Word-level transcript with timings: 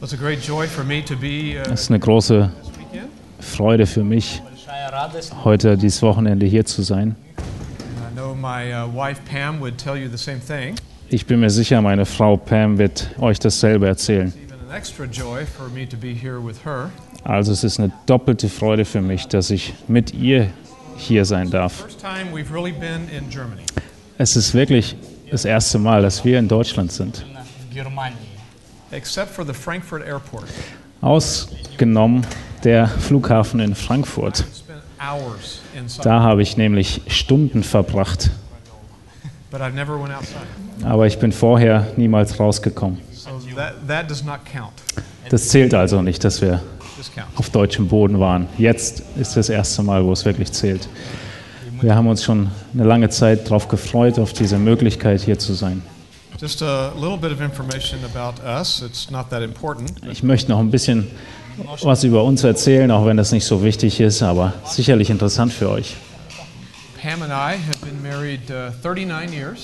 Es 0.00 1.80
ist 1.80 1.90
eine 1.90 1.98
große 1.98 2.50
Freude 3.40 3.86
für 3.86 4.04
mich, 4.04 4.42
heute 5.44 5.76
dieses 5.78 6.02
Wochenende 6.02 6.44
hier 6.46 6.64
zu 6.66 6.82
sein. 6.82 7.16
Ich 11.08 11.26
bin 11.26 11.40
mir 11.40 11.50
sicher, 11.50 11.80
meine 11.80 12.04
Frau 12.04 12.36
Pam 12.36 12.78
wird 12.78 13.10
euch 13.18 13.38
dasselbe 13.38 13.86
erzählen. 13.86 14.32
Also 17.24 17.52
es 17.52 17.64
ist 17.64 17.78
eine 17.80 17.92
doppelte 18.06 18.48
Freude 18.48 18.84
für 18.84 19.00
mich, 19.00 19.26
dass 19.28 19.50
ich 19.50 19.74
mit 19.88 20.12
ihr 20.12 20.50
hier 20.96 21.24
sein 21.24 21.50
darf. 21.50 21.86
Es 24.18 24.36
ist 24.36 24.54
wirklich 24.54 24.96
das 25.30 25.44
erste 25.44 25.78
Mal, 25.78 26.02
dass 26.02 26.24
wir 26.24 26.38
in 26.38 26.48
Deutschland 26.48 26.92
sind. 26.92 27.24
Ausgenommen 31.00 32.26
der 32.64 32.88
Flughafen 32.88 33.60
in 33.60 33.74
Frankfurt. 33.74 34.44
Da 36.02 36.20
habe 36.20 36.42
ich 36.42 36.56
nämlich 36.56 37.02
Stunden 37.08 37.62
verbracht. 37.62 38.30
Aber 40.82 41.06
ich 41.06 41.18
bin 41.18 41.32
vorher 41.32 41.86
niemals 41.96 42.38
rausgekommen. 42.40 42.98
Das 45.30 45.48
zählt 45.48 45.74
also 45.74 46.02
nicht, 46.02 46.24
dass 46.24 46.40
wir 46.40 46.62
auf 47.36 47.50
deutschem 47.50 47.88
Boden 47.88 48.20
waren. 48.20 48.48
Jetzt 48.58 49.02
ist 49.16 49.36
das 49.36 49.48
erste 49.48 49.82
Mal, 49.82 50.04
wo 50.04 50.12
es 50.12 50.24
wirklich 50.24 50.52
zählt. 50.52 50.88
Wir 51.80 51.94
haben 51.94 52.06
uns 52.06 52.24
schon 52.24 52.50
eine 52.72 52.84
lange 52.84 53.10
Zeit 53.10 53.46
darauf 53.46 53.68
gefreut, 53.68 54.18
auf 54.18 54.32
diese 54.32 54.58
Möglichkeit 54.58 55.20
hier 55.20 55.38
zu 55.38 55.52
sein. 55.52 55.82
Ich 60.10 60.22
möchte 60.22 60.50
noch 60.50 60.58
ein 60.58 60.70
bisschen 60.70 61.06
was 61.82 62.04
über 62.04 62.24
uns 62.24 62.44
erzählen, 62.44 62.90
auch 62.90 63.06
wenn 63.06 63.16
das 63.16 63.32
nicht 63.32 63.46
so 63.46 63.62
wichtig 63.62 64.00
ist, 64.00 64.22
aber 64.22 64.52
sicherlich 64.66 65.08
interessant 65.10 65.52
für 65.52 65.70
euch. 65.70 65.96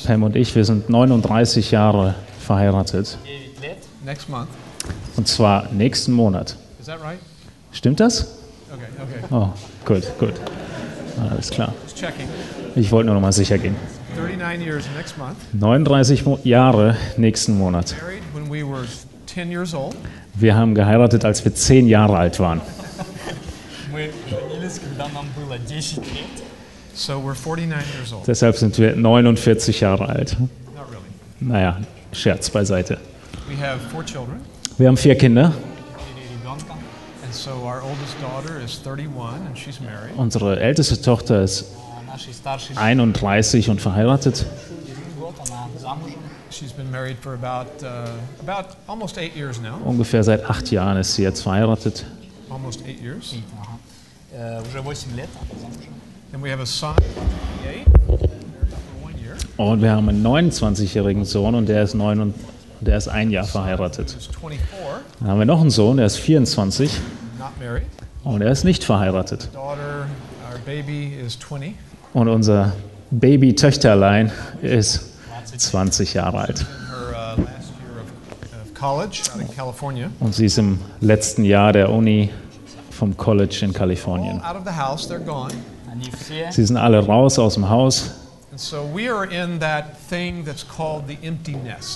Pam 0.06 0.22
und 0.22 0.36
ich, 0.36 0.54
wir 0.54 0.64
sind 0.64 0.88
39 0.88 1.70
Jahre 1.70 2.14
verheiratet. 2.40 3.18
Und 5.16 5.28
zwar 5.28 5.70
nächsten 5.72 6.12
Monat. 6.12 6.56
Stimmt 7.72 8.00
das? 8.00 8.38
Oh, 9.30 9.48
gut, 9.84 10.04
gut. 10.18 10.34
Alles 11.30 11.50
klar. 11.50 11.74
Ich 12.74 12.90
wollte 12.90 13.06
nur 13.06 13.14
noch 13.16 13.20
mal 13.22 13.32
sicher 13.32 13.58
gehen. 13.58 13.76
39 15.52 16.24
Jahre 16.44 16.96
nächsten 17.16 17.56
Monat. 17.56 17.94
Wir 20.34 20.54
haben 20.54 20.74
geheiratet, 20.74 21.24
als 21.24 21.44
wir 21.44 21.54
zehn 21.54 21.88
Jahre 21.88 22.16
alt 22.16 22.38
waren. 22.40 22.60
Deshalb 28.26 28.56
sind 28.56 28.78
wir 28.78 28.96
49 28.96 29.80
Jahre 29.80 30.08
alt. 30.08 30.36
Naja, 31.40 31.78
Scherz 32.12 32.50
beiseite. 32.50 32.98
Wir 34.78 34.88
haben 34.88 34.96
vier 34.96 35.16
Kinder. 35.16 35.52
Unsere 40.16 40.60
älteste 40.60 41.00
Tochter 41.00 41.42
ist 41.42 41.64
31 42.78 43.70
und 43.70 43.80
verheiratet. 43.80 44.44
Ungefähr 49.84 50.22
seit 50.22 50.44
acht 50.48 50.70
Jahren 50.70 50.98
ist 50.98 51.14
sie 51.14 51.22
jetzt 51.22 51.40
verheiratet. 51.42 52.04
Und 59.56 59.80
wir 59.82 59.90
haben 59.92 60.08
einen 60.08 60.26
29-jährigen 60.26 61.24
Sohn 61.24 61.54
und 61.54 61.66
der 61.68 61.82
ist, 61.82 61.94
neun 61.94 62.20
und, 62.20 62.34
der 62.80 62.96
ist 62.98 63.08
ein 63.08 63.30
Jahr 63.30 63.44
verheiratet. 63.44 64.16
Dann 65.20 65.28
haben 65.28 65.38
wir 65.38 65.46
noch 65.46 65.60
einen 65.60 65.70
Sohn, 65.70 65.96
der 65.98 66.06
ist 66.06 66.16
24 66.16 66.90
und 68.24 68.42
er 68.42 68.50
ist 68.50 68.64
nicht 68.64 68.84
verheiratet 68.84 69.48
und 72.12 72.28
unser 72.28 72.72
Baby-Töchterlein 73.10 74.32
ist 74.62 75.00
20 75.56 76.14
Jahre 76.14 76.38
alt. 76.38 76.66
Und 80.20 80.34
sie 80.34 80.46
ist 80.46 80.58
im 80.58 80.78
letzten 81.00 81.44
Jahr 81.44 81.72
der 81.72 81.90
Uni 81.90 82.30
vom 82.90 83.16
College 83.16 83.60
in 83.62 83.72
Kalifornien. 83.72 84.40
Sie 86.50 86.64
sind 86.64 86.76
alle 86.76 87.04
raus 87.04 87.38
aus 87.38 87.54
dem 87.54 87.68
Haus. 87.68 88.10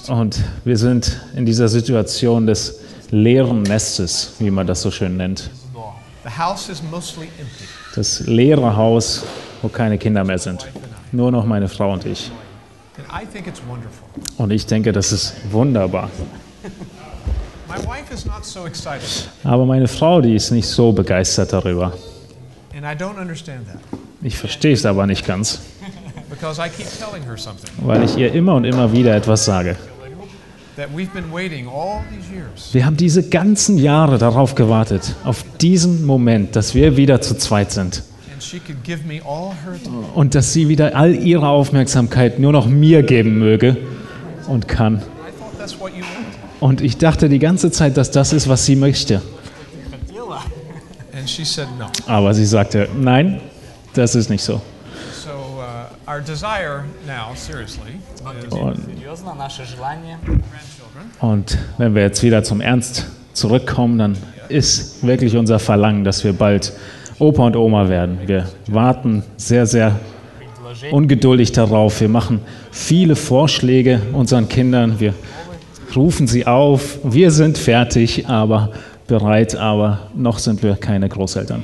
Und 0.08 0.44
wir 0.64 0.76
sind 0.78 1.20
in 1.34 1.46
dieser 1.46 1.68
Situation 1.68 2.46
des 2.46 2.80
leeren 3.10 3.62
Nestes, 3.62 4.34
wie 4.38 4.50
man 4.50 4.66
das 4.66 4.82
so 4.82 4.90
schön 4.90 5.16
nennt. 5.16 5.50
Das 7.94 8.20
leere 8.20 8.76
Haus 8.76 9.18
ist 9.18 9.45
wo 9.62 9.68
keine 9.68 9.98
Kinder 9.98 10.24
mehr 10.24 10.38
sind. 10.38 10.66
Nur 11.12 11.30
noch 11.30 11.44
meine 11.44 11.68
Frau 11.68 11.92
und 11.92 12.04
ich. 12.04 12.30
Und 14.36 14.50
ich 14.50 14.66
denke, 14.66 14.92
das 14.92 15.12
ist 15.12 15.34
wunderbar. 15.50 16.10
Aber 19.44 19.66
meine 19.66 19.88
Frau, 19.88 20.20
die 20.20 20.34
ist 20.34 20.50
nicht 20.50 20.68
so 20.68 20.92
begeistert 20.92 21.52
darüber. 21.52 21.92
Ich 24.22 24.38
verstehe 24.38 24.72
es 24.72 24.86
aber 24.86 25.06
nicht 25.06 25.26
ganz, 25.26 25.60
weil 27.78 28.02
ich 28.04 28.16
ihr 28.16 28.32
immer 28.32 28.54
und 28.54 28.64
immer 28.64 28.92
wieder 28.92 29.14
etwas 29.14 29.44
sage. 29.44 29.76
Wir 32.72 32.86
haben 32.86 32.96
diese 32.96 33.28
ganzen 33.28 33.78
Jahre 33.78 34.18
darauf 34.18 34.54
gewartet, 34.54 35.14
auf 35.24 35.44
diesen 35.60 36.04
Moment, 36.04 36.54
dass 36.54 36.74
wir 36.74 36.96
wieder 36.96 37.20
zu 37.20 37.36
zweit 37.36 37.72
sind 37.72 38.02
und 40.14 40.34
dass 40.34 40.52
sie 40.52 40.68
wieder 40.68 40.96
all 40.96 41.14
ihre 41.14 41.48
Aufmerksamkeit 41.48 42.38
nur 42.38 42.52
noch 42.52 42.66
mir 42.66 43.02
geben 43.02 43.38
möge 43.38 43.76
und 44.46 44.68
kann. 44.68 45.02
Und 46.60 46.80
ich 46.80 46.96
dachte 46.98 47.28
die 47.28 47.38
ganze 47.38 47.70
Zeit, 47.70 47.96
dass 47.96 48.10
das 48.10 48.32
ist, 48.32 48.48
was 48.48 48.64
sie 48.64 48.76
möchte. 48.76 49.22
Aber 52.06 52.34
sie 52.34 52.46
sagte, 52.46 52.88
nein, 52.96 53.40
das 53.94 54.14
ist 54.14 54.30
nicht 54.30 54.42
so. 54.42 54.60
Und, 61.20 61.30
und 61.30 61.58
wenn 61.78 61.94
wir 61.94 62.02
jetzt 62.02 62.22
wieder 62.22 62.44
zum 62.44 62.60
Ernst 62.60 63.06
zurückkommen, 63.32 63.98
dann 63.98 64.16
ist 64.48 65.04
wirklich 65.04 65.36
unser 65.36 65.58
Verlangen, 65.58 66.04
dass 66.04 66.22
wir 66.24 66.32
bald 66.32 66.72
Opa 67.18 67.46
und 67.46 67.56
Oma 67.56 67.88
werden. 67.88 68.18
Wir 68.26 68.46
warten 68.68 69.22
sehr, 69.36 69.66
sehr 69.66 69.98
ungeduldig 70.90 71.52
darauf. 71.52 72.00
Wir 72.00 72.10
machen 72.10 72.40
viele 72.70 73.16
Vorschläge 73.16 74.02
unseren 74.12 74.48
Kindern. 74.48 75.00
Wir 75.00 75.14
rufen 75.94 76.26
sie 76.26 76.46
auf. 76.46 76.98
Wir 77.04 77.30
sind 77.30 77.56
fertig, 77.56 78.28
aber 78.28 78.70
bereit, 79.06 79.56
aber 79.56 80.10
noch 80.14 80.38
sind 80.38 80.62
wir 80.62 80.76
keine 80.76 81.08
Großeltern. 81.08 81.62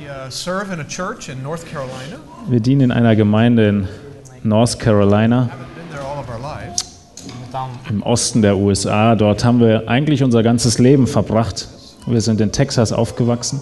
Wir 2.49 2.59
dienen 2.59 2.81
in 2.81 2.91
einer 2.91 3.15
Gemeinde 3.15 3.69
in 3.69 3.87
North 4.41 4.79
Carolina, 4.79 5.49
im 7.89 8.01
Osten 8.01 8.41
der 8.41 8.57
USA. 8.57 9.15
Dort 9.15 9.45
haben 9.45 9.59
wir 9.59 9.87
eigentlich 9.87 10.23
unser 10.23 10.41
ganzes 10.41 10.79
Leben 10.79 11.05
verbracht. 11.05 11.67
Wir 12.07 12.21
sind 12.21 12.41
in 12.41 12.51
Texas 12.51 12.91
aufgewachsen 12.91 13.61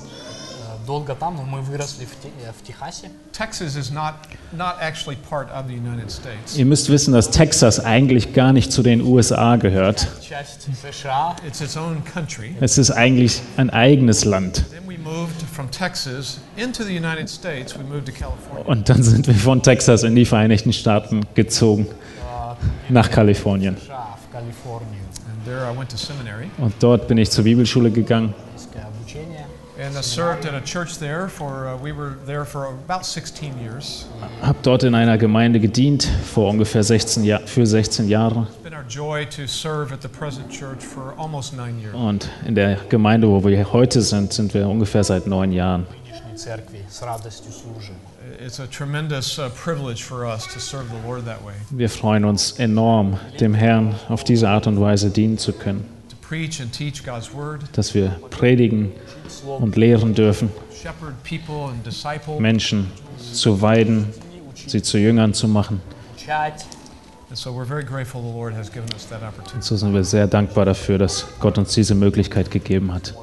э, 0.80 0.86
долго 0.86 1.14
там, 1.14 1.36
но 1.36 1.42
мы 1.42 1.60
выросли 1.60 2.04
в, 2.04 2.10
Те- 2.22 2.28
э, 2.44 2.52
в 2.52 2.62
Техасе. 2.66 3.10
Texas 3.32 3.76
is 3.76 3.92
not 3.92 4.14
not 4.56 4.76
actually 4.80 5.16
part 5.28 5.48
of 5.50 5.66
the 5.68 5.74
United 5.74 6.10
States. 6.10 6.56
Ihr 6.56 6.64
müsst 6.64 6.88
wissen, 6.88 7.12
dass 7.12 7.30
Texas 7.30 7.78
eigentlich 7.80 8.32
gar 8.32 8.52
nicht 8.52 8.72
zu 8.72 8.82
den 8.82 9.00
USA 9.02 9.56
gehört. 9.56 10.06
Часть 10.22 10.68
США. 10.82 11.36
It's 11.46 11.60
its 11.60 11.76
own 11.76 12.02
country. 12.04 12.54
Es 12.60 12.78
ist 12.78 12.90
eigentlich 12.90 13.40
ein 13.56 13.70
eigenes 13.70 14.24
Land. 14.24 14.64
Then 14.70 14.86
we 14.88 14.96
moved 14.98 15.42
from 15.54 15.70
Texas 15.70 16.38
into 16.56 16.82
the 16.82 16.96
United 16.96 17.28
States. 17.28 17.74
We 17.78 17.82
moved 17.84 18.06
to 18.06 18.12
California. 18.12 18.64
Und 18.66 18.88
dann 18.88 19.02
sind 19.02 19.26
wir 19.26 19.34
von 19.34 19.62
Texas 19.62 20.02
in 20.02 20.14
die 20.14 20.24
Vereinigten 20.24 20.72
Staaten 20.72 21.22
gezogen, 21.34 21.86
э, 21.86 22.92
nach 22.92 23.10
Kalifornien. 23.10 23.76
США, 23.76 24.16
в 24.28 24.32
Калифорнию. 24.32 25.02
And 25.28 25.44
there 25.44 25.70
I 25.70 25.76
went 25.78 25.90
to 25.90 25.96
seminary. 25.96 26.50
Und 26.58 26.74
dort 26.80 27.06
bin 27.08 27.18
ich 27.18 27.30
zur 27.30 27.44
Bibelschule 27.44 27.90
gegangen. 27.90 28.34
Habe 34.39 34.59
dort 34.61 34.83
in 34.83 34.93
einer 34.93 35.17
Gemeinde 35.17 35.59
gedient 35.59 36.03
vor 36.03 36.51
ungefähr 36.51 36.83
16 36.83 37.23
Jahr, 37.23 37.39
für 37.39 37.65
16 37.65 38.07
Jahre. 38.07 38.45
Und 41.93 42.29
in 42.45 42.53
der 42.53 42.75
Gemeinde, 42.89 43.27
wo 43.27 43.43
wir 43.43 43.73
heute 43.73 44.03
sind, 44.03 44.33
sind 44.33 44.53
wir 44.53 44.67
ungefähr 44.67 45.03
seit 45.03 45.25
neun 45.25 45.51
Jahren. 45.51 45.87
Wir 51.71 51.89
freuen 51.89 52.25
uns 52.25 52.51
enorm, 52.51 53.19
dem 53.39 53.55
Herrn 53.55 53.95
auf 54.09 54.23
diese 54.23 54.47
Art 54.47 54.67
und 54.67 54.79
Weise 54.79 55.09
dienen 55.09 55.39
zu 55.39 55.53
können 55.53 56.00
dass 57.73 57.93
wir 57.93 58.09
predigen 58.29 58.91
und 59.59 59.75
lehren 59.75 60.13
dürfen, 60.13 60.49
Menschen 62.39 62.91
zu 63.33 63.61
weiden, 63.61 64.07
sie 64.55 64.81
zu 64.81 64.97
Jüngern 64.97 65.33
zu 65.33 65.47
machen. 65.47 65.81
Und 69.53 69.63
so 69.63 69.77
sind 69.77 69.93
wir 69.93 70.03
sehr 70.03 70.27
dankbar 70.27 70.65
dafür, 70.65 70.97
dass 70.97 71.27
Gott 71.39 71.57
uns 71.57 71.73
diese 71.73 71.95
Möglichkeit 71.95 72.51
gegeben 72.51 72.93
hat. 72.93 73.13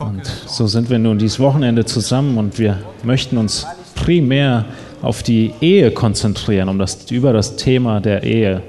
Und 0.00 0.26
so 0.46 0.66
sind 0.66 0.90
wir 0.90 0.98
nun 0.98 1.18
dieses 1.18 1.38
Wochenende 1.38 1.84
zusammen 1.84 2.38
und 2.38 2.58
wir 2.58 2.82
möchten 3.02 3.38
uns 3.38 3.66
primär 3.94 4.64
auf 5.02 5.22
die 5.22 5.54
Ehe 5.60 5.90
konzentrieren, 5.92 6.68
um 6.68 6.78
das, 6.78 7.10
über 7.10 7.32
das 7.32 7.56
Thema 7.56 8.00
der 8.00 8.22
Ehe 8.22 8.62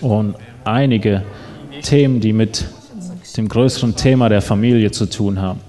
und 0.00 0.34
einige 0.64 1.24
Themen, 1.82 2.20
die 2.20 2.32
mit 2.32 2.64
dem 3.36 3.48
größeren 3.48 3.96
Thema 3.96 4.28
der 4.28 4.42
Familie 4.42 4.90
zu 4.90 5.06
tun 5.06 5.40
haben. 5.40 5.60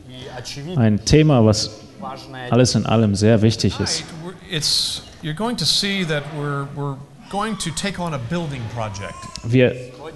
Ein 0.76 1.04
Thema, 1.06 1.46
was 1.46 1.80
alles 2.50 2.76
in 2.76 2.86
allem 2.86 3.16
sehr 3.16 3.42
wichtig 3.42 3.80
ist. 3.80 4.04
Wir 9.44 9.76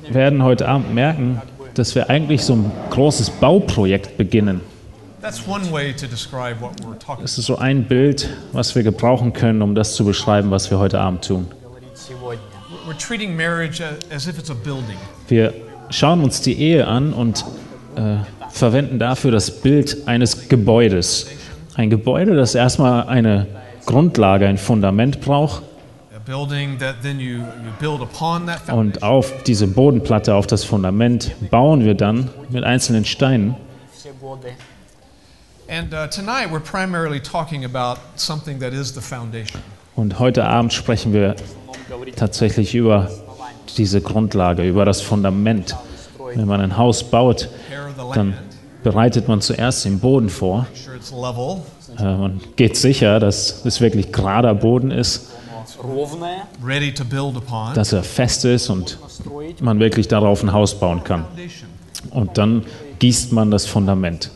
werden 0.10 0.44
heute 0.44 0.68
Abend 0.68 0.94
merken, 0.94 1.42
dass 1.74 1.96
wir 1.96 2.10
eigentlich 2.10 2.44
so 2.44 2.54
ein 2.54 2.72
großes 2.90 3.30
Bauprojekt 3.32 4.18
beginnen. 4.18 4.62
Das 5.22 5.40
ist 7.38 7.46
so 7.46 7.58
ein 7.58 7.84
Bild, 7.88 8.30
was 8.54 8.76
wir 8.76 8.84
gebrauchen 8.84 9.34
können, 9.34 9.62
um 9.62 9.76
das 9.76 9.96
zu 9.96 10.04
beschreiben, 10.06 10.50
was 10.52 10.72
wir 10.72 10.80
heute 10.80 11.00
Abend 11.00 11.26
tun. 11.26 11.48
Wir 15.28 15.54
schauen 15.90 16.24
uns 16.24 16.42
die 16.42 16.60
Ehe 16.60 16.88
an 16.88 17.14
und 17.14 17.46
äh, 17.96 18.18
verwenden 18.50 19.00
dafür 19.00 19.32
das 19.32 19.62
Bild 19.62 20.08
eines 20.08 20.50
Gebäudes. 20.50 21.28
Ein 21.76 21.90
Gebäude, 21.90 22.36
das 22.36 22.56
erstmal 22.56 23.08
eine 23.08 23.48
Grundlage, 23.86 24.48
ein 24.48 24.58
Fundament 24.58 25.22
braucht. 25.22 25.64
Und 28.68 29.04
auf 29.04 29.44
diese 29.44 29.68
Bodenplatte, 29.68 30.36
auf 30.36 30.48
das 30.48 30.64
Fundament 30.64 31.32
bauen 31.50 31.84
wir 31.84 31.96
dann 31.96 32.30
mit 32.50 32.64
einzelnen 32.64 33.06
Steinen. 33.06 33.56
And 35.68 35.94
uh, 35.94 36.06
tonight 36.08 36.52
we're 36.52 36.60
primarily 36.60 37.22
talking 37.22 37.64
about 37.64 37.98
something 38.18 38.60
that 38.60 38.74
is 38.74 38.94
the 38.94 39.00
foundation. 39.00 39.62
Und 39.96 40.20
heute 40.20 40.46
Abend 40.46 40.74
sprechen 40.74 41.14
wir 41.14 41.36
tatsächlich 42.16 42.76
über 42.76 43.10
diese 43.78 44.02
Grundlage, 44.02 44.68
über 44.68 44.86
das 44.86 45.02
Fundament. 45.02 45.76
Wenn 46.34 46.48
man 46.48 46.62
ein 46.62 46.78
Haus 46.78 47.04
baut, 47.04 47.50
dann 48.14 48.36
bereitet 48.84 49.28
man 49.28 49.42
zuerst 49.42 49.86
den 49.86 50.00
Boden 50.00 50.30
vor. 50.30 50.66
Äh, 51.98 52.04
man 52.04 52.42
geht 52.56 52.78
sicher, 52.78 53.20
dass 53.20 53.66
es 53.66 53.82
wirklich 53.82 54.12
gerader 54.12 54.56
Boden 54.56 54.92
ist, 54.92 55.30
dass 57.76 57.94
er 57.94 58.04
fest 58.04 58.46
ist 58.46 58.70
und 58.70 58.98
man 59.60 59.80
wirklich 59.80 60.08
darauf 60.08 60.44
ein 60.44 60.54
Haus 60.54 60.80
bauen 60.80 61.04
kann. 61.04 61.26
Und 62.12 62.38
dann 62.38 62.66
gießt 63.00 63.32
man 63.32 63.52
das 63.52 63.66
Fundament. 63.66 64.32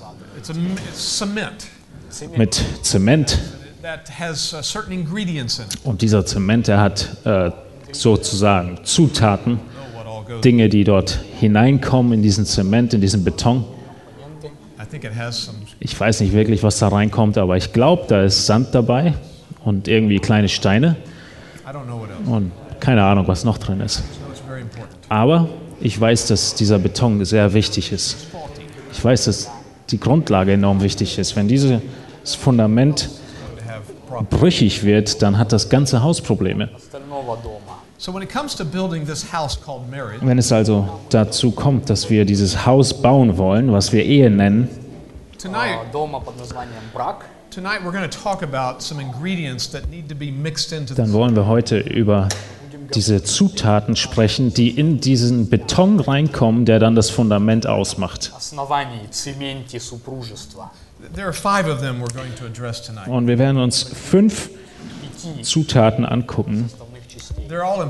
Mit 2.36 2.62
Zement 2.82 3.40
that 3.86 4.10
has 4.20 4.52
uh, 4.52 4.64
certain 4.64 4.92
ingredients 4.92 5.60
in 5.60 5.66
it. 5.66 5.78
Und 5.84 6.02
dieser 6.02 6.26
Zement, 6.26 6.68
der 6.68 6.80
hat 6.80 7.08
äh, 7.24 7.52
sozusagen 7.92 8.80
Zutaten. 8.84 9.60
Dinge, 10.44 10.70
die 10.70 10.84
dort 10.84 11.20
hineinkommen 11.40 12.14
in 12.14 12.24
diesen 12.24 12.46
Zement, 12.48 12.96
in 12.96 13.02
diesen 13.02 13.24
Beton. 13.24 13.64
Ich 15.80 16.00
weiß 16.00 16.22
nicht 16.22 16.34
wirklich, 16.34 16.64
was 16.64 16.80
da 16.80 16.88
reinkommt, 16.88 17.38
aber 17.38 17.58
ich 17.58 17.74
glaube, 17.74 18.06
da 18.08 18.24
ist 18.24 18.48
Sand 18.48 18.70
dabei 18.74 19.14
und 19.64 19.88
irgendwie 19.88 20.18
kleine 20.18 20.50
Steine 20.50 20.96
und 22.26 22.52
keine 22.80 23.04
Ahnung, 23.04 23.28
was 23.28 23.44
noch 23.44 23.60
drin 23.60 23.82
ist. 23.82 24.04
Aber 25.08 25.48
ich 25.80 26.00
weiß, 26.00 26.26
dass 26.28 26.56
dieser 26.56 26.80
Beton 26.80 27.24
sehr 27.24 27.54
wichtig 27.54 27.92
ist. 27.92 28.18
Ich 28.94 29.04
weiß, 29.04 29.26
dass 29.26 29.52
die 29.92 30.00
Grundlage 30.00 30.54
enorm 30.54 30.82
wichtig 30.82 31.20
ist. 31.20 31.36
Wenn 31.36 31.48
dieses 31.48 31.82
Fundament 32.24 33.10
brüchig 34.24 34.84
wird, 34.84 35.22
dann 35.22 35.38
hat 35.38 35.52
das 35.52 35.70
ganze 35.70 36.04
Haus 36.04 36.22
Probleme. 36.22 36.70
Wenn 40.22 40.38
es 40.38 40.52
also 40.52 41.00
dazu 41.10 41.52
kommt, 41.52 41.90
dass 41.90 42.10
wir 42.10 42.26
dieses 42.26 42.66
Haus 42.66 43.02
bauen 43.02 43.38
wollen, 43.38 43.72
was 43.72 43.92
wir 43.92 44.04
Ehe 44.04 44.30
nennen, 44.30 44.70
dann 45.44 45.54
wollen 51.14 51.36
wir 51.36 51.48
heute 51.48 51.78
über 51.80 52.30
diese 52.94 53.24
Zutaten 53.24 53.96
sprechen, 53.96 54.54
die 54.54 54.70
in 54.70 55.00
diesen 55.00 55.50
Beton 55.50 56.00
reinkommen, 56.00 56.66
der 56.66 56.80
dann 56.80 56.96
das 56.96 57.10
Fundament 57.10 57.66
ausmacht. 57.68 58.32
Und 63.08 63.28
wir 63.28 63.38
werden 63.38 63.58
uns 63.58 63.84
fünf 63.84 64.50
Zutaten 65.42 66.06
angucken, 66.06 66.70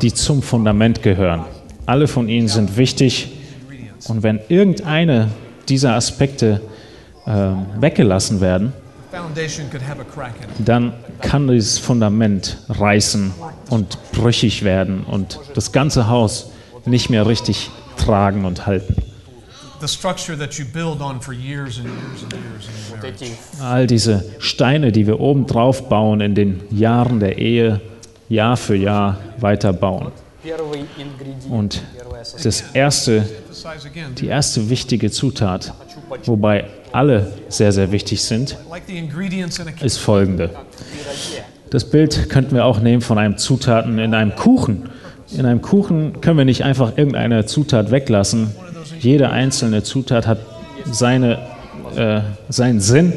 die 0.02 0.13
zum 0.13 0.42
Fundament 0.42 1.02
gehören. 1.04 1.46
Alle 1.86 2.07
von 2.07 2.30
ihnen 2.30 2.48
sind 2.48 2.78
wichtig. 2.78 3.31
Und 4.07 4.24
wenn 4.24 4.40
irgendeine 4.50 5.30
dieser 5.68 5.94
Aspekte 5.94 6.62
äh, 7.25 7.31
weggelassen 7.80 8.42
werden, 8.42 8.74
dann 10.60 10.94
kann 11.22 11.48
dieses 11.48 11.80
Fundament 11.80 12.58
reißen 12.69 13.34
und 13.69 13.98
brüchig 14.12 14.63
werden 14.63 15.04
und 15.06 15.40
das 15.54 15.72
ganze 15.72 16.08
Haus 16.08 16.51
nicht 16.86 17.10
mehr 17.10 17.25
richtig 17.25 17.72
tragen 17.98 18.46
und 18.46 18.66
halten. 18.66 19.05
All 23.62 23.88
diese 23.88 24.25
Steine, 24.39 24.92
die 24.92 25.08
wir 25.08 25.20
oben 25.20 25.46
drauf 25.46 25.89
bauen 25.89 26.22
in 26.22 26.36
den 26.36 26.62
Jahren 26.72 27.20
der 27.20 27.38
Ehe, 27.38 27.82
Jahr 28.30 28.58
für 28.58 28.75
Jahr 28.75 29.20
weiter 29.39 29.74
bauen. 29.74 30.12
Und 31.50 31.82
das 32.44 32.63
erste, 32.74 33.27
die 34.20 34.27
erste 34.27 34.70
wichtige 34.70 35.12
Zutat, 35.12 35.74
wobei 36.25 36.65
alle 36.92 37.34
sehr, 37.50 37.72
sehr 37.72 37.92
wichtig 37.92 38.24
sind, 38.24 38.58
ist 39.82 39.98
folgende. 39.98 40.50
Das 41.70 41.89
Bild 41.89 42.30
könnten 42.30 42.56
wir 42.56 42.65
auch 42.65 42.80
nehmen 42.80 43.01
von 43.01 43.18
einem 43.18 43.38
Zutaten 43.38 44.00
in 44.00 44.13
einem 44.13 44.36
Kuchen. 44.36 44.89
In 45.32 45.46
einem 45.46 45.62
Kuchen 45.62 46.22
können 46.22 46.38
wir 46.38 46.46
nicht 46.46 46.63
einfach 46.63 46.98
irgendeine 46.98 47.46
Zutat 47.46 47.92
weglassen, 47.92 48.51
jede 49.00 49.30
einzelne 49.30 49.84
Zutat 49.84 50.27
hat 50.27 50.39
seine, 50.86 51.39
äh, 51.96 52.22
seinen 52.50 52.80
Sinn. 52.80 53.13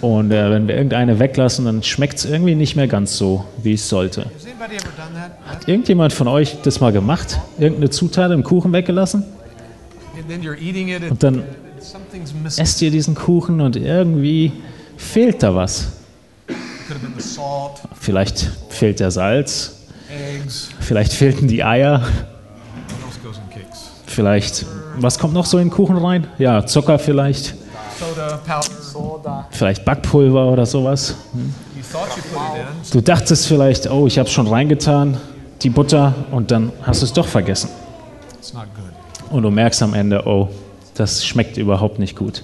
Und 0.00 0.30
äh, 0.32 0.50
wenn 0.50 0.68
wir 0.68 0.76
irgendeine 0.76 1.18
weglassen, 1.18 1.64
dann 1.64 1.82
schmeckt 1.82 2.18
es 2.18 2.24
irgendwie 2.24 2.54
nicht 2.54 2.76
mehr 2.76 2.88
ganz 2.88 3.16
so, 3.16 3.44
wie 3.62 3.74
es 3.74 3.88
sollte. 3.88 4.26
Hat 5.46 5.66
irgendjemand 5.66 6.12
von 6.12 6.28
euch 6.28 6.58
das 6.62 6.80
mal 6.80 6.92
gemacht? 6.92 7.40
Irgendeine 7.58 7.90
Zutat 7.90 8.30
im 8.32 8.42
Kuchen 8.42 8.72
weggelassen? 8.72 9.24
Und 11.10 11.22
dann 11.22 11.44
esst 12.56 12.82
ihr 12.82 12.90
diesen 12.90 13.14
Kuchen 13.14 13.60
und 13.60 13.76
irgendwie 13.76 14.52
fehlt 14.96 15.42
da 15.42 15.54
was. 15.54 15.92
Vielleicht 18.00 18.50
fehlt 18.68 19.00
der 19.00 19.10
Salz, 19.10 19.76
vielleicht 20.80 21.12
fehlten 21.12 21.48
die 21.48 21.64
Eier, 21.64 22.06
cakes? 23.50 23.90
vielleicht, 24.06 24.66
was 24.98 25.18
kommt 25.18 25.34
noch 25.34 25.46
so 25.46 25.58
in 25.58 25.68
den 25.68 25.74
Kuchen 25.74 25.96
rein? 25.96 26.26
Ja, 26.38 26.64
Zucker 26.66 26.98
vielleicht. 26.98 27.54
Vielleicht 29.50 29.84
Backpulver 29.84 30.50
oder 30.50 30.66
sowas. 30.66 31.16
Du 32.92 33.00
dachtest 33.00 33.46
vielleicht, 33.46 33.90
oh, 33.90 34.06
ich 34.06 34.18
habe 34.18 34.28
es 34.28 34.32
schon 34.32 34.46
reingetan, 34.46 35.16
die 35.62 35.70
Butter, 35.70 36.14
und 36.30 36.50
dann 36.50 36.72
hast 36.82 37.02
du 37.02 37.06
es 37.06 37.12
doch 37.12 37.26
vergessen. 37.26 37.70
Und 39.30 39.42
du 39.42 39.50
merkst 39.50 39.82
am 39.82 39.94
Ende, 39.94 40.22
oh, 40.26 40.48
das 40.94 41.24
schmeckt 41.24 41.56
überhaupt 41.56 41.98
nicht 41.98 42.16
gut. 42.16 42.42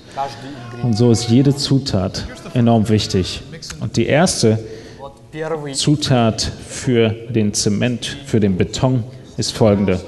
Und 0.82 0.96
so 0.96 1.10
ist 1.10 1.28
jede 1.28 1.54
Zutat 1.54 2.26
enorm 2.54 2.88
wichtig. 2.88 3.42
Und 3.80 3.96
die 3.96 4.06
erste 4.06 4.58
Zutat 5.74 6.42
für 6.66 7.10
den 7.10 7.54
Zement, 7.54 8.16
für 8.26 8.40
den 8.40 8.56
Beton 8.56 9.04
ist 9.36 9.52
folgende. 9.52 10.00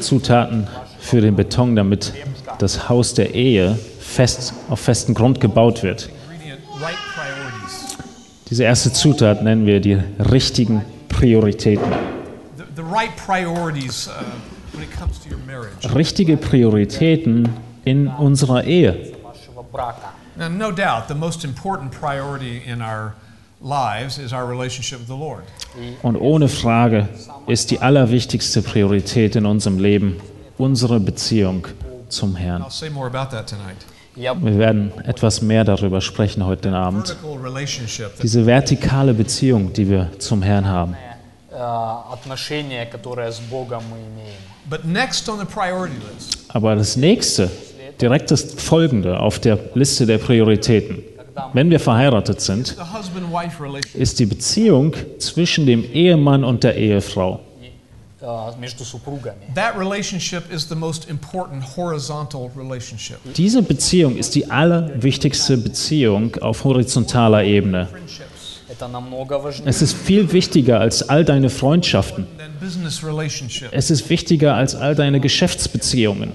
Zutaten 0.00 0.66
für 0.98 1.20
den 1.20 1.36
Beton, 1.36 1.76
damit 1.76 2.12
das 2.58 2.88
Haus 2.88 3.14
der 3.14 3.34
Ehe 3.34 3.78
fest 4.00 4.54
auf 4.68 4.80
festen 4.80 5.14
Grund 5.14 5.40
gebaut 5.40 5.82
wird. 5.82 6.08
Diese 8.50 8.64
erste 8.64 8.92
Zutat 8.92 9.42
nennen 9.42 9.66
wir 9.66 9.80
die 9.80 9.94
richtigen 10.30 10.84
Prioritäten. 11.08 11.92
Richtige 15.94 16.36
Prioritäten 16.36 17.48
in 17.84 18.08
unserer 18.08 18.64
Ehe. 18.64 19.12
No 20.36 20.70
doubt, 20.70 21.08
the 21.08 21.14
most 21.14 21.44
important 21.44 21.90
priority 21.90 22.62
in 22.66 22.82
our 22.82 23.14
und 26.02 26.16
ohne 26.16 26.48
Frage 26.48 27.08
ist 27.48 27.72
die 27.72 27.80
allerwichtigste 27.80 28.62
Priorität 28.62 29.34
in 29.34 29.44
unserem 29.44 29.80
Leben 29.80 30.20
unsere 30.56 31.00
Beziehung 31.00 31.66
zum 32.08 32.36
Herrn. 32.36 32.64
Wir 34.14 34.58
werden 34.58 34.92
etwas 35.04 35.42
mehr 35.42 35.64
darüber 35.64 36.00
sprechen 36.00 36.46
heute 36.46 36.72
Abend. 36.72 37.16
Diese 38.22 38.46
vertikale 38.46 39.12
Beziehung, 39.14 39.72
die 39.72 39.88
wir 39.88 40.10
zum 40.18 40.42
Herrn 40.42 40.66
haben. 40.66 40.96
Aber 46.48 46.76
das 46.76 46.96
nächste, 46.96 47.50
direkt 48.00 48.30
das 48.30 48.54
folgende 48.54 49.18
auf 49.18 49.40
der 49.40 49.58
Liste 49.74 50.06
der 50.06 50.18
Prioritäten. 50.18 51.02
Wenn 51.52 51.70
wir 51.70 51.80
verheiratet 51.80 52.40
sind, 52.40 52.76
ist 53.94 54.18
die 54.18 54.26
Beziehung 54.26 54.94
zwischen 55.18 55.66
dem 55.66 55.84
Ehemann 55.92 56.44
und 56.44 56.64
der 56.64 56.76
Ehefrau. 56.76 57.40
Diese 63.36 63.62
Beziehung 63.62 64.16
ist 64.16 64.34
die 64.34 64.50
allerwichtigste 64.50 65.56
Beziehung 65.58 66.36
auf 66.36 66.64
horizontaler 66.64 67.44
Ebene. 67.44 67.88
Es 69.64 69.82
ist 69.82 69.96
viel 69.96 70.32
wichtiger 70.32 70.80
als 70.80 71.08
all 71.08 71.24
deine 71.24 71.50
Freundschaften. 71.50 72.26
Es 73.70 73.90
ist 73.90 74.10
wichtiger 74.10 74.54
als 74.54 74.74
all 74.74 74.94
deine 74.94 75.20
Geschäftsbeziehungen. 75.20 76.32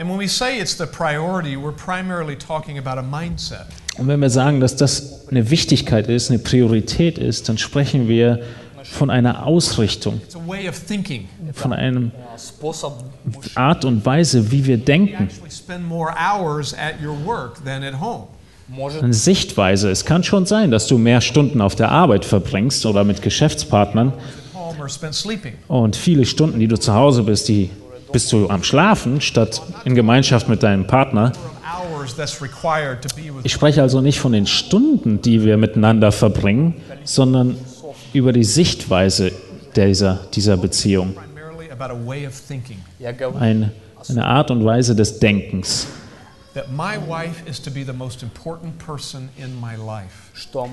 And 0.00 0.08
when 0.08 0.18
we 0.18 0.28
say 0.28 0.60
it's 0.60 0.76
the 0.76 0.86
priority, 0.86 1.56
we're 1.56 1.72
primarily 1.72 2.36
talking 2.36 2.78
about 2.78 2.98
a 2.98 3.02
mindset. 3.02 3.66
Und 3.98 4.06
wenn 4.06 4.20
wir 4.20 4.30
sagen, 4.30 4.60
dass 4.60 4.76
das 4.76 5.26
eine 5.28 5.50
Wichtigkeit 5.50 6.08
ist, 6.08 6.30
eine 6.30 6.38
Priorität 6.38 7.18
ist, 7.18 7.48
dann 7.48 7.58
sprechen 7.58 8.06
wir 8.06 8.40
von 8.84 9.10
einer 9.10 9.44
Ausrichtung, 9.44 10.20
von 11.52 11.72
einer 11.72 12.10
Art 13.56 13.84
und 13.84 14.06
Weise, 14.06 14.52
wie 14.52 14.66
wir 14.66 14.78
denken. 14.78 15.28
Eine 19.02 19.14
Sichtweise. 19.14 19.90
Es 19.90 20.04
kann 20.04 20.22
schon 20.22 20.46
sein, 20.46 20.70
dass 20.70 20.86
du 20.86 20.96
mehr 20.96 21.20
Stunden 21.20 21.60
auf 21.60 21.74
der 21.74 21.90
Arbeit 21.90 22.24
verbringst 22.24 22.86
oder 22.86 23.02
mit 23.02 23.20
Geschäftspartnern 23.20 24.12
und 25.66 25.96
viele 25.96 26.24
Stunden, 26.24 26.60
die 26.60 26.68
du 26.68 26.78
zu 26.78 26.94
Hause 26.94 27.24
bist, 27.24 27.48
die 27.48 27.70
bist 28.12 28.32
du 28.32 28.48
am 28.48 28.62
Schlafen 28.62 29.20
statt 29.20 29.62
in 29.84 29.94
Gemeinschaft 29.94 30.48
mit 30.48 30.62
deinem 30.62 30.86
Partner. 30.86 31.32
Ich 33.42 33.52
spreche 33.52 33.82
also 33.82 34.00
nicht 34.00 34.20
von 34.20 34.32
den 34.32 34.46
Stunden, 34.46 35.20
die 35.20 35.44
wir 35.44 35.56
miteinander 35.56 36.12
verbringen, 36.12 36.74
sondern 37.04 37.56
über 38.12 38.32
die 38.32 38.44
Sichtweise 38.44 39.32
dieser, 39.76 40.20
dieser 40.34 40.56
Beziehung. 40.56 41.14
Ein, 43.38 43.72
eine 44.08 44.24
Art 44.24 44.50
und 44.50 44.64
Weise 44.64 44.96
des 44.96 45.18
Denkens. 45.18 45.86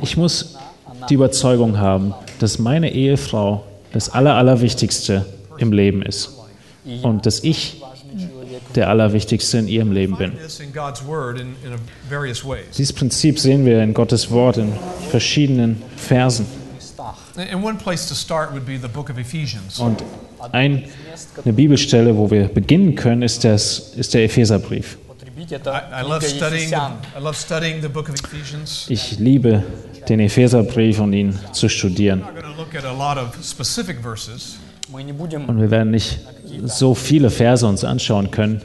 Ich 0.02 0.18
muss 0.18 0.56
die 1.10 1.14
Überzeugung 1.14 1.78
haben, 1.78 2.14
dass 2.40 2.60
meine 2.60 2.92
Ehefrau 2.92 3.66
das 3.92 4.10
Allerwichtigste 4.10 5.26
im 5.58 5.72
Leben 5.72 6.02
ist 6.02 6.35
und 7.02 7.26
dass 7.26 7.44
ich 7.44 7.82
der 8.76 8.90
Allerwichtigste 8.90 9.58
in 9.58 9.68
ihrem 9.68 9.92
Leben 9.92 10.18
bin. 10.18 10.34
Dieses 12.78 12.94
Prinzip 12.94 13.40
sehen 13.40 13.66
wir 13.66 13.82
in 13.84 13.94
Gottes 13.94 14.32
Wort 14.32 14.58
in 14.58 14.74
verschiedenen 15.10 15.82
Versen. 15.96 16.46
Und 19.78 20.04
ein, 20.52 20.84
eine 21.44 21.54
Bibelstelle, 21.54 22.18
wo 22.18 22.32
wir 22.32 22.48
beginnen 22.48 22.96
können, 22.96 23.22
ist, 23.22 23.44
das, 23.44 23.94
ist 23.96 24.14
der 24.14 24.24
Epheserbrief. 24.26 24.98
Ich 28.88 29.20
liebe 29.20 29.64
den 30.08 30.20
Epheserbrief 30.20 31.00
und 31.00 31.14
ihn 31.14 31.40
zu 31.52 31.70
studieren. 31.70 32.24
Und 35.48 35.62
wir 35.62 35.72
werden 35.72 35.92
nicht 35.92 36.20
so 36.64 36.96
viele 36.96 37.30
Verse 37.30 37.66
uns 37.66 37.84
anschauen 37.84 38.32
können. 38.32 38.62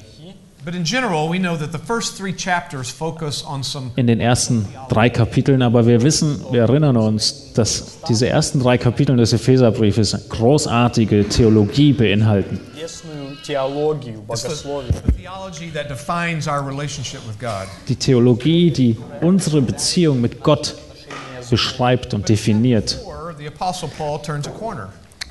In 3.97 4.07
den 4.07 4.21
ersten 4.21 4.69
drei 4.91 5.09
Kapiteln, 5.09 5.63
aber 5.63 5.87
wir 5.87 6.03
wissen, 6.03 6.45
wir 6.51 6.61
erinnern 6.63 6.99
uns, 6.99 7.53
dass 7.55 8.01
diese 8.07 8.29
ersten 8.29 8.61
drei 8.61 8.77
Kapitel 8.77 9.17
des 9.17 9.33
Epheserbriefes 9.33 10.29
großartige 10.29 11.27
Theologie 11.29 11.95
beinhalten. 11.95 12.61
Die 17.89 17.97
Theologie, 17.97 18.71
die 18.71 18.97
unsere 19.23 19.63
Beziehung 19.63 20.21
mit 20.21 20.43
Gott 20.43 20.75
beschreibt 21.49 22.13
und 22.13 22.29
definiert. 22.29 23.01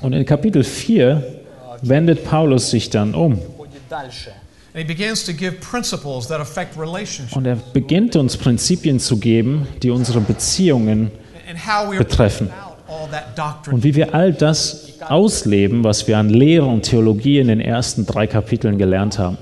Und 0.00 0.12
in 0.12 0.26
Kapitel 0.26 0.64
4 0.64 1.39
wendet 1.82 2.24
Paulus 2.24 2.70
sich 2.70 2.90
dann 2.90 3.14
um. 3.14 3.40
Und 7.32 7.46
er 7.46 7.56
beginnt 7.72 8.16
uns 8.16 8.36
Prinzipien 8.36 9.00
zu 9.00 9.16
geben, 9.16 9.66
die 9.82 9.90
unsere 9.90 10.20
Beziehungen 10.20 11.10
betreffen. 11.96 12.50
Und 13.70 13.84
wie 13.84 13.94
wir 13.94 14.14
all 14.14 14.32
das 14.32 14.90
ausleben, 15.00 15.84
was 15.84 16.06
wir 16.06 16.18
an 16.18 16.28
Lehre 16.28 16.66
und 16.66 16.82
Theologie 16.82 17.38
in 17.38 17.48
den 17.48 17.60
ersten 17.60 18.06
drei 18.06 18.26
Kapiteln 18.26 18.78
gelernt 18.78 19.18
haben. 19.18 19.38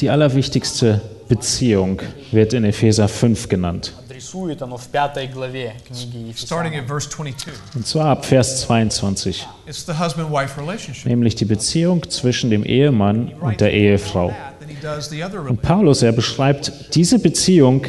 Die 0.00 0.10
allerwichtigste 0.10 1.00
Beziehung 1.28 2.02
wird 2.30 2.52
in 2.52 2.64
Epheser 2.64 3.08
5 3.08 3.48
genannt 3.48 3.92
Адресует 4.21 4.61
оно 4.61 4.77
в 4.77 4.87
пятой 4.87 5.27
главе 5.27 5.73
книги 5.87 6.31
starting 6.35 6.73
Ефесяна. 6.73 6.77
at 6.81 6.87
verse 6.87 7.09
22. 7.09 7.53
Und 7.75 7.85
zwar 7.87 8.05
ab 8.07 8.25
Vers 8.25 8.61
22, 8.61 9.45
It's 9.65 9.85
the 9.85 9.93
husband 9.93 10.31
wife 10.31 10.59
relationship. 10.59 11.05
nämlich 11.05 11.35
die 11.35 11.45
Beziehung 11.45 12.09
zwischen 12.09 12.49
dem 12.49 12.63
Ehemann 12.63 13.33
und 13.41 13.59
der 13.59 13.71
Ehefrau. 13.73 14.29
That, 14.29 14.59
than 14.59 14.69
he 14.69 14.75
does 14.81 15.09
the 15.09 15.23
other 15.23 15.41
Und 15.49 15.61
Paulus, 15.61 16.01
er 16.03 16.11
beschreibt 16.11 16.95
diese 16.95 17.19
Beziehung 17.19 17.85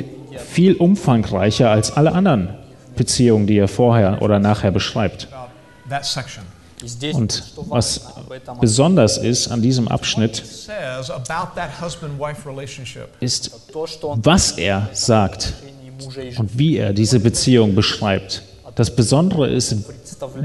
viel 0.52 0.74
umfangreicher 0.76 1.70
als 1.70 1.90
alle 1.92 2.12
anderen 2.12 2.50
Beziehungen, 2.96 3.46
die 3.46 3.58
er 3.58 3.68
vorher 3.68 4.22
oder 4.22 4.38
nachher 4.38 4.70
beschreibt. 4.70 5.28
about 5.32 5.50
that 5.90 6.04
section. 6.04 6.42
И 6.80 6.86
здесь 6.86 7.12
Und 7.16 7.32
что 7.32 7.68
was 7.70 8.00
важно 8.04 8.20
об 8.20 8.30
этом 8.32 8.60
besonders 8.60 9.18
ist 9.18 9.48
an 9.50 9.60
diesem 9.62 9.88
Abschnitt, 9.88 10.36
Says 10.36 11.10
about 11.10 11.56
that 11.56 11.70
husband 11.80 12.20
wife 12.20 12.48
relationship. 12.48 13.08
ist, 13.18 13.50
то, 13.72 13.84
что 13.88 14.10
он 14.10 14.24
was 14.24 14.52
er 14.58 14.88
sagt 14.92 15.54
und 16.37 16.57
wie 16.57 16.77
er 16.77 16.93
diese 16.93 17.19
Beziehung 17.19 17.75
beschreibt. 17.75 18.43
Das 18.75 18.95
Besondere 18.95 19.49
ist, 19.49 19.75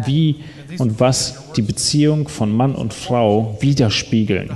wie 0.05 0.45
und 0.78 1.00
was 1.00 1.35
die 1.57 1.62
Beziehung 1.62 2.28
von 2.28 2.52
Mann 2.52 2.75
und 2.75 2.93
Frau 2.93 3.57
widerspiegeln. 3.61 4.50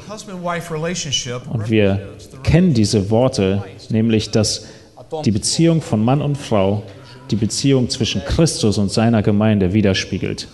Und 1.50 1.70
wir 1.70 2.08
kennen 2.42 2.74
diese 2.74 3.10
Worte, 3.10 3.64
nämlich 3.88 4.30
dass 4.30 4.66
die 5.24 5.30
Beziehung 5.30 5.80
von 5.80 6.04
Mann 6.04 6.20
und 6.20 6.36
Frau 6.36 6.82
die 7.30 7.36
Beziehung 7.36 7.88
zwischen 7.88 8.22
Christus 8.24 8.78
und 8.78 8.90
seiner 8.90 9.22
Gemeinde 9.22 9.72
widerspiegelt. 9.72 10.48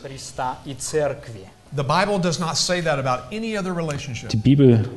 Die 4.30 4.36
Bibel 4.36 4.88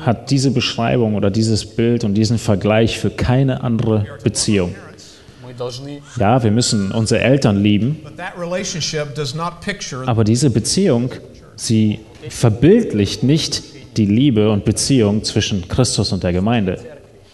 hat 0.00 0.30
diese 0.30 0.50
Beschreibung 0.50 1.14
oder 1.14 1.30
dieses 1.30 1.66
Bild 1.66 2.04
und 2.04 2.14
diesen 2.14 2.38
Vergleich 2.38 2.98
für 2.98 3.10
keine 3.10 3.62
andere 3.62 4.06
Beziehung. 4.22 4.74
Ja, 6.18 6.42
wir 6.42 6.50
müssen 6.50 6.92
unsere 6.92 7.20
Eltern 7.20 7.56
lieben, 7.62 8.00
aber 10.06 10.24
diese 10.24 10.50
Beziehung, 10.50 11.10
sie 11.56 12.00
verbildlicht 12.28 13.22
nicht 13.22 13.62
die 13.96 14.06
Liebe 14.06 14.50
und 14.50 14.64
Beziehung 14.64 15.24
zwischen 15.24 15.66
Christus 15.66 16.12
und 16.12 16.22
der 16.22 16.32
Gemeinde. 16.32 16.78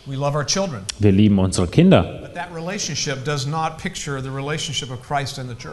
Wir 0.07 1.13
lieben 1.13 1.39
unsere 1.39 1.67
Kinder. 1.67 2.31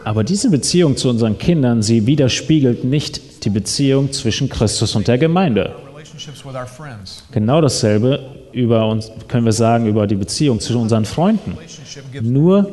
Aber 0.06 0.24
diese 0.24 0.50
Beziehung 0.50 0.98
zu 0.98 1.10
unseren 1.10 1.38
Kindern, 1.38 1.82
sie 1.82 2.06
widerspiegelt 2.06 2.84
nicht 2.84 3.46
die 3.46 3.50
Beziehung 3.50 4.12
zwischen 4.12 4.48
Christus 4.48 4.96
und 4.96 5.08
der 5.08 5.18
Gemeinde. 5.18 5.76
Genau 7.32 7.62
dasselbe 7.62 8.20
über 8.52 8.88
uns 8.88 9.12
können 9.28 9.46
wir 9.46 9.54
sagen 9.54 9.88
über 9.88 10.08
die 10.08 10.16
Beziehung 10.16 10.60
zwischen 10.60 10.82
unseren 10.82 11.06
Freunden. 11.06 11.58
Nur 12.22 12.72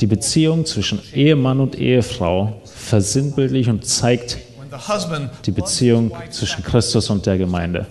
die 0.00 0.06
Beziehung 0.06 0.64
zwischen 0.64 1.00
Ehemann 1.12 1.60
und 1.60 1.78
Ehefrau 1.78 2.60
versinnbildlich 2.64 3.68
und 3.68 3.84
zeigt 3.84 4.38
die 5.44 5.50
Beziehung 5.50 6.12
zwischen 6.30 6.62
Christus 6.64 7.10
und 7.10 7.26
der 7.26 7.38
Gemeinde. 7.38 7.86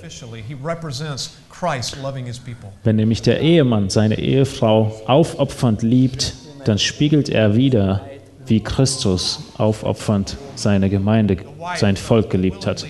Wenn 2.83 2.95
nämlich 2.95 3.21
der 3.21 3.39
Ehemann 3.39 3.89
seine 3.89 4.17
Ehefrau 4.17 5.01
aufopfernd 5.05 5.83
liebt, 5.83 6.33
dann 6.65 6.79
spiegelt 6.79 7.29
er 7.29 7.55
wieder 7.55 8.01
wie 8.51 8.59
Christus 8.59 9.39
aufopfernd 9.57 10.35
seine 10.55 10.89
Gemeinde, 10.89 11.37
sein 11.77 11.95
Volk 11.95 12.29
geliebt 12.29 12.67
hat. 12.67 12.85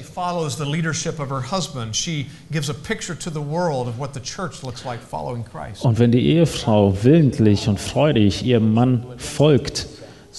Und 5.82 6.00
wenn 6.00 6.12
die 6.12 6.26
Ehefrau 6.26 6.98
willentlich 7.04 7.68
und 7.68 7.80
freudig 7.80 8.44
ihrem 8.44 8.74
Mann 8.74 9.06
folgt, 9.18 9.88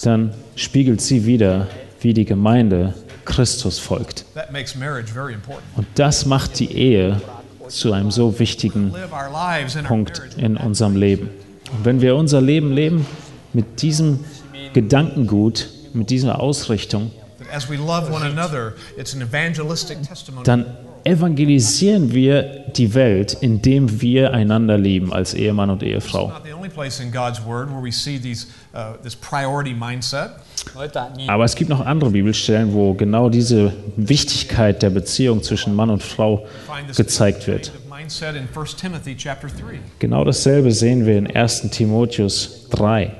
dann 0.03 0.33
spiegelt 0.57 0.99
sie 0.99 1.25
wieder, 1.25 1.67
wie 2.01 2.13
die 2.13 2.25
Gemeinde 2.25 2.93
Christus 3.23 3.79
folgt. 3.79 4.25
Und 5.77 5.87
das 5.95 6.25
macht 6.25 6.59
die 6.59 6.73
Ehe 6.73 7.21
zu 7.69 7.93
einem 7.93 8.11
so 8.11 8.37
wichtigen 8.39 8.93
Punkt 9.87 10.21
in 10.35 10.57
unserem 10.57 10.97
Leben. 10.97 11.29
Und 11.71 11.85
wenn 11.85 12.01
wir 12.01 12.17
unser 12.17 12.41
Leben 12.41 12.73
leben 12.73 13.05
mit 13.53 13.81
diesem 13.81 14.19
Gedankengut, 14.73 15.69
mit 15.93 16.09
dieser 16.09 16.39
Ausrichtung, 16.39 17.11
dann 20.43 20.65
evangelisieren 21.03 22.13
wir 22.13 22.63
die 22.75 22.93
Welt, 22.93 23.37
indem 23.41 24.01
wir 24.01 24.33
einander 24.33 24.77
lieben 24.77 25.13
als 25.13 25.33
Ehemann 25.33 25.69
und 25.69 25.83
Ehefrau. 25.83 26.31
Aber 31.27 31.43
es 31.43 31.55
gibt 31.55 31.69
noch 31.69 31.85
andere 31.85 32.09
Bibelstellen, 32.09 32.73
wo 32.73 32.93
genau 32.93 33.29
diese 33.29 33.73
Wichtigkeit 33.97 34.81
der 34.81 34.89
Beziehung 34.89 35.43
zwischen 35.43 35.75
Mann 35.75 35.89
und 35.89 36.01
Frau 36.01 36.45
gezeigt 36.95 37.47
wird. 37.47 37.71
Genau 39.99 40.23
dasselbe 40.23 40.71
sehen 40.71 41.05
wir 41.05 41.17
in 41.17 41.35
1 41.35 41.69
Timotheus 41.69 42.69
3 42.69 43.11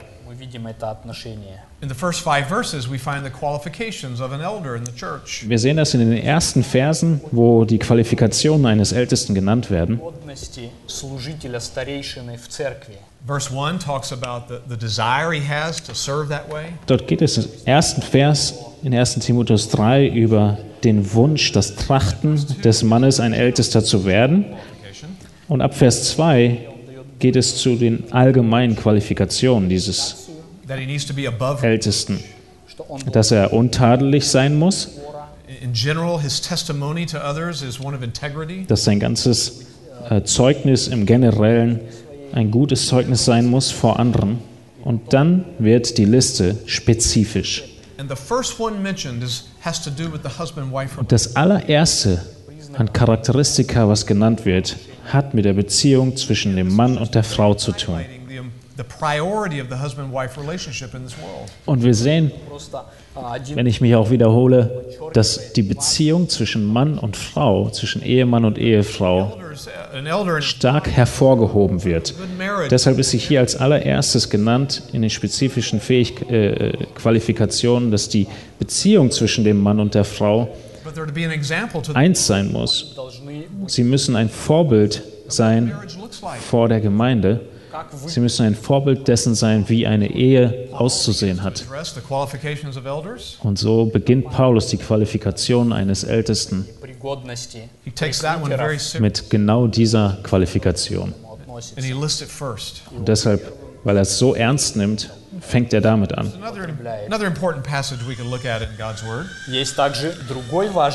мы 0.62 0.62
видим 0.62 0.66
это 0.66 0.90
отношение. 0.90 1.62
In 1.80 1.88
the 1.88 1.94
first 1.94 2.22
five 2.22 2.48
verses, 2.48 2.88
we 2.88 2.98
find 2.98 3.24
the 3.24 3.30
qualifications 3.30 4.20
of 4.20 4.32
an 4.32 4.40
elder 4.40 4.76
in 4.76 4.84
the 4.84 4.92
church. 4.92 5.44
Wir 5.48 5.58
sehen 5.58 5.76
das 5.76 5.94
in 5.94 6.00
den 6.00 6.12
ersten 6.12 6.62
Versen, 6.62 7.20
wo 7.30 7.64
die 7.64 7.78
Qualifikationen 7.78 8.66
eines 8.66 8.92
Ältesten 8.92 9.34
genannt 9.34 9.70
werden. 9.70 9.98
Годности 9.98 10.70
служителя 10.86 11.60
старейшины 11.60 12.36
в 12.36 12.48
церкви. 12.48 12.98
Verse 13.26 13.50
1 13.50 13.80
talks 13.80 14.12
about 14.12 14.48
the, 14.48 14.60
the 14.68 14.76
desire 14.76 15.32
he 15.32 15.42
has 15.46 15.82
to 15.82 15.94
serve 15.94 16.28
that 16.28 16.50
way. 16.50 16.66
Dort 16.86 17.06
geht 17.06 17.22
es 17.22 17.38
im 17.38 17.46
ersten 17.64 18.02
Vers 18.02 18.54
in 18.82 18.94
1. 18.94 19.14
Timotheus 19.20 19.68
3 19.68 20.08
über 20.08 20.58
den 20.84 21.12
Wunsch, 21.14 21.52
das 21.52 21.74
Trachten 21.74 22.40
des 22.62 22.82
Mannes, 22.82 23.20
ein 23.20 23.32
Ältester 23.32 23.82
zu 23.82 24.04
werden. 24.04 24.44
Qualification. 24.44 25.10
Und 25.48 25.60
ab 25.60 25.74
Vers 25.74 26.10
2 26.10 26.68
geht 27.18 27.36
es 27.36 27.56
zu 27.56 27.76
den 27.76 28.12
allgemeinen 28.12 28.76
Qualifikationen 28.76 29.68
dieses 29.68 30.28
Ältesten, 31.61 32.19
dass 33.11 33.31
er 33.31 33.53
untadelig 33.53 34.27
sein 34.27 34.57
muss. 34.57 34.89
Dass 38.67 38.83
sein 38.83 38.99
ganzes 38.99 39.65
äh, 40.09 40.23
Zeugnis 40.23 40.87
im 40.87 41.05
Generellen 41.05 41.79
ein 42.33 42.51
gutes 42.51 42.87
Zeugnis 42.87 43.25
sein 43.25 43.45
muss 43.45 43.71
vor 43.71 43.99
anderen. 43.99 44.39
Und 44.83 45.13
dann 45.13 45.45
wird 45.59 45.97
die 45.97 46.05
Liste 46.05 46.57
spezifisch. 46.65 47.63
Und 50.97 51.11
das 51.11 51.35
allererste 51.35 52.21
an 52.73 52.91
Charakteristika, 52.91 53.87
was 53.87 54.05
genannt 54.05 54.45
wird, 54.45 54.77
hat 55.05 55.33
mit 55.33 55.45
der 55.45 55.53
Beziehung 55.53 56.15
zwischen 56.17 56.55
dem 56.55 56.73
Mann 56.75 56.97
und 56.97 57.15
der 57.15 57.23
Frau 57.23 57.53
zu 57.53 57.71
tun. 57.71 58.01
Und 61.65 61.83
wir 61.83 61.93
sehen, 61.93 62.31
wenn 63.53 63.67
ich 63.67 63.81
mich 63.81 63.95
auch 63.95 64.09
wiederhole, 64.09 64.83
dass 65.13 65.53
die 65.53 65.61
Beziehung 65.61 66.27
zwischen 66.27 66.65
Mann 66.65 66.97
und 66.97 67.15
Frau, 67.15 67.69
zwischen 67.69 68.01
Ehemann 68.01 68.45
und 68.45 68.57
Ehefrau 68.57 69.37
stark 70.39 70.89
hervorgehoben 70.89 71.83
wird. 71.83 72.15
Deshalb 72.71 72.97
ist 72.97 73.11
sie 73.11 73.19
hier 73.19 73.41
als 73.41 73.55
allererstes 73.55 74.29
genannt 74.29 74.81
in 74.91 75.01
den 75.03 75.11
spezifischen 75.11 75.79
Fähig 75.79 76.27
äh, 76.29 76.69
äh, 76.69 76.85
Qualifikationen, 76.95 77.91
dass 77.91 78.09
die 78.09 78.27
Beziehung 78.57 79.11
zwischen 79.11 79.43
dem 79.43 79.61
Mann 79.61 79.79
und 79.79 79.93
der 79.93 80.03
Frau 80.03 80.49
eins 81.93 82.27
sein 82.27 82.51
muss. 82.51 82.95
Sie 83.67 83.83
müssen 83.83 84.15
ein 84.15 84.29
Vorbild 84.29 85.03
sein 85.27 85.71
vor 86.49 86.67
der 86.67 86.81
Gemeinde. 86.81 87.41
Sie 88.05 88.19
müssen 88.19 88.45
ein 88.45 88.55
Vorbild 88.55 89.07
dessen 89.07 89.35
sein, 89.35 89.67
wie 89.67 89.87
eine 89.87 90.11
Ehe 90.11 90.67
auszusehen 90.71 91.43
hat. 91.43 91.65
Und 93.41 93.59
so 93.59 93.85
beginnt 93.85 94.29
Paulus 94.29 94.67
die 94.67 94.77
Qualifikation 94.77 95.73
eines 95.73 96.03
Ältesten 96.03 96.67
mit 98.99 99.29
genau 99.29 99.67
dieser 99.67 100.19
Qualifikation. 100.23 101.13
Und 102.95 103.07
deshalb, 103.07 103.53
weil 103.83 103.95
er 103.97 104.01
es 104.03 104.17
so 104.17 104.35
ernst 104.35 104.75
nimmt, 104.75 105.09
fängt 105.41 105.73
er 105.73 105.81
damit 105.81 106.13
an. 106.13 106.31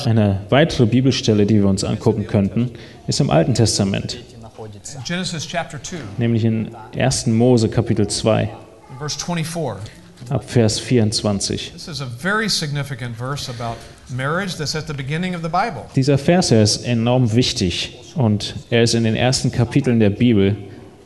Eine 0.06 0.40
weitere 0.48 0.86
Bibelstelle, 0.86 1.46
die 1.46 1.54
wir 1.56 1.66
uns 1.66 1.84
angucken 1.84 2.26
könnten, 2.26 2.70
ist 3.06 3.20
im 3.20 3.30
Alten 3.30 3.54
Testament. 3.54 4.18
Genesis 5.04 5.46
chapter 5.46 5.78
2, 5.83 5.96
nämlich 6.18 6.44
in 6.44 6.70
1. 6.96 7.26
Mose 7.26 7.68
Kapitel 7.68 8.07
2 8.07 8.48
verse 8.98 9.16
24. 9.18 9.78
ab 10.31 10.44
Vers 10.44 10.78
24. 10.81 11.72
This 11.72 11.88
is 11.88 12.00
a 12.00 12.07
very 12.07 12.48
significant 12.48 13.16
verse 13.16 13.48
about 13.48 13.76
marriage 14.11 14.57
that's 14.57 14.74
at 14.74 14.87
the 14.87 14.92
beginning 14.94 15.35
of 15.35 15.42
the 15.42 15.48
Bible. 15.48 15.85
Dieser 15.94 16.18
Vers 16.18 16.50
er 16.50 16.62
ist 16.62 16.85
enorm 16.85 17.35
wichtig 17.35 17.96
und 18.16 18.54
er 18.70 18.83
ist 18.83 18.94
in 18.94 19.04
den 19.04 19.14
ersten 19.14 19.50
Kapiteln 19.52 20.00
der 20.00 20.11
Bibel. 20.11 20.57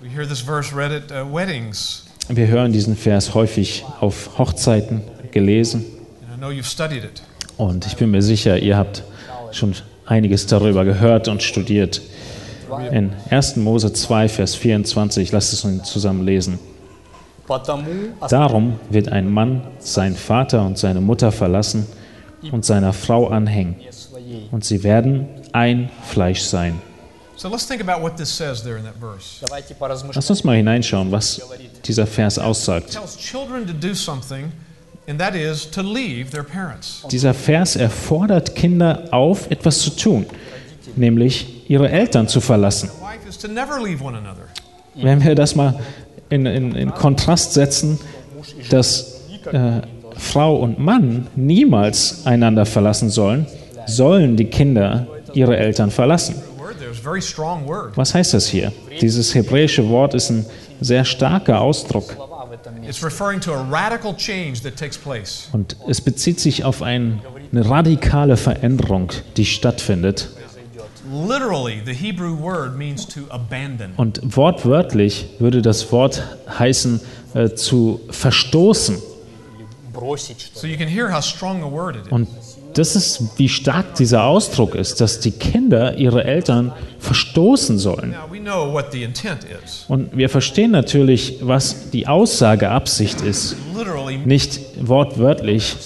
We 0.00 0.08
hear 0.08 0.26
this 0.26 0.40
verse 0.40 0.74
read 0.74 0.90
at 0.90 1.12
uh, 1.12 1.24
weddings, 1.32 2.04
Wir 2.28 2.46
hören 2.46 2.72
diesen 2.72 2.96
Vers 2.96 3.34
häufig 3.34 3.84
auf 4.00 4.38
Hochzeiten 4.38 5.02
gelesen 5.30 5.84
and 6.22 6.34
I 6.34 6.38
know 6.38 6.50
you've 6.50 6.70
studied 6.70 7.04
it. 7.04 7.22
und 7.58 7.86
ich 7.86 7.96
bin 7.96 8.10
mir 8.10 8.22
sicher, 8.22 8.58
ihr 8.58 8.76
habt 8.76 9.02
schon 9.52 9.74
einiges 10.06 10.46
darüber 10.46 10.84
gehört 10.84 11.28
und 11.28 11.42
studiert. 11.42 12.00
In 12.90 13.12
1. 13.30 13.56
Mose 13.56 13.92
2, 13.92 14.28
Vers 14.28 14.54
24, 14.54 15.32
lasst 15.32 15.52
es 15.52 15.64
uns 15.64 15.84
zusammen 15.84 16.24
lesen. 16.24 16.58
Darum 18.28 18.80
wird 18.90 19.08
ein 19.08 19.30
Mann 19.30 19.62
seinen 19.78 20.16
Vater 20.16 20.64
und 20.64 20.78
seine 20.78 21.00
Mutter 21.00 21.32
verlassen 21.32 21.86
und 22.50 22.64
seiner 22.64 22.92
Frau 22.92 23.28
anhängen, 23.28 23.76
und 24.50 24.64
sie 24.64 24.82
werden 24.82 25.28
ein 25.52 25.90
Fleisch 26.04 26.40
sein. 26.40 26.80
Lass 30.14 30.30
uns 30.30 30.44
mal 30.44 30.56
hineinschauen, 30.56 31.10
was 31.10 31.40
dieser 31.84 32.06
Vers 32.06 32.38
aussagt. 32.38 32.98
Dieser 37.10 37.34
Vers 37.34 37.76
erfordert 37.76 38.54
Kinder 38.54 39.08
auf, 39.10 39.50
etwas 39.50 39.78
zu 39.80 39.90
tun 39.90 40.26
nämlich 40.96 41.70
ihre 41.70 41.90
Eltern 41.90 42.28
zu 42.28 42.40
verlassen. 42.40 42.90
Wenn 44.94 45.24
wir 45.24 45.34
das 45.34 45.54
mal 45.54 45.80
in, 46.28 46.46
in, 46.46 46.74
in 46.74 46.90
Kontrast 46.92 47.54
setzen, 47.54 47.98
dass 48.70 49.20
äh, 49.50 49.80
Frau 50.16 50.56
und 50.56 50.78
Mann 50.78 51.26
niemals 51.36 52.26
einander 52.26 52.66
verlassen 52.66 53.10
sollen, 53.10 53.46
sollen 53.86 54.36
die 54.36 54.46
Kinder 54.46 55.06
ihre 55.32 55.56
Eltern 55.56 55.90
verlassen. 55.90 56.36
Was 57.94 58.14
heißt 58.14 58.34
das 58.34 58.46
hier? 58.46 58.72
Dieses 59.00 59.34
hebräische 59.34 59.88
Wort 59.88 60.14
ist 60.14 60.30
ein 60.30 60.46
sehr 60.80 61.04
starker 61.04 61.60
Ausdruck. 61.60 62.16
Und 65.52 65.76
es 65.88 66.00
bezieht 66.00 66.40
sich 66.40 66.64
auf 66.64 66.82
eine 66.82 67.20
radikale 67.54 68.36
Veränderung, 68.36 69.10
die 69.36 69.44
stattfindet. 69.44 70.28
Und 73.96 74.20
wortwörtlich 74.24 75.26
würde 75.38 75.60
das 75.60 75.92
Wort 75.92 76.22
heißen 76.58 77.00
äh, 77.34 77.50
zu 77.50 78.00
verstoßen. 78.10 78.96
Und 82.10 82.28
das 82.74 82.96
ist, 82.96 83.38
wie 83.38 83.48
stark 83.48 83.94
dieser 83.96 84.24
Ausdruck 84.24 84.74
ist, 84.74 85.00
dass 85.02 85.20
die 85.20 85.32
Kinder 85.32 85.98
ihre 85.98 86.24
Eltern 86.24 86.72
verstoßen 86.98 87.78
sollen. 87.78 88.14
Und 89.88 90.16
wir 90.16 90.30
verstehen 90.30 90.70
natürlich, 90.70 91.40
was 91.42 91.90
die 91.90 92.06
Aussageabsicht 92.08 93.20
ist. 93.20 93.56
Nicht 94.24 94.60
wortwörtlich, 94.80 95.76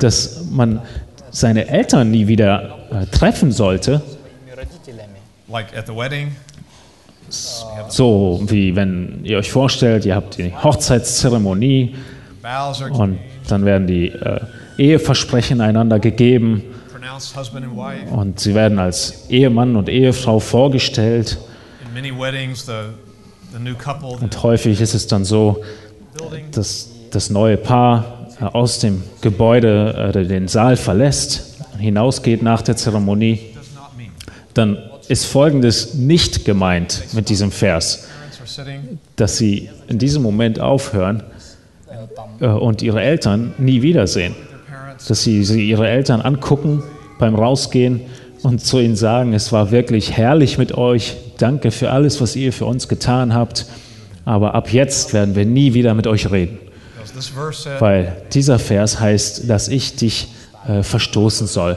dass 0.00 0.44
man 0.50 0.82
seine 1.30 1.68
Eltern 1.68 2.10
nie 2.10 2.26
wieder 2.26 2.78
äh, 2.90 3.06
treffen 3.06 3.52
sollte, 3.52 4.02
like 5.52 5.76
at 5.76 5.86
the 5.86 5.94
wedding, 5.94 6.34
so 7.88 8.40
wie 8.46 8.74
wenn 8.74 9.20
ihr 9.24 9.38
euch 9.38 9.50
vorstellt, 9.50 10.04
ihr 10.04 10.14
habt 10.16 10.38
die 10.38 10.52
Hochzeitszeremonie 10.54 11.96
vows 12.42 12.82
are 12.82 12.90
und 12.90 13.18
dann 13.48 13.64
werden 13.64 13.86
die 13.86 14.08
äh, 14.08 14.40
Eheversprechen 14.78 15.60
einander 15.60 15.98
gegeben 15.98 16.62
pronounced 17.12 17.36
husband 17.36 17.64
and 17.64 17.76
wife. 17.76 18.10
und 18.10 18.40
sie 18.40 18.54
werden 18.54 18.78
als 18.78 19.28
Ehemann 19.28 19.76
und 19.76 19.88
Ehefrau 19.88 20.38
vorgestellt. 20.38 21.38
In 21.84 21.92
many 21.92 22.10
weddings, 22.10 22.64
the, 22.66 22.92
the 23.52 23.58
new 23.58 23.74
couple 23.74 24.16
the 24.16 24.24
Und 24.24 24.42
häufig 24.42 24.80
ist 24.80 24.94
es 24.94 25.06
dann 25.06 25.24
so, 25.24 25.62
dass 26.52 26.90
das 27.10 27.30
neue 27.30 27.56
Paar 27.56 28.28
äh, 28.40 28.44
aus 28.44 28.78
dem 28.78 29.02
Gebäude 29.20 30.12
äh, 30.14 30.26
den 30.26 30.48
Saal 30.48 30.76
verlässt, 30.76 31.64
hinausgeht 31.78 32.42
nach 32.42 32.62
der 32.62 32.76
Zeremonie, 32.76 33.40
dann 34.54 34.78
ist 35.08 35.26
Folgendes 35.26 35.94
nicht 35.94 36.44
gemeint 36.44 37.04
mit 37.12 37.28
diesem 37.28 37.50
Vers, 37.50 38.08
dass 39.16 39.36
sie 39.36 39.68
in 39.88 39.98
diesem 39.98 40.22
Moment 40.22 40.60
aufhören 40.60 41.22
äh, 42.40 42.46
und 42.46 42.82
ihre 42.82 43.02
Eltern 43.02 43.54
nie 43.58 43.82
wiedersehen, 43.82 44.34
dass 45.08 45.22
sie, 45.22 45.44
sie 45.44 45.68
ihre 45.68 45.88
Eltern 45.88 46.20
angucken 46.20 46.82
beim 47.18 47.34
Rausgehen 47.34 48.02
und 48.42 48.60
zu 48.60 48.80
ihnen 48.80 48.96
sagen, 48.96 49.32
es 49.32 49.52
war 49.52 49.70
wirklich 49.70 50.12
herrlich 50.12 50.58
mit 50.58 50.76
euch, 50.76 51.16
danke 51.38 51.70
für 51.70 51.90
alles, 51.90 52.20
was 52.20 52.34
ihr 52.36 52.52
für 52.52 52.66
uns 52.66 52.88
getan 52.88 53.34
habt, 53.34 53.66
aber 54.24 54.54
ab 54.54 54.72
jetzt 54.72 55.12
werden 55.12 55.34
wir 55.34 55.46
nie 55.46 55.74
wieder 55.74 55.94
mit 55.94 56.06
euch 56.06 56.30
reden. 56.30 56.58
Weil 57.78 58.16
dieser 58.32 58.58
Vers 58.58 59.00
heißt, 59.00 59.48
dass 59.48 59.68
ich 59.68 59.96
dich 59.96 60.28
äh, 60.66 60.82
verstoßen 60.82 61.46
soll. 61.46 61.76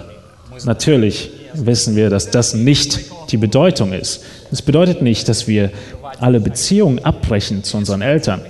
Natürlich 0.66 1.32
wissen 1.54 1.96
wir, 1.96 2.10
dass 2.10 2.32
das 2.32 2.54
nicht 2.54 3.12
die 3.32 3.38
Bedeutung 3.38 3.94
ist. 3.94 4.24
Es 4.52 4.62
bedeutet 4.62 5.02
nicht, 5.02 5.28
dass 5.30 5.48
wir 5.48 5.72
alle 6.20 6.40
Beziehungen 6.40 7.04
abbrechen 7.04 7.64
zu 7.64 7.78
unseren 7.78 8.02
Eltern. 8.02 8.42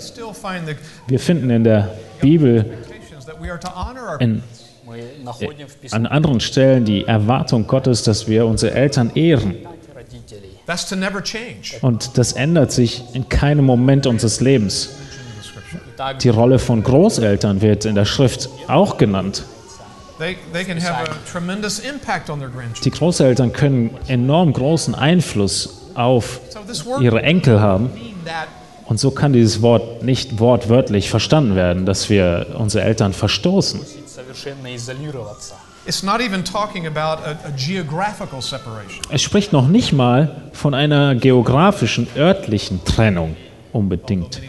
Wir 1.07 1.19
finden 1.19 1.49
in 1.49 1.63
der 1.63 1.95
Bibel 2.21 2.65
in, 4.19 4.41
äh, 5.39 5.91
an 5.91 6.05
anderen 6.05 6.39
Stellen 6.39 6.85
die 6.85 7.03
Erwartung 7.05 7.67
Gottes, 7.67 8.03
dass 8.03 8.27
wir 8.27 8.45
unsere 8.45 8.73
Eltern 8.73 9.11
ehren. 9.15 9.55
Und 11.81 12.17
das 12.17 12.33
ändert 12.33 12.71
sich 12.71 13.03
in 13.13 13.29
keinem 13.29 13.65
Moment 13.65 14.07
unseres 14.07 14.41
Lebens. 14.41 14.89
Die 16.21 16.29
Rolle 16.29 16.59
von 16.59 16.83
Großeltern 16.83 17.61
wird 17.61 17.85
in 17.85 17.95
der 17.95 18.05
Schrift 18.05 18.49
auch 18.67 18.97
genannt. 18.97 19.45
Die 22.83 22.91
Großeltern 22.91 23.53
können 23.53 23.97
enorm 24.07 24.53
großen 24.53 24.95
Einfluss 24.95 25.81
auf 25.95 26.39
ihre 27.01 27.21
Enkel 27.21 27.59
haben. 27.59 27.89
Und 28.85 28.99
so 28.99 29.11
kann 29.11 29.33
dieses 29.33 29.61
Wort 29.61 30.03
nicht 30.03 30.39
wortwörtlich 30.39 31.09
verstanden 31.09 31.55
werden, 31.55 31.85
dass 31.85 32.09
wir 32.09 32.55
unsere 32.57 32.83
Eltern 32.85 33.13
verstoßen. 33.13 33.81
Es 39.09 39.21
spricht 39.21 39.53
noch 39.53 39.67
nicht 39.67 39.93
mal 39.93 40.35
von 40.53 40.73
einer 40.73 41.15
geografischen, 41.15 42.07
örtlichen 42.15 42.83
Trennung 42.85 43.35
unbedingt. 43.71 44.41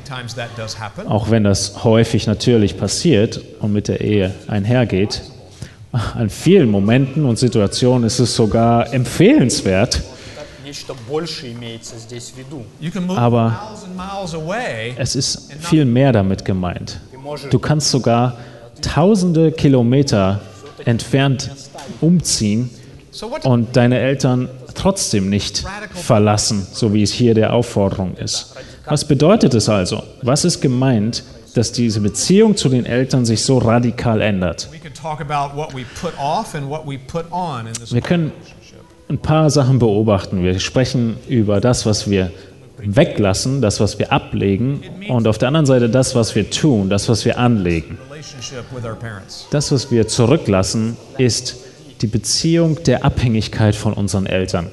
Auch 1.08 1.30
wenn 1.30 1.44
das 1.44 1.84
häufig 1.84 2.26
natürlich 2.26 2.78
passiert 2.78 3.40
und 3.60 3.72
mit 3.72 3.88
der 3.88 4.00
Ehe 4.00 4.34
einhergeht. 4.46 5.22
An 6.14 6.28
vielen 6.28 6.70
Momenten 6.70 7.24
und 7.24 7.38
Situationen 7.38 8.04
ist 8.04 8.18
es 8.18 8.34
sogar 8.34 8.92
empfehlenswert. 8.92 10.02
Aber 13.16 13.76
es 14.98 15.16
ist 15.16 15.52
viel 15.60 15.84
mehr 15.84 16.12
damit 16.12 16.44
gemeint. 16.44 17.00
Du 17.50 17.58
kannst 17.58 17.90
sogar 17.90 18.36
tausende 18.82 19.52
Kilometer 19.52 20.40
entfernt 20.84 21.50
umziehen 22.00 22.70
und 23.44 23.76
deine 23.76 23.98
Eltern 23.98 24.48
trotzdem 24.74 25.30
nicht 25.30 25.64
verlassen, 25.94 26.66
so 26.72 26.92
wie 26.92 27.02
es 27.02 27.12
hier 27.12 27.34
der 27.34 27.54
Aufforderung 27.54 28.16
ist. 28.16 28.54
Was 28.84 29.06
bedeutet 29.06 29.54
es 29.54 29.68
also? 29.68 30.02
Was 30.22 30.44
ist 30.44 30.60
gemeint, 30.60 31.24
dass 31.54 31.72
diese 31.72 32.00
Beziehung 32.00 32.56
zu 32.56 32.68
den 32.68 32.84
Eltern 32.84 33.24
sich 33.24 33.42
so 33.42 33.58
radikal 33.58 34.20
ändert? 34.20 34.68
Wir 37.90 38.00
können 38.00 38.32
ein 39.08 39.18
paar 39.18 39.50
Sachen 39.50 39.78
beobachten. 39.78 40.42
Wir 40.42 40.58
sprechen 40.58 41.16
über 41.28 41.60
das, 41.60 41.86
was 41.86 42.10
wir 42.10 42.32
weglassen, 42.78 43.62
das, 43.62 43.80
was 43.80 43.98
wir 43.98 44.12
ablegen 44.12 44.82
und 45.08 45.26
auf 45.26 45.38
der 45.38 45.48
anderen 45.48 45.66
Seite 45.66 45.88
das, 45.88 46.14
was 46.14 46.34
wir 46.34 46.50
tun, 46.50 46.90
das, 46.90 47.08
was 47.08 47.24
wir 47.24 47.38
anlegen. 47.38 47.98
Das, 49.50 49.72
was 49.72 49.90
wir 49.90 50.08
zurücklassen, 50.08 50.96
ist 51.18 51.56
die 52.02 52.06
Beziehung 52.06 52.82
der 52.84 53.04
Abhängigkeit 53.04 53.74
von 53.74 53.92
unseren 53.94 54.26
Eltern. 54.26 54.70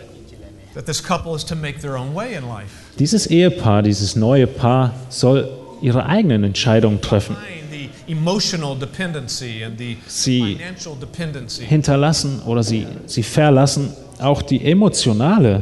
Dieses 3.00 3.28
Ehepaar, 3.28 3.84
dieses 3.84 4.15
neue 4.15 4.48
Paar 4.48 4.93
soll 5.10 5.50
ihre 5.82 6.06
eigenen 6.06 6.43
Entscheidungen 6.43 7.02
treffen, 7.02 7.38
sie 10.08 10.58
hinterlassen 11.68 12.42
oder 12.46 12.63
sie, 12.63 12.88
sie 13.06 13.24
verlassen 13.24 13.94
auch 14.20 14.42
die 14.42 14.63
emotionale 14.66 15.62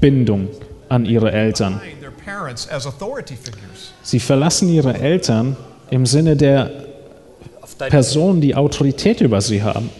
Bindung 0.00 0.48
an 0.88 1.04
ihre 1.04 1.32
Eltern. 1.32 1.80
Sie 4.02 4.20
verlassen 4.20 4.68
ihre 4.68 4.94
Eltern 4.94 5.56
im 5.90 6.06
Sinne 6.06 6.36
der 6.36 6.70
Personen, 7.78 8.40
die 8.40 8.54
Autorität 8.54 9.20
über 9.20 9.40
sie 9.40 9.62
haben. 9.62 9.90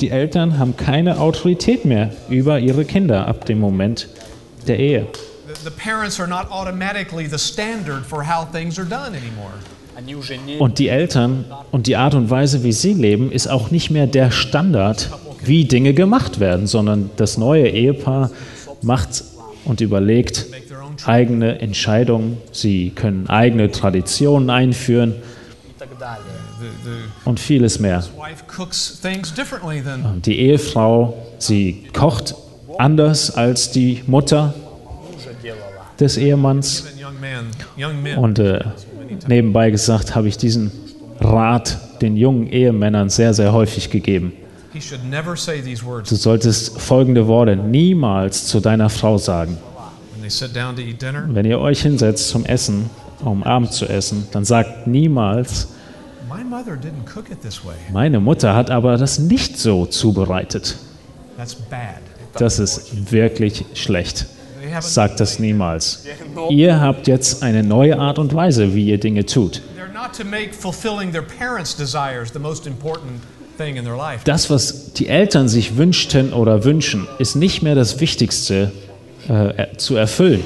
Die 0.00 0.10
Eltern 0.10 0.58
haben 0.58 0.76
keine 0.76 1.20
Autorität 1.20 1.84
mehr 1.84 2.10
über 2.28 2.58
ihre 2.58 2.84
Kinder 2.84 3.26
ab 3.26 3.46
dem 3.46 3.60
Moment 3.60 4.08
der 4.66 4.78
Ehe 4.78 5.06
the 5.64 5.70
parents 5.70 6.20
are 6.20 6.28
not 6.28 6.50
automatically 6.50 7.26
the 7.26 7.38
standard 7.38 8.04
for 8.04 8.24
how 8.24 8.44
things 8.44 8.78
are 8.78 8.88
done 8.88 9.16
anymore. 9.16 9.52
Und 10.58 10.78
die 10.78 10.88
Eltern 10.88 11.44
und 11.70 11.86
die 11.86 11.96
Art 11.96 12.14
und 12.14 12.30
Weise, 12.30 12.62
wie 12.62 12.72
sie 12.72 12.94
leben, 12.94 13.30
ist 13.30 13.48
auch 13.48 13.70
nicht 13.70 13.90
mehr 13.90 14.06
der 14.06 14.30
Standard, 14.30 15.10
wie 15.44 15.66
Dinge 15.66 15.92
gemacht 15.92 16.40
werden, 16.40 16.66
sondern 16.66 17.10
das 17.16 17.36
neue 17.36 17.68
Ehepaar 17.68 18.30
macht 18.80 19.24
und 19.64 19.80
überlegt 19.80 20.46
eigene 21.04 21.60
Entscheidungen. 21.60 22.38
Sie 22.52 22.90
können 22.90 23.28
eigene 23.28 23.70
Traditionen 23.70 24.48
einführen 24.48 25.16
und 27.24 27.40
vieles 27.40 27.78
mehr. 27.78 28.04
Die 30.24 30.38
Ehefrau, 30.38 31.26
sie 31.38 31.84
kocht 31.92 32.34
anders 32.78 33.30
als 33.30 33.70
die 33.70 34.02
Mutter 34.06 34.54
des 36.00 36.16
Ehemanns. 36.16 36.86
Und 38.16 38.38
äh, 38.38 38.60
nebenbei 39.28 39.70
gesagt 39.70 40.14
habe 40.14 40.28
ich 40.28 40.36
diesen 40.36 40.72
Rat 41.20 41.78
den 42.00 42.16
jungen 42.16 42.46
Ehemännern 42.46 43.10
sehr, 43.10 43.34
sehr 43.34 43.52
häufig 43.52 43.90
gegeben. 43.90 44.32
Du 44.72 46.16
solltest 46.16 46.80
folgende 46.80 47.26
Worte 47.26 47.56
niemals 47.56 48.46
zu 48.46 48.60
deiner 48.60 48.88
Frau 48.88 49.18
sagen. 49.18 49.58
Wenn 51.28 51.44
ihr 51.44 51.58
euch 51.58 51.82
hinsetzt 51.82 52.28
zum 52.28 52.44
Essen, 52.44 52.88
um 53.24 53.42
Abend 53.42 53.72
zu 53.72 53.86
essen, 53.86 54.26
dann 54.32 54.44
sagt 54.44 54.86
niemals, 54.86 55.68
meine 57.92 58.20
Mutter 58.20 58.54
hat 58.54 58.70
aber 58.70 58.96
das 58.96 59.18
nicht 59.18 59.58
so 59.58 59.86
zubereitet. 59.86 60.76
Das 62.34 62.58
ist 62.58 63.10
wirklich 63.12 63.64
schlecht. 63.74 64.26
Sagt 64.80 65.20
das 65.20 65.38
niemals. 65.38 66.04
Ihr 66.50 66.80
habt 66.80 67.06
jetzt 67.06 67.42
eine 67.42 67.62
neue 67.62 67.98
Art 67.98 68.18
und 68.18 68.34
Weise, 68.34 68.74
wie 68.74 68.86
ihr 68.86 68.98
Dinge 68.98 69.26
tut. 69.26 69.62
Das, 74.24 74.50
was 74.50 74.92
die 74.94 75.08
Eltern 75.08 75.48
sich 75.48 75.76
wünschten 75.76 76.32
oder 76.32 76.64
wünschen, 76.64 77.06
ist 77.18 77.36
nicht 77.36 77.62
mehr 77.62 77.74
das 77.74 78.00
Wichtigste 78.00 78.72
äh, 79.28 79.76
zu 79.76 79.96
erfüllen, 79.96 80.42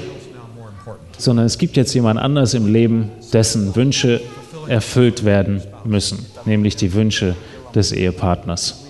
sondern 1.17 1.47
es 1.47 1.59
gibt 1.59 1.77
jetzt 1.77 1.95
jemand 1.95 2.19
anders 2.19 2.55
im 2.55 2.67
Leben, 2.73 3.11
dessen 3.33 3.77
Wünsche 3.77 4.21
erfüllt 4.67 5.25
werden 5.25 5.63
müssen, 5.85 6.27
nämlich 6.45 6.77
die 6.77 6.93
Wünsche 6.95 7.37
des 7.75 7.93
Ehepartners. 7.93 8.84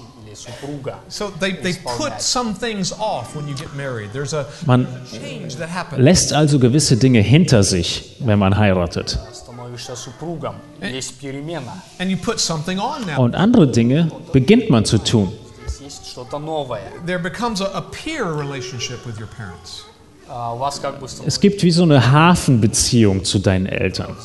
Man 4.67 4.87
lässt 5.97 6.33
also 6.33 6.59
gewisse 6.59 6.97
Dinge 6.97 7.21
hinter 7.21 7.63
sich, 7.63 8.17
wenn 8.21 8.39
man 8.39 8.57
heiratet. 8.57 9.19
Und 13.17 13.35
andere 13.35 13.69
Dinge 13.69 14.11
beginnt 14.33 14.71
man 14.71 14.85
zu 14.85 14.99
tun. 14.99 15.33
Es 21.27 21.41
gibt 21.41 21.63
wie 21.63 21.71
so 21.71 21.83
eine 21.83 22.13
Hafenbeziehung 22.13 23.25
zu 23.25 23.39
deinen 23.39 23.67
Eltern. 23.67 24.17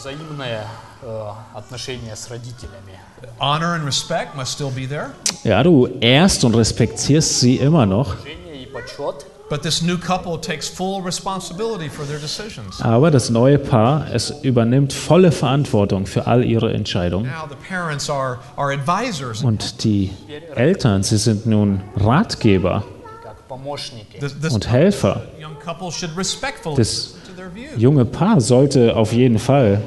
взаимное 1.02 1.32
э, 1.54 1.58
отношение 1.58 2.16
с 2.16 2.28
родителями. 2.30 2.98
Honor 3.40 3.74
and 3.74 3.84
respect 3.84 4.34
must 4.34 4.52
still 4.52 4.70
be 4.70 4.86
there. 4.88 5.10
Ja, 5.44 5.62
du 5.62 5.88
ehrst 6.00 6.44
und 6.44 6.54
respektierst 6.54 7.40
sie 7.40 7.56
immer 7.56 7.86
noch, 7.86 8.14
Уважение 8.16 8.62
и 8.62 8.66
почет. 8.66 9.26
But 9.50 9.60
this 9.62 9.82
new 9.82 9.98
couple 9.98 10.40
takes 10.40 10.68
full 10.68 11.02
responsibility 11.02 11.88
for 11.90 12.06
their 12.06 12.18
decisions. 12.18 12.80
aber 12.80 13.10
das 13.10 13.28
neue 13.28 13.58
Paar, 13.58 14.06
es 14.12 14.30
übernimmt 14.42 14.92
volle 14.94 15.32
Verantwortung 15.32 16.06
für 16.06 16.26
all 16.26 16.42
ihre 16.44 16.72
Entscheidungen. 16.72 17.26
Now 17.26 17.46
the 17.48 17.56
parents 17.68 18.08
are, 18.08 18.38
are 18.56 18.72
advisors. 18.72 19.42
Und 19.44 19.84
die 19.84 20.10
Eltern, 20.54 21.02
sie 21.02 21.18
sind 21.18 21.44
nun 21.46 21.82
Ratgeber 21.96 22.84
как 23.22 23.46
помощники. 23.48 24.18
This, 24.18 24.34
this 24.40 24.54
und 24.54 24.66
Helfer. 24.70 25.22
young 25.38 25.56
couple 25.62 25.92
should 25.92 26.16
respectfully 26.16 26.76
Das 26.76 27.14
listen 27.14 27.20
to 27.28 27.36
their 27.36 27.54
views. 27.54 27.76
junge 27.80 28.04
Paar 28.06 28.40
sollte 28.40 28.96
auf 28.96 29.12
jeden 29.12 29.38
Fall 29.38 29.82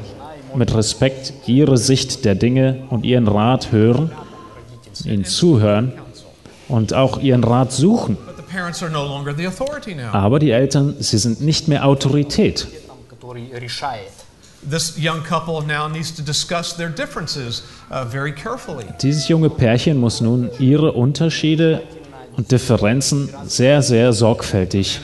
mit 0.55 0.75
Respekt 0.75 1.33
ihre 1.47 1.77
Sicht 1.77 2.25
der 2.25 2.35
Dinge 2.35 2.85
und 2.91 3.05
ihren 3.05 3.29
Rat 3.29 3.73
hören, 3.73 4.11
ihnen 5.05 5.25
zuhören 5.25 5.93
und 6.69 6.95
auch 6.95 7.19
ihren 7.21 7.45
Rat 7.45 7.73
suchen. 7.73 8.17
Aber 10.13 10.39
die 10.39 10.51
Eltern, 10.51 10.95
sie 11.01 11.19
sind 11.19 11.41
nicht 11.41 11.69
mehr 11.69 11.87
Autorität. 11.87 12.69
Dieses 19.03 19.29
junge 19.29 19.51
Pärchen 19.51 19.99
muss 19.99 20.21
nun 20.21 20.51
ihre 20.59 20.93
Unterschiede 20.93 21.83
und 22.37 22.53
Differenzen 22.53 23.29
sehr, 23.47 23.83
sehr 23.83 24.13
sorgfältig 24.13 25.01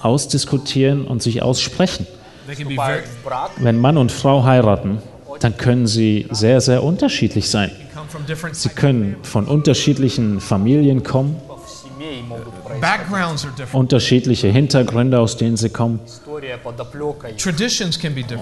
ausdiskutieren 0.00 1.06
und 1.06 1.22
sich 1.22 1.42
aussprechen. 1.42 2.06
Wenn 3.56 3.78
Mann 3.78 3.96
und 3.96 4.12
Frau 4.12 4.44
heiraten, 4.44 4.98
dann 5.40 5.56
können 5.56 5.86
sie 5.86 6.26
sehr, 6.30 6.60
sehr 6.60 6.82
unterschiedlich 6.82 7.48
sein. 7.50 7.70
Sie 8.52 8.68
können 8.68 9.16
von 9.22 9.46
unterschiedlichen 9.46 10.40
Familien 10.40 11.02
kommen, 11.02 11.36
unterschiedliche 13.72 14.48
Hintergründe, 14.48 15.18
aus 15.18 15.36
denen 15.36 15.56
sie 15.56 15.70
kommen, 15.70 16.00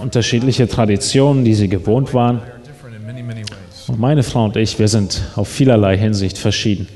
unterschiedliche 0.00 0.68
Traditionen, 0.68 1.44
die 1.44 1.54
sie 1.54 1.68
gewohnt 1.68 2.12
waren. 2.14 2.42
Und 3.86 4.00
meine 4.00 4.22
Frau 4.22 4.46
und 4.46 4.56
ich, 4.56 4.78
wir 4.78 4.88
sind 4.88 5.22
auf 5.36 5.48
vielerlei 5.48 5.96
Hinsicht 5.96 6.38
verschieden. 6.38 6.88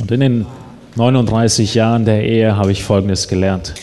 Und 0.00 0.10
in 0.10 0.20
den 0.20 0.46
39 0.94 1.74
Jahren 1.74 2.04
der 2.04 2.22
Ehe 2.24 2.56
habe 2.56 2.72
ich 2.72 2.84
Folgendes 2.84 3.26
gelernt. 3.28 3.74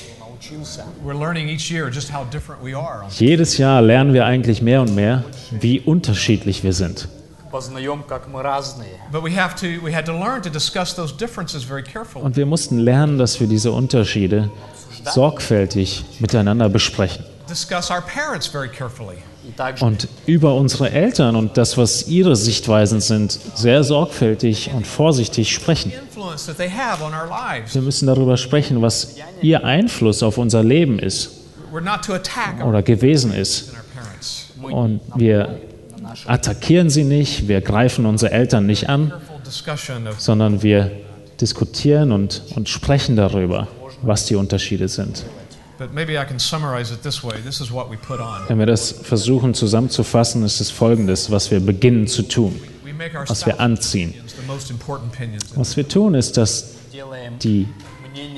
Jedes 3.19 3.58
Jahr 3.58 3.82
lernen 3.82 4.13
wir 4.13 4.26
eigentlich 4.26 4.62
mehr 4.62 4.82
und 4.82 4.95
mehr, 4.95 5.24
wie 5.52 5.80
unterschiedlich 5.80 6.63
wir 6.63 6.74
sind. 6.74 7.08
Und 12.22 12.36
wir 12.36 12.45
mussten 12.45 12.78
lernen, 12.78 13.17
dass 13.17 13.39
wir 13.39 13.48
diese 13.48 13.72
Unterschiede 13.72 14.52
sorgfältig 15.04 16.06
miteinander 16.19 16.69
besprechen 16.69 17.26
und 19.81 20.07
über 20.25 20.55
unsere 20.55 20.91
Eltern 20.91 21.35
und 21.35 21.57
das, 21.57 21.77
was 21.77 22.07
ihre 22.07 22.35
Sichtweisen 22.35 23.01
sind, 23.01 23.39
sehr 23.55 23.83
sorgfältig 23.83 24.71
und 24.73 24.85
vorsichtig 24.85 25.51
sprechen. 25.51 25.91
Wir 27.71 27.81
müssen 27.81 28.07
darüber 28.07 28.38
sprechen, 28.38 28.81
was 28.81 29.15
ihr 29.41 29.63
Einfluss 29.63 30.23
auf 30.23 30.38
unser 30.38 30.63
Leben 30.63 30.99
ist 30.99 31.31
oder 32.63 32.81
gewesen 32.83 33.33
ist. 33.33 33.73
Und 34.62 35.01
wir 35.15 35.59
attackieren 36.25 36.89
sie 36.89 37.03
nicht, 37.03 37.47
wir 37.47 37.62
greifen 37.62 38.05
unsere 38.05 38.31
Eltern 38.31 38.65
nicht 38.65 38.89
an, 38.89 39.13
sondern 40.17 40.62
wir 40.63 40.91
diskutieren 41.39 42.12
und, 42.12 42.41
und 42.55 42.67
sprechen 42.69 43.15
darüber, 43.15 43.67
was 44.01 44.25
die 44.25 44.35
Unterschiede 44.35 44.88
sind. 44.88 45.23
Wenn 48.47 48.59
wir 48.59 48.65
das 48.65 48.91
versuchen 48.91 49.53
zusammenzufassen, 49.53 50.43
ist 50.43 50.59
es 50.59 50.71
folgendes, 50.71 51.31
was 51.31 51.51
wir 51.51 51.61
beginnen 51.61 52.05
zu 52.07 52.23
tun, 52.23 52.59
was 53.27 53.45
wir 53.45 53.61
anziehen. 53.61 54.13
Was 55.55 55.77
wir 55.77 55.87
tun, 55.87 56.15
ist, 56.15 56.35
dass 56.35 56.75
die 57.41 57.67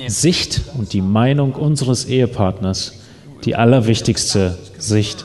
Sicht 0.06 0.60
und 0.78 0.92
die 0.92 1.00
Meinung 1.00 1.54
unseres 1.54 2.04
Ehepartners 2.04 2.92
die 3.44 3.56
allerwichtigste 3.56 4.56
Sicht 4.78 5.24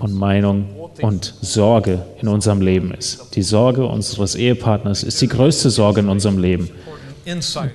und 0.00 0.14
Meinung 0.14 0.90
und 1.00 1.34
Sorge 1.40 2.04
in 2.20 2.28
unserem 2.28 2.60
Leben 2.60 2.92
ist. 2.92 3.36
Die 3.36 3.42
Sorge 3.42 3.86
unseres 3.86 4.34
Ehepartners 4.34 5.04
ist 5.04 5.20
die 5.20 5.28
größte 5.28 5.70
Sorge 5.70 6.00
in 6.00 6.08
unserem 6.08 6.38
Leben. 6.38 6.70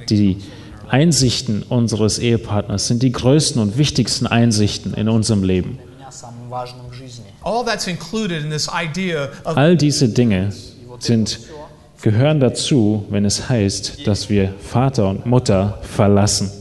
Die 0.09 0.37
Einsichten 0.89 1.63
unseres 1.63 2.19
Ehepartners 2.19 2.87
sind 2.87 3.03
die 3.03 3.11
größten 3.11 3.61
und 3.61 3.77
wichtigsten 3.77 4.27
Einsichten 4.27 4.93
in 4.93 5.09
unserem 5.09 5.43
Leben. 5.43 5.79
All 9.43 9.77
diese 9.77 10.09
Dinge 10.09 10.53
sind, 10.99 11.39
gehören 12.01 12.39
dazu, 12.39 13.05
wenn 13.09 13.25
es 13.25 13.49
heißt, 13.49 14.07
dass 14.07 14.29
wir 14.29 14.53
Vater 14.59 15.09
und 15.09 15.25
Mutter 15.25 15.79
verlassen. 15.81 16.51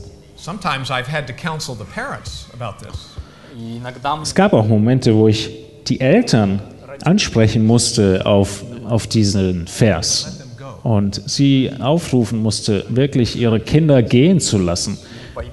Es 4.21 4.35
gab 4.35 4.53
auch 4.53 4.65
Momente, 4.67 5.15
wo 5.15 5.27
ich 5.27 5.51
die 5.87 5.99
Eltern 5.99 6.61
ansprechen 7.03 7.65
musste 7.65 8.25
auf, 8.25 8.63
auf 8.85 9.07
diesen 9.07 9.67
Vers 9.67 10.42
und 10.83 11.21
sie 11.29 11.71
aufrufen 11.79 12.39
musste, 12.39 12.85
wirklich 12.89 13.37
ihre 13.37 13.59
Kinder 13.59 14.03
gehen 14.03 14.39
zu 14.39 14.57
lassen 14.57 14.97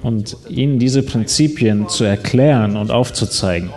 und 0.03 0.35
ihnen 0.49 0.77
diese 0.77 1.03
Prinzipien 1.03 1.87
zu 1.87 2.03
erklären 2.03 2.75
und 2.75 2.91
aufzuzeigen. 2.91 3.71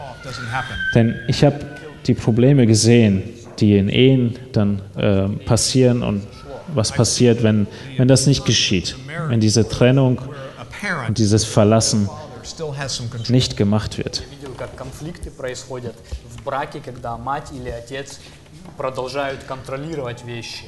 Denn 0.94 1.14
ich 1.28 1.44
habe 1.44 1.60
die 2.06 2.14
Probleme 2.14 2.66
gesehen, 2.66 3.22
die 3.60 3.76
in 3.76 3.88
Ehen 3.88 4.36
dann 4.52 4.82
äh, 4.96 5.28
passieren 5.44 6.02
und 6.02 6.22
was 6.74 6.90
passiert, 6.90 7.42
wenn, 7.42 7.66
wenn 7.96 8.08
das 8.08 8.26
nicht 8.26 8.44
geschieht, 8.44 8.96
wenn 9.28 9.40
diese 9.40 9.68
Trennung 9.68 10.20
und 11.06 11.18
dieses 11.18 11.44
Verlassen 11.44 12.08
nicht 13.28 13.56
gemacht 13.56 13.98
wird. 13.98 14.24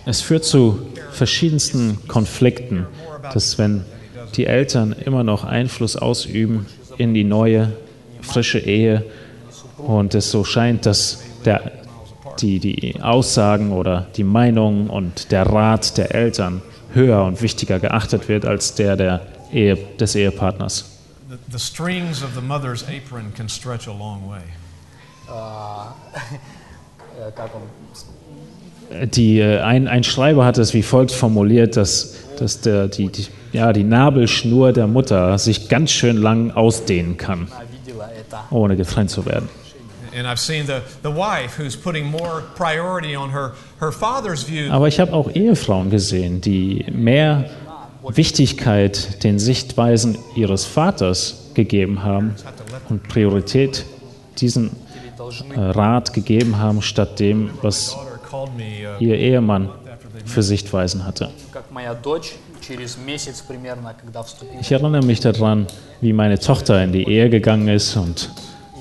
Es 0.06 0.20
führt 0.20 0.44
zu 0.44 0.78
verschiedensten 1.12 2.08
Konflikten, 2.08 2.86
dass 3.32 3.58
wenn 3.58 3.84
die 4.34 4.46
Eltern 4.46 4.92
immer 4.92 5.24
noch 5.24 5.44
Einfluss 5.44 5.96
ausüben 5.96 6.66
in 6.98 7.14
die 7.14 7.24
neue, 7.24 7.72
frische 8.20 8.58
Ehe 8.58 9.04
und 9.78 10.14
es 10.14 10.30
so 10.30 10.44
scheint, 10.44 10.86
dass 10.86 11.22
der, 11.44 11.72
die, 12.40 12.58
die 12.58 13.00
Aussagen 13.00 13.72
oder 13.72 14.06
die 14.16 14.24
Meinungen 14.24 14.88
und 14.90 15.30
der 15.32 15.46
Rat 15.46 15.96
der 15.96 16.14
Eltern 16.14 16.62
höher 16.92 17.24
und 17.24 17.42
wichtiger 17.42 17.78
geachtet 17.78 18.28
wird 18.28 18.44
als 18.44 18.74
der, 18.74 18.96
der 18.96 19.26
Ehe, 19.52 19.76
des 19.76 20.14
Ehepartners. 20.14 20.92
The 21.50 21.58
strings 21.58 22.22
of 22.22 22.34
the 22.34 22.40
mother's 22.40 22.84
apron 22.84 23.32
can 23.34 23.48
stretch 23.48 23.88
a 23.88 23.92
long 23.92 24.28
way. 24.28 24.42
Uh, 25.28 25.92
Die, 29.14 29.40
äh, 29.40 29.60
ein, 29.60 29.88
ein 29.88 30.04
Schreiber 30.04 30.44
hat 30.44 30.58
es 30.58 30.72
wie 30.74 30.82
folgt 30.82 31.10
formuliert, 31.10 31.76
dass, 31.76 32.14
dass 32.38 32.60
der, 32.60 32.88
die, 32.88 33.08
die, 33.08 33.26
ja, 33.52 33.72
die 33.72 33.84
Nabelschnur 33.84 34.72
der 34.72 34.86
Mutter 34.86 35.38
sich 35.38 35.68
ganz 35.68 35.90
schön 35.90 36.16
lang 36.16 36.50
ausdehnen 36.52 37.16
kann, 37.16 37.48
ohne 38.50 38.76
getrennt 38.76 39.10
zu 39.10 39.26
werden. 39.26 39.48
Aber 44.70 44.88
ich 44.88 45.00
habe 45.00 45.12
auch 45.12 45.30
Ehefrauen 45.30 45.90
gesehen, 45.90 46.40
die 46.40 46.86
mehr 46.90 47.50
Wichtigkeit 48.08 49.22
den 49.24 49.38
Sichtweisen 49.38 50.16
ihres 50.34 50.64
Vaters 50.64 51.50
gegeben 51.54 52.02
haben 52.02 52.34
und 52.88 53.08
Priorität 53.08 53.84
diesen 54.38 54.70
äh, 55.54 55.60
Rat 55.60 56.12
gegeben 56.12 56.58
haben, 56.58 56.82
statt 56.82 57.18
dem, 57.20 57.50
was 57.62 57.96
ihr 58.98 59.16
Ehemann 59.16 59.70
für 60.24 60.42
Sichtweisen 60.42 61.06
hatte. 61.06 61.30
Ich 64.60 64.72
erinnere 64.72 65.04
mich 65.04 65.20
daran, 65.20 65.66
wie 66.00 66.12
meine 66.12 66.38
Tochter 66.38 66.82
in 66.82 66.92
die 66.92 67.08
Ehe 67.08 67.30
gegangen 67.30 67.68
ist 67.68 67.96
und 67.96 68.30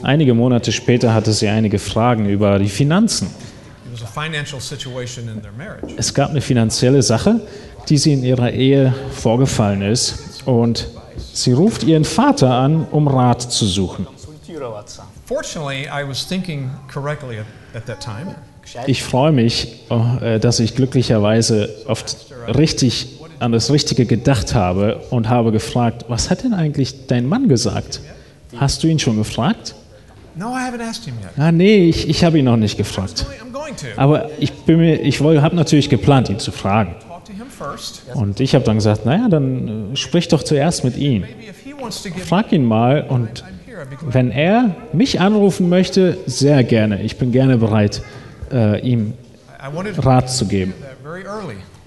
einige 0.03 0.33
Monate 0.33 0.71
später 0.71 1.13
hatte 1.13 1.31
sie 1.31 1.47
einige 1.47 1.79
Fragen 1.79 2.27
über 2.27 2.59
die 2.59 2.69
Finanzen. 2.69 3.29
Es 5.97 6.13
gab 6.13 6.29
eine 6.31 6.41
finanzielle 6.41 7.01
Sache, 7.01 7.39
die 7.87 7.97
sie 7.97 8.13
in 8.13 8.23
ihrer 8.23 8.51
Ehe 8.51 8.93
vorgefallen 9.11 9.81
ist 9.81 10.41
und 10.45 10.87
sie 11.33 11.53
ruft 11.53 11.83
ihren 11.83 12.03
Vater 12.03 12.53
an, 12.55 12.85
um 12.91 13.07
Rat 13.07 13.41
zu 13.41 13.65
suchen. 13.65 14.07
Kristoforovaca. 14.65 15.03
Fortunately, 15.25 15.87
I 15.87 16.03
was 16.03 16.25
thinking 16.25 16.69
correctly 16.87 17.39
at, 17.39 17.45
at 17.75 17.85
that 17.85 18.01
time. 18.01 18.35
Ich 18.87 19.03
freue 19.03 19.31
mich, 19.31 19.83
äh, 20.21 20.39
dass 20.39 20.59
ich 20.59 20.75
glücklicherweise 20.75 21.69
oft 21.85 22.33
richtig 22.57 23.19
an 23.37 23.51
das 23.51 23.71
Richtige 23.71 24.05
gedacht 24.05 24.55
habe 24.55 25.03
und 25.11 25.29
habe 25.29 25.51
gefragt, 25.51 26.05
was 26.07 26.31
hat 26.31 26.43
denn 26.43 26.53
eigentlich 26.53 27.05
dein 27.07 27.27
Mann 27.27 27.47
gesagt? 27.47 28.01
Hast 28.57 28.81
du 28.81 28.87
ihn 28.87 28.97
schon 28.97 29.17
gefragt? 29.17 29.75
Ah, 31.37 31.51
nee, 31.51 31.89
ich, 31.89 32.09
ich 32.09 32.23
habe 32.23 32.39
ihn 32.39 32.45
noch 32.45 32.57
nicht 32.57 32.77
gefragt. 32.77 33.25
Aber 33.97 34.29
ich, 34.39 34.51
ich 34.67 35.21
habe 35.21 35.55
natürlich 35.55 35.89
geplant, 35.89 36.29
ihn 36.29 36.39
zu 36.39 36.51
fragen. 36.51 36.95
Und 38.15 38.39
ich 38.39 38.55
habe 38.55 38.65
dann 38.65 38.77
gesagt, 38.77 39.05
naja, 39.05 39.27
dann 39.29 39.93
äh, 39.93 39.95
sprich 39.95 40.27
doch 40.27 40.43
zuerst 40.43 40.83
mit 40.83 40.97
ihm. 40.97 41.23
Frag 42.25 42.51
ihn 42.51 42.65
mal 42.65 43.05
und 43.07 43.43
wenn 44.01 44.31
er 44.31 44.75
mich 44.93 45.19
anrufen 45.19 45.69
möchte, 45.69 46.17
sehr 46.25 46.63
gerne. 46.63 47.01
Ich 47.03 47.17
bin 47.17 47.31
gerne 47.31 47.57
bereit, 47.57 48.01
äh, 48.51 48.79
ihm 48.81 49.13
Rat 49.97 50.31
zu 50.31 50.45
geben. 50.47 50.73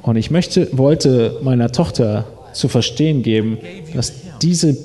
Und 0.02 0.16
ich 0.16 0.30
möchte, 0.30 0.68
wollte 0.76 1.38
meiner 1.42 1.70
Tochter 1.70 2.24
zu 2.52 2.68
verstehen 2.68 3.22
geben, 3.22 3.58
dass 3.94 4.12
diese, 4.42 4.76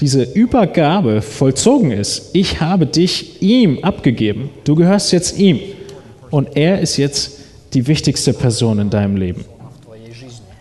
diese 0.00 0.22
Übergabe 0.22 1.22
vollzogen 1.22 1.92
ist. 1.92 2.30
Ich 2.34 2.60
habe 2.60 2.86
dich 2.86 3.42
ihm 3.42 3.78
abgegeben. 3.82 4.50
Du 4.64 4.74
gehörst 4.74 5.12
jetzt 5.12 5.38
ihm. 5.38 5.60
Und 6.30 6.56
er 6.56 6.80
ist 6.80 6.96
jetzt 6.96 7.40
die 7.74 7.86
wichtigste 7.86 8.32
Person 8.32 8.78
in 8.78 8.90
deinem 8.90 9.16
Leben. 9.16 9.44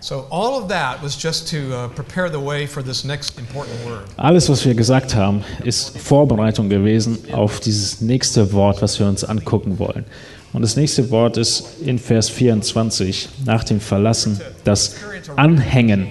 So 0.09 0.25
all 0.31 0.59
of 0.59 0.69
that 0.69 1.03
was 1.03 1.15
just 1.23 1.47
to 1.49 1.57
uh, 1.71 1.87
prepare 1.89 2.31
the 2.31 2.39
way 2.39 2.65
for 2.65 2.81
this 2.81 3.03
next 3.03 3.37
important 3.37 3.77
word. 3.85 4.05
Alles 4.17 4.49
was 4.49 4.65
wir 4.65 4.73
gesagt 4.73 5.13
haben, 5.13 5.43
ist 5.63 5.99
Vorbereitung 5.99 6.67
gewesen 6.67 7.19
auf 7.31 7.59
dieses 7.59 8.01
nächste 8.01 8.51
Wort, 8.51 8.81
was 8.81 8.99
wir 8.99 9.05
uns 9.05 9.23
angucken 9.23 9.77
wollen. 9.77 10.05
Und 10.51 10.63
das 10.63 10.75
nächste 10.75 11.11
Wort 11.11 11.37
ist 11.37 11.79
in 11.85 11.99
Vers 11.99 12.27
24 12.31 13.29
nach 13.45 13.63
dem 13.63 13.79
Verlassen 13.79 14.41
das 14.63 14.95
Anhängen. 15.35 16.07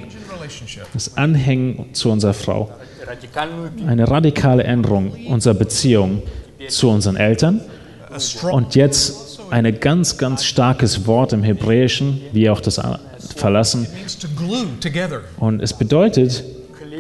Das 0.93 1.17
Anhängen 1.17 1.93
zu 1.93 2.13
unserer 2.13 2.35
Frau. 2.35 2.71
Eine 3.85 4.09
radikale 4.09 4.63
Änderung 4.63 5.11
unserer 5.27 5.55
Beziehung 5.55 6.23
zu 6.69 6.89
unseren 6.89 7.17
Eltern. 7.17 7.63
Und 8.53 8.77
jetzt 8.77 9.41
ein 9.51 9.81
ganz, 9.81 10.19
ganz 10.19 10.45
starkes 10.45 11.05
Wort 11.09 11.33
im 11.33 11.43
Hebräischen, 11.43 12.21
wie 12.31 12.49
auch 12.49 12.61
das 12.61 12.79
verlassen. 13.39 13.87
Und 15.39 15.63
es 15.63 15.73
bedeutet, 15.73 16.45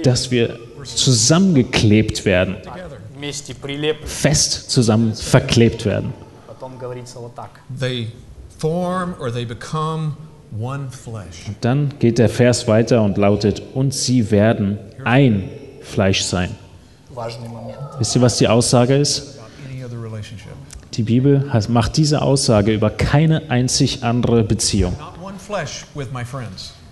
dass 0.03 0.31
wir 0.31 0.59
zusammengeklebt 0.85 2.25
werden, 2.25 2.57
fest 4.05 4.71
zusammen 4.71 5.15
verklebt 5.15 5.85
werden. 5.85 6.13
Und 11.47 11.57
dann 11.61 11.95
geht 11.99 12.19
der 12.19 12.29
Vers 12.29 12.69
weiter 12.69 13.03
und 13.03 13.19
lautet, 13.19 13.63
und 13.75 13.93
sie 13.93 14.31
werden 14.31 14.79
ein 15.05 15.51
Fleisch 15.83 16.23
sein. 16.23 16.57
Wisst 17.99 18.17
ihr, 18.17 18.23
was 18.23 18.39
die 18.39 18.49
Aussage 18.49 18.97
ist? 18.97 19.39
Die 20.95 21.03
Bibel 21.03 21.51
macht 21.69 21.97
diese 21.97 22.23
Aussage 22.23 22.73
über 22.73 22.91
keine 22.91 23.51
einzig 23.51 24.03
andere 24.03 24.43
Beziehung. 24.43 24.97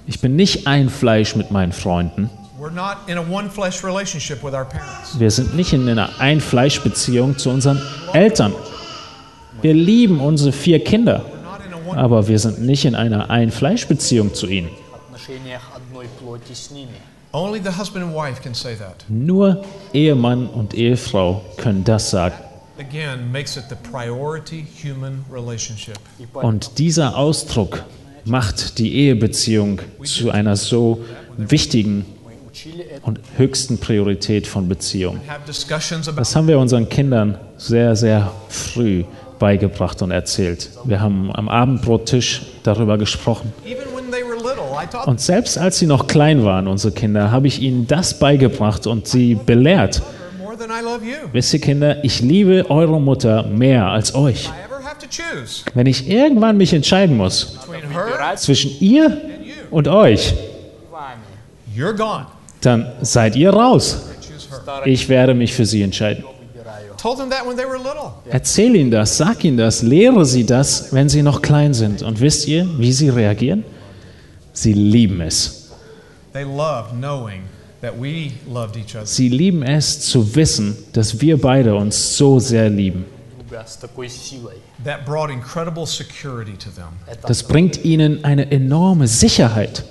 Ich 0.07 0.21
bin 0.21 0.37
nicht 0.37 0.67
ein 0.67 0.89
Fleisch 0.89 1.37
mit 1.37 1.51
meinen 1.51 1.73
Freunden. 1.73 2.31
Wir 5.19 5.31
sind 5.31 5.55
nicht 5.55 5.73
in 5.73 5.89
einer 5.89 6.21
Ein-Fleisch-Beziehung 6.21 7.37
zu 7.37 7.51
unseren 7.51 7.83
Eltern. 8.13 8.55
Wir 9.61 9.75
lieben 9.75 10.21
unsere 10.21 10.53
vier 10.53 10.83
Kinder, 10.83 11.25
aber 11.95 12.29
wir 12.29 12.39
sind 12.39 12.61
nicht 12.61 12.85
in 12.85 12.95
einer 12.95 13.29
Ein-Fleisch-Beziehung 13.31 14.33
zu 14.33 14.47
ihnen. 14.47 14.71
Nur 19.09 19.65
Ehemann 19.93 20.47
und 20.47 20.73
Ehefrau 20.75 21.45
können 21.57 21.85
das 21.85 22.11
sagen. 22.11 22.35
Und 26.33 26.79
dieser 26.79 27.17
Ausdruck 27.17 27.85
macht 28.27 28.79
die 28.79 28.95
Ehebeziehung 28.95 29.81
zu 30.05 30.31
einer 30.31 30.57
so 30.57 31.05
wichtigen 31.37 32.05
und 33.03 33.21
höchsten 33.37 33.79
Priorität 33.79 34.47
von 34.47 34.69
Beziehung. 34.69 35.21
Das 36.17 36.37
haben 36.37 36.49
wir 36.49 36.59
unseren 36.59 36.89
Kindern 36.89 37.39
sehr, 37.57 37.95
sehr 37.97 38.33
früh 38.49 39.05
beigebracht 39.39 40.03
und 40.03 40.11
erzählt. 40.11 40.71
Wir 40.85 41.01
haben 41.01 41.31
am 41.35 41.49
Abendbrottisch 41.49 42.43
darüber 42.63 42.99
gesprochen. 42.99 43.53
Und 45.05 45.21
selbst 45.21 45.59
als 45.59 45.79
sie 45.79 45.87
noch 45.87 46.07
klein 46.07 46.45
waren, 46.45 46.67
unsere 46.69 46.93
Kinder, 46.93 47.31
habe 47.31 47.47
ich 47.47 47.61
ihnen 47.61 47.87
das 47.87 48.19
beigebracht 48.19 48.87
und 48.87 49.07
sie 49.07 49.35
belehrt. 49.35 50.03
Wisst 51.33 51.55
ihr 51.55 51.61
Kinder, 51.61 52.03
ich 52.05 52.21
liebe 52.21 52.71
eure 52.71 53.01
Mutter 53.01 53.45
mehr 53.45 53.87
als 53.87 54.15
euch. 54.15 54.51
Wenn 55.75 55.87
ich 55.87 56.09
irgendwann 56.09 56.57
mich 56.57 56.73
entscheiden 56.73 57.17
muss 57.17 57.59
zwischen 58.37 58.71
ihr 58.81 59.21
und 59.71 59.89
euch, 59.89 60.35
dann 62.61 62.93
seid 63.03 63.37
ihr 63.37 63.51
raus. 63.51 64.07
Ich 64.85 65.09
werde 65.09 65.35
mich 65.35 65.55
für 65.55 65.67
sie 65.67 65.83
entscheiden. 65.83 66.25
Erzähl 68.29 68.75
ihnen 68.75 68.91
das, 68.91 69.17
sag 69.17 69.45
ihnen 69.45 69.57
das, 69.57 69.83
lehre 69.83 70.25
sie 70.25 70.45
das, 70.45 70.93
wenn 70.93 71.09
sie 71.09 71.23
noch 71.23 71.43
klein 71.43 71.75
sind. 71.75 72.03
Und 72.03 72.21
wisst 72.21 72.49
ihr, 72.49 72.67
wie 72.79 72.93
sie 72.93 73.09
reagieren? 73.09 73.65
Sie 74.53 74.73
lieben 74.73 75.21
es. 75.21 75.71
Sie 79.05 79.29
lieben 79.29 79.63
es 79.63 80.01
zu 80.01 80.35
wissen, 80.35 80.77
dass 80.93 81.21
wir 81.21 81.41
beide 81.41 81.75
uns 81.77 82.17
so 82.17 82.39
sehr 82.39 82.69
lieben. 82.69 83.05
Das 87.23 87.43
bringt 87.43 87.85
ihnen 87.85 88.25
eine 88.25 88.51
enorme 88.51 89.09
Sicherheit. 89.09 89.85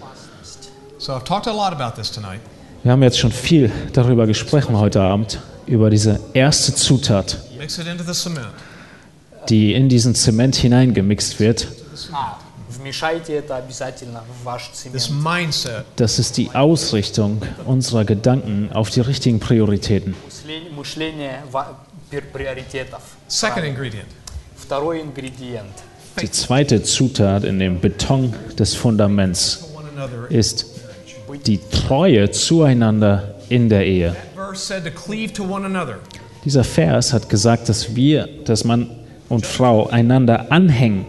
Wir 2.84 2.92
haben 2.92 3.04
jetzt 3.04 3.20
schon 3.20 3.32
viel 3.32 3.72
darüber 3.94 4.28
gesprochen 4.28 4.78
heute 4.78 5.02
Abend, 5.02 5.40
über 5.66 5.90
diese 5.90 6.20
erste 6.34 6.76
Zutat, 6.76 7.40
die 9.50 9.74
in 9.74 9.90
diesen 9.90 10.16
Zement 10.16 10.56
hineingemixt 10.56 11.40
wird. 11.40 11.68
Das 15.96 16.20
ist 16.20 16.38
die 16.38 16.52
Ausrichtung 16.52 17.42
unserer 17.66 18.06
Gedanken 18.06 18.70
auf 18.74 18.90
die 18.90 19.02
richtigen 19.02 19.40
Prioritäten. 19.40 20.16
Мышление, 22.15 22.15
мышление 22.15 22.15
ва- 22.15 22.15
пер- 22.15 22.33
приоритетов. 22.33 23.03
Second 23.29 23.65
ingredient. 23.65 24.07
Второй 24.57 25.01
ингредиент. 25.01 25.73
Die 26.21 26.31
zweite 26.31 26.83
Zutat 26.83 27.45
in 27.45 27.59
dem 27.59 27.79
Beton 27.81 28.35
des 28.59 28.75
Fundaments 28.75 29.61
To 29.61 29.79
one 29.79 29.89
another. 29.97 30.31
ist 30.31 30.67
die 31.47 31.59
Treue 31.71 32.31
zueinander 32.31 33.35
in 33.49 33.69
der 33.69 33.87
Ehe. 33.87 34.11
That 34.13 34.17
verse 34.35 34.65
said 34.67 34.85
to 34.85 34.91
cleave 34.91 35.33
to 35.35 35.45
one 35.45 35.65
another. 35.65 35.99
Dieser 36.45 36.65
Vers 36.65 37.13
hat 37.13 37.29
gesagt, 37.29 37.69
dass 37.69 37.95
wir, 37.95 38.29
dass 38.45 38.65
Mann 38.65 38.91
und 39.29 39.47
Frau 39.47 39.89
einander 39.89 40.51
anhängen 40.51 41.07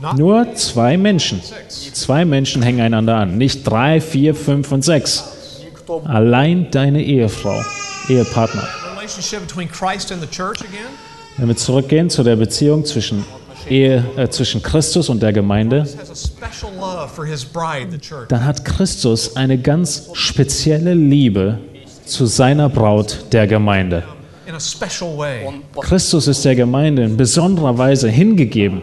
Not 0.00 0.18
Nur 0.18 0.54
zwei 0.56 0.96
Menschen. 0.96 1.40
Zwei 1.68 2.24
Menschen 2.24 2.60
hängen 2.62 2.80
einander 2.80 3.14
an, 3.18 3.38
nicht 3.38 3.62
drei, 3.64 4.00
vier, 4.00 4.34
fünf 4.34 4.72
und 4.72 4.84
sechs. 4.84 5.22
Никто 5.64 6.00
Allein 6.04 6.68
deine 6.72 7.00
Ehefrau, 7.04 7.62
Ehepartner. 8.08 8.66
Wenn 11.37 11.47
wir 11.47 11.55
zurückgehen 11.55 12.09
zu 12.09 12.23
der 12.23 12.35
Beziehung 12.35 12.83
zwischen, 12.85 13.23
Ehe, 13.69 14.03
äh, 14.17 14.27
zwischen 14.29 14.61
Christus 14.61 15.09
und 15.09 15.21
der 15.21 15.33
Gemeinde, 15.33 15.85
dann 18.29 18.45
hat 18.45 18.65
Christus 18.65 19.35
eine 19.35 19.57
ganz 19.57 20.09
spezielle 20.13 20.93
Liebe 20.93 21.59
zu 22.05 22.25
seiner 22.25 22.69
Braut 22.69 23.25
der 23.31 23.47
Gemeinde. 23.47 24.03
Christus 25.81 26.27
ist 26.27 26.45
der 26.45 26.55
Gemeinde 26.55 27.03
in 27.03 27.17
besonderer 27.17 27.77
Weise 27.77 28.09
hingegeben. 28.09 28.81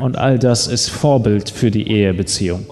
Und 0.00 0.16
all 0.16 0.38
das 0.38 0.66
ist 0.66 0.88
Vorbild 0.88 1.50
für 1.50 1.70
die 1.70 1.90
Ehebeziehung. 1.90 2.66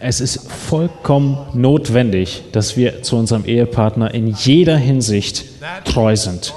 Es 0.00 0.20
ist 0.20 0.50
vollkommen 0.50 1.46
notwendig, 1.54 2.42
dass 2.52 2.76
wir 2.76 3.02
zu 3.02 3.16
unserem 3.16 3.44
Ehepartner 3.44 4.12
in 4.12 4.26
jeder 4.28 4.76
Hinsicht 4.76 5.44
treu 5.84 6.16
sind. 6.16 6.52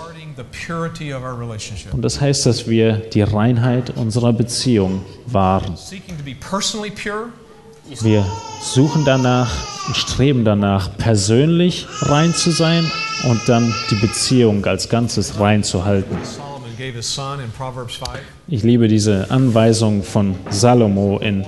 Und 1.92 2.02
das 2.02 2.22
heißt, 2.22 2.46
dass 2.46 2.68
wir 2.68 2.94
die 2.94 3.22
Reinheit 3.22 3.92
unserer 3.92 4.34
Beziehung 4.34 5.06
wahren. 5.28 5.78
Wir 8.02 8.26
suchen 8.62 9.06
danach 9.06 9.52
und 9.88 9.98
streben 9.98 10.46
danach, 10.46 10.98
persönlich 10.98 11.88
rein 12.02 12.34
zu 12.34 12.52
sein 12.52 12.90
und 13.30 13.42
dann 13.48 13.74
die 13.90 13.96
Beziehung 13.96 14.66
als 14.66 14.90
Ganzes 14.90 15.40
reinzuhalten. 15.40 16.18
zu 16.24 16.36
halten. 16.42 16.51
Solomon 16.82 16.94
gave 16.94 16.96
his 16.96 17.06
son 17.06 17.40
in 17.40 17.52
Proverbs 17.52 17.96
5. 17.96 18.20
Ich 18.48 18.64
liebe 18.64 18.88
diese 18.88 19.30
Anweisung 19.30 20.04
von 20.04 20.36
Salomo 20.50 21.20
in 21.20 21.46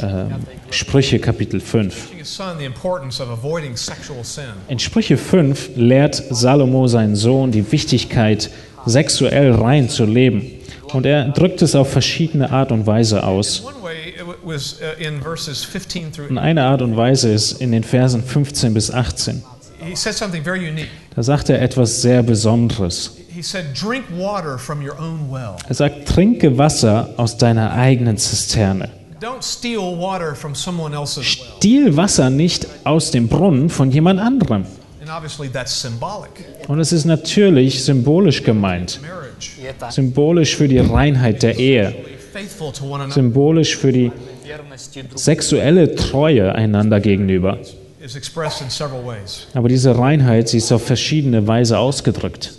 ähm, 0.00 0.30
Sprüche 0.70 1.18
Kapitel 1.18 1.60
5. 1.60 1.94
Teaching 1.94 2.18
his 2.18 2.34
son 2.34 2.58
the 2.58 2.64
importance 2.64 3.20
of 3.20 3.28
avoiding 3.28 3.76
sexual 3.76 4.24
sin. 4.24 4.44
In 4.68 4.78
Sprüche 4.78 5.16
5 5.16 5.76
lehrt 5.76 6.14
Salomo 6.30 6.86
seinen 6.86 7.16
Sohn 7.16 7.52
die 7.52 7.70
Wichtigkeit, 7.70 8.50
sexuell 8.86 9.52
rein 9.52 9.88
zu 9.88 10.06
leben. 10.06 10.50
Und 10.92 11.06
er 11.06 11.28
drückt 11.28 11.62
es 11.62 11.74
auf 11.74 11.90
verschiedene 11.90 12.50
Art 12.50 12.72
und 12.72 12.86
Weise 12.86 13.24
aus. 13.24 13.64
Uh, 13.64 14.50
in 14.98 15.20
verses 15.22 15.64
15 15.64 16.12
through 16.12 16.28
Und 16.30 16.38
eine 16.38 16.64
Art 16.64 16.82
und 16.82 16.96
Weise 16.96 17.32
ist 17.32 17.60
in 17.60 17.72
den 17.72 17.84
Versen 17.84 18.22
15 18.22 18.74
bis 18.74 18.90
18. 18.90 19.42
he 19.82 19.96
said 19.96 20.14
something 20.14 20.42
very 20.42 20.66
unique. 20.66 20.88
Da 21.14 21.22
sagt 21.22 21.50
er 21.50 21.60
etwas 21.60 22.00
sehr 22.02 22.22
Besonderes. 22.22 23.16
Er 25.68 25.74
sagt, 25.74 26.08
trinke 26.08 26.58
Wasser 26.58 27.10
aus 27.16 27.36
deiner 27.36 27.72
eigenen 27.72 28.16
Zisterne. 28.16 28.90
Stiehl 31.22 31.96
Wasser 31.96 32.30
nicht 32.30 32.66
aus 32.84 33.10
dem 33.10 33.28
Brunnen 33.28 33.70
von 33.70 33.90
jemand 33.90 34.20
anderem. 34.20 34.66
Und 36.68 36.80
es 36.80 36.92
ist 36.92 37.04
natürlich 37.04 37.84
symbolisch 37.84 38.42
gemeint. 38.42 39.00
Symbolisch 39.90 40.56
für 40.56 40.68
die 40.68 40.78
Reinheit 40.78 41.42
der 41.42 41.58
Ehe. 41.58 41.94
Symbolisch 43.10 43.76
für 43.76 43.92
die 43.92 44.12
sexuelle 45.14 45.94
Treue 45.94 46.54
einander 46.54 47.00
gegenüber. 47.00 47.58
Aber 49.54 49.68
diese 49.68 49.98
Reinheit, 49.98 50.48
sie 50.48 50.58
ist 50.58 50.72
auf 50.72 50.84
verschiedene 50.84 51.46
Weise 51.46 51.78
ausgedrückt. 51.78 52.52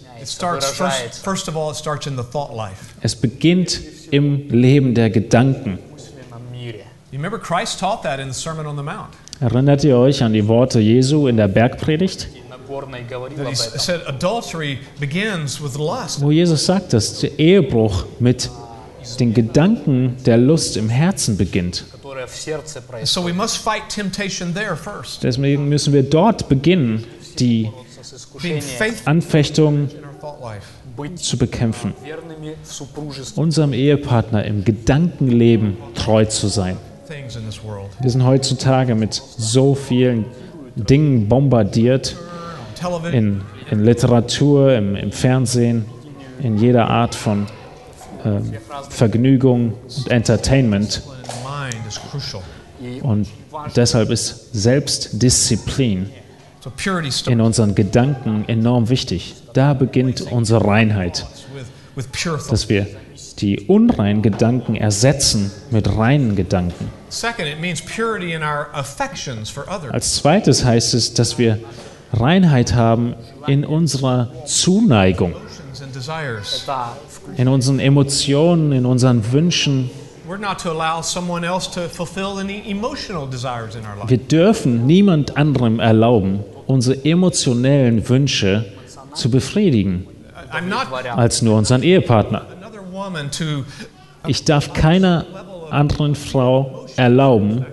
Es 3.02 3.16
beginnt 3.16 3.82
im 4.12 4.50
Leben 4.50 4.94
der 4.94 5.10
Gedanken. 5.10 5.80
Erinnert 9.40 9.84
ihr 9.84 9.98
euch 9.98 10.24
an 10.24 10.34
die 10.34 10.48
Worte 10.48 10.80
Jesu 10.80 11.28
in 11.28 11.38
der 11.38 11.48
Bergpredigt? 11.48 12.30
Wo 16.20 16.32
Jesus 16.32 16.66
sagt, 16.66 16.94
dass 16.94 17.20
der 17.20 17.40
Ehebruch 17.40 18.06
mit 18.20 18.50
den 19.20 19.34
Gedanken 19.34 20.18
der 20.26 20.38
Lust 20.38 20.78
im 20.78 20.90
Herzen 20.90 21.38
beginnt. 21.38 21.86
So 23.04 23.26
we 23.26 23.34
must 23.34 23.58
fight 23.58 23.90
temptation 23.90 24.54
there 24.54 24.76
first. 24.76 25.24
Deswegen 25.24 25.68
müssen 25.68 25.94
wir 25.94 26.04
dort 26.04 26.48
beginnen, 26.48 27.04
die 27.40 27.70
Anfechtung 29.06 29.90
zu 31.16 31.38
bekämpfen, 31.38 31.94
unserem 33.36 33.74
Ehepartner 33.74 34.46
im 34.46 34.64
Gedankenleben 34.64 35.78
treu 35.96 36.26
zu 36.26 36.48
sein. 36.48 36.78
Wir 38.00 38.10
sind 38.10 38.26
heutzutage 38.26 38.96
mit 38.96 39.14
so 39.14 39.76
vielen 39.76 40.26
Dingen 40.76 41.28
bombardiert, 41.28 42.16
in, 43.12 43.42
in 43.70 43.84
Literatur, 43.84 44.74
im, 44.74 44.96
im, 44.96 45.12
Fernsehen, 45.12 45.86
in 46.42 46.58
jeder 46.58 46.90
Art 46.90 47.16
von 47.16 47.46
äh, 48.24 48.40
Vergnügung, 48.90 49.74
Entertainment. 50.10 51.02
Und 53.02 53.28
deshalb 53.76 54.10
ist 54.10 54.54
Selbstdisziplin 54.54 56.02
wichtig 56.02 56.23
in 57.28 57.42
unseren 57.42 57.76
Gedanken 57.76 58.46
enorm 58.48 58.90
wichtig. 58.90 59.36
Da 59.54 59.74
beginnt 59.74 60.22
unsere 60.32 60.66
Reinheit, 60.66 61.26
dass 62.50 62.70
wir 62.70 62.88
die 63.40 63.62
unreinen 63.62 64.22
Gedanken 64.22 64.76
ersetzen 64.76 65.52
mit 65.72 65.98
reinen 65.98 66.36
Gedanken. 66.36 66.90
Als 69.92 70.16
zweites 70.16 70.66
heißt 70.66 70.94
es, 70.94 71.14
dass 71.14 71.38
wir 71.38 71.60
Reinheit 72.14 72.74
haben 72.74 73.16
in 73.48 73.66
unserer 73.66 74.32
Zuneigung, 74.46 75.34
in 77.38 77.48
unseren 77.48 77.80
Emotionen, 77.80 78.72
in 78.72 78.86
unseren 78.86 79.32
Wünschen. 79.32 79.90
Wir 84.08 84.18
dürfen 84.18 84.86
niemand 84.86 85.38
anderem 85.38 85.80
erlauben, 85.80 86.44
unsere 86.68 87.04
emotionellen 87.06 88.08
Wünsche 88.08 88.66
zu 89.14 89.30
befriedigen 89.30 90.08
als 91.16 91.42
nur 91.42 91.58
unseren 91.58 91.84
Ehepartner. 91.84 92.46
Ich 94.28 94.44
darf 94.46 94.74
keiner 94.74 95.26
anderen 95.72 96.16
Frau 96.16 96.86
erlauben, 96.96 97.66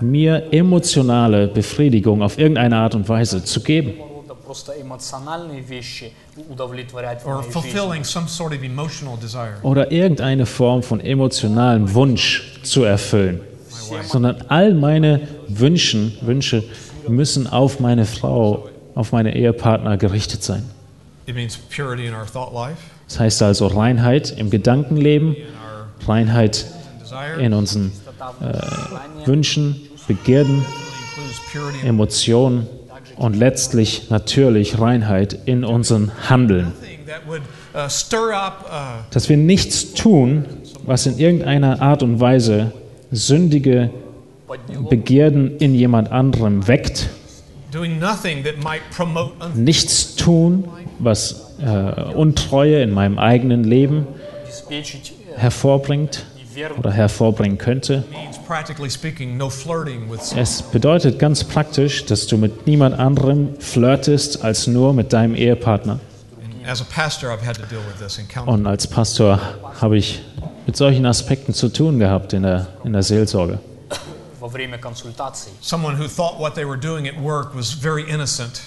mir 0.00 0.52
emotionale 0.52 1.48
Befriedigung 1.48 2.22
auf 2.22 2.38
irgendeine 2.38 2.76
Art 2.76 2.94
und 2.94 3.08
Weise 3.08 3.42
zu 3.44 3.60
geben. 3.62 3.94
Oder 9.62 9.92
irgendeine 9.92 10.46
Form 10.46 10.82
von 10.82 11.00
emotionalem 11.00 11.94
Wunsch 11.94 12.60
zu 12.62 12.84
erfüllen, 12.84 13.40
sondern 14.04 14.44
all 14.48 14.74
meine 14.74 15.28
Wünschen, 15.48 16.16
Wünsche 16.20 16.64
müssen 17.08 17.46
auf 17.46 17.80
meine 17.80 18.04
Frau, 18.06 18.68
auf 18.94 19.12
meine 19.12 19.36
Ehepartner 19.36 19.96
gerichtet 19.96 20.42
sein. 20.42 20.64
Das 23.08 23.20
heißt 23.20 23.42
also 23.42 23.66
Reinheit 23.66 24.36
im 24.36 24.50
Gedankenleben, 24.50 25.36
Reinheit 26.06 26.66
in 27.38 27.52
unseren 27.52 27.92
äh, 28.40 29.26
Wünschen, 29.26 29.80
Begierden, 30.06 30.64
Emotionen 31.84 32.68
und 33.16 33.34
letztlich 33.34 34.10
natürlich 34.10 34.78
Reinheit 34.78 35.36
in 35.46 35.64
unserem 35.64 36.12
Handeln. 36.28 36.72
Dass 39.10 39.28
wir 39.28 39.36
nichts 39.36 39.94
tun, 39.94 40.44
was 40.84 41.06
in 41.06 41.18
irgendeiner 41.18 41.82
Art 41.82 42.02
und 42.02 42.20
Weise 42.20 42.72
sündige 43.10 43.90
Begierden 44.88 45.56
in 45.58 45.74
jemand 45.74 46.10
anderem 46.12 46.68
weckt. 46.68 47.08
Nichts 49.54 50.16
tun, 50.16 50.68
was 50.98 51.54
äh, 51.60 52.14
Untreue 52.14 52.82
in 52.82 52.92
meinem 52.92 53.18
eigenen 53.18 53.64
Leben 53.64 54.06
hervorbringt 55.36 56.24
oder 56.78 56.90
hervorbringen 56.90 57.58
könnte. 57.58 58.04
Es 60.36 60.62
bedeutet 60.62 61.18
ganz 61.18 61.44
praktisch, 61.44 62.06
dass 62.06 62.26
du 62.26 62.36
mit 62.38 62.66
niemand 62.66 62.98
anderem 62.98 63.48
flirtest 63.58 64.42
als 64.42 64.66
nur 64.66 64.94
mit 64.94 65.12
deinem 65.12 65.34
Ehepartner. 65.34 66.00
Und 68.46 68.66
als 68.66 68.86
Pastor 68.86 69.40
habe 69.80 69.98
ich 69.98 70.22
mit 70.66 70.76
solchen 70.76 71.06
Aspekten 71.06 71.52
zu 71.52 71.68
tun 71.68 71.98
gehabt 71.98 72.32
in 72.32 72.42
der, 72.42 72.66
in 72.84 72.92
der 72.92 73.02
Seelsorge 73.02 73.58
во 74.39 74.47
время 74.47 74.77
консультаций. 74.77 75.51
Someone 75.61 75.95
who 75.95 76.07
thought 76.07 76.39
what 76.39 76.55
they 76.55 76.65
were 76.65 76.79
doing 76.79 77.07
at 77.07 77.19
work 77.21 77.55
was 77.55 77.71
very 77.71 78.03
innocent 78.09 78.61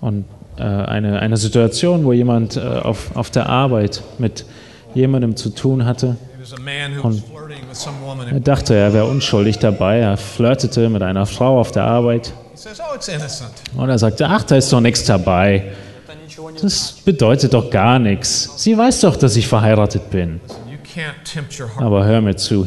Und 0.00 0.24
äh, 0.56 0.62
eine, 0.62 1.20
eine 1.20 1.36
Situation, 1.36 2.04
wo 2.04 2.12
jemand 2.12 2.56
äh, 2.56 2.60
auf, 2.60 3.14
auf 3.14 3.30
der 3.30 3.48
Arbeit 3.48 4.02
mit 4.18 4.44
jemandem 4.94 5.36
zu 5.36 5.50
tun 5.50 5.84
hatte. 5.84 6.16
It 6.34 6.40
was 6.40 6.52
a 6.52 6.60
man 6.60 6.96
who 6.96 7.08
was 7.08 7.20
flirting 7.20 7.68
with 7.70 7.78
some 7.78 7.96
woman. 8.04 8.26
Er 8.26 8.34
And 8.34 8.46
dachte, 8.48 8.74
er 8.74 8.92
wäre 8.92 9.06
unschuldig 9.06 9.58
dabei. 9.58 9.98
Er 10.00 10.16
flirtete 10.16 10.88
mit 10.88 11.02
einer 11.02 11.24
Frau 11.26 11.60
auf 11.60 11.70
der 11.70 11.84
Arbeit. 11.84 12.32
he 12.52 12.58
says, 12.58 12.80
Oh, 12.80 12.94
it's 12.94 13.08
innocent. 13.08 13.52
Und 13.76 13.88
er 13.88 13.98
sagte, 13.98 14.26
ach, 14.28 14.42
da 14.42 14.56
ist 14.56 14.72
doch 14.72 14.80
nichts 14.80 15.04
dabei. 15.04 15.72
Это 16.04 16.18
ничего 16.18 16.50
не 16.50 16.60
Das 16.60 16.92
bedeutet 17.04 17.54
doch 17.54 17.70
gar 17.70 17.98
nichts. 18.00 18.50
Sie 18.56 18.76
weiß 18.76 19.00
doch, 19.02 19.16
dass 19.16 19.36
ich 19.36 19.46
verheiratet 19.46 20.10
bin. 20.10 20.40
You 20.68 20.78
can't 20.78 21.22
tempt 21.24 21.58
your 21.60 21.68
heart. 21.68 21.82
Aber 21.82 22.04
hör 22.04 22.20
mir 22.20 22.34
zu, 22.36 22.66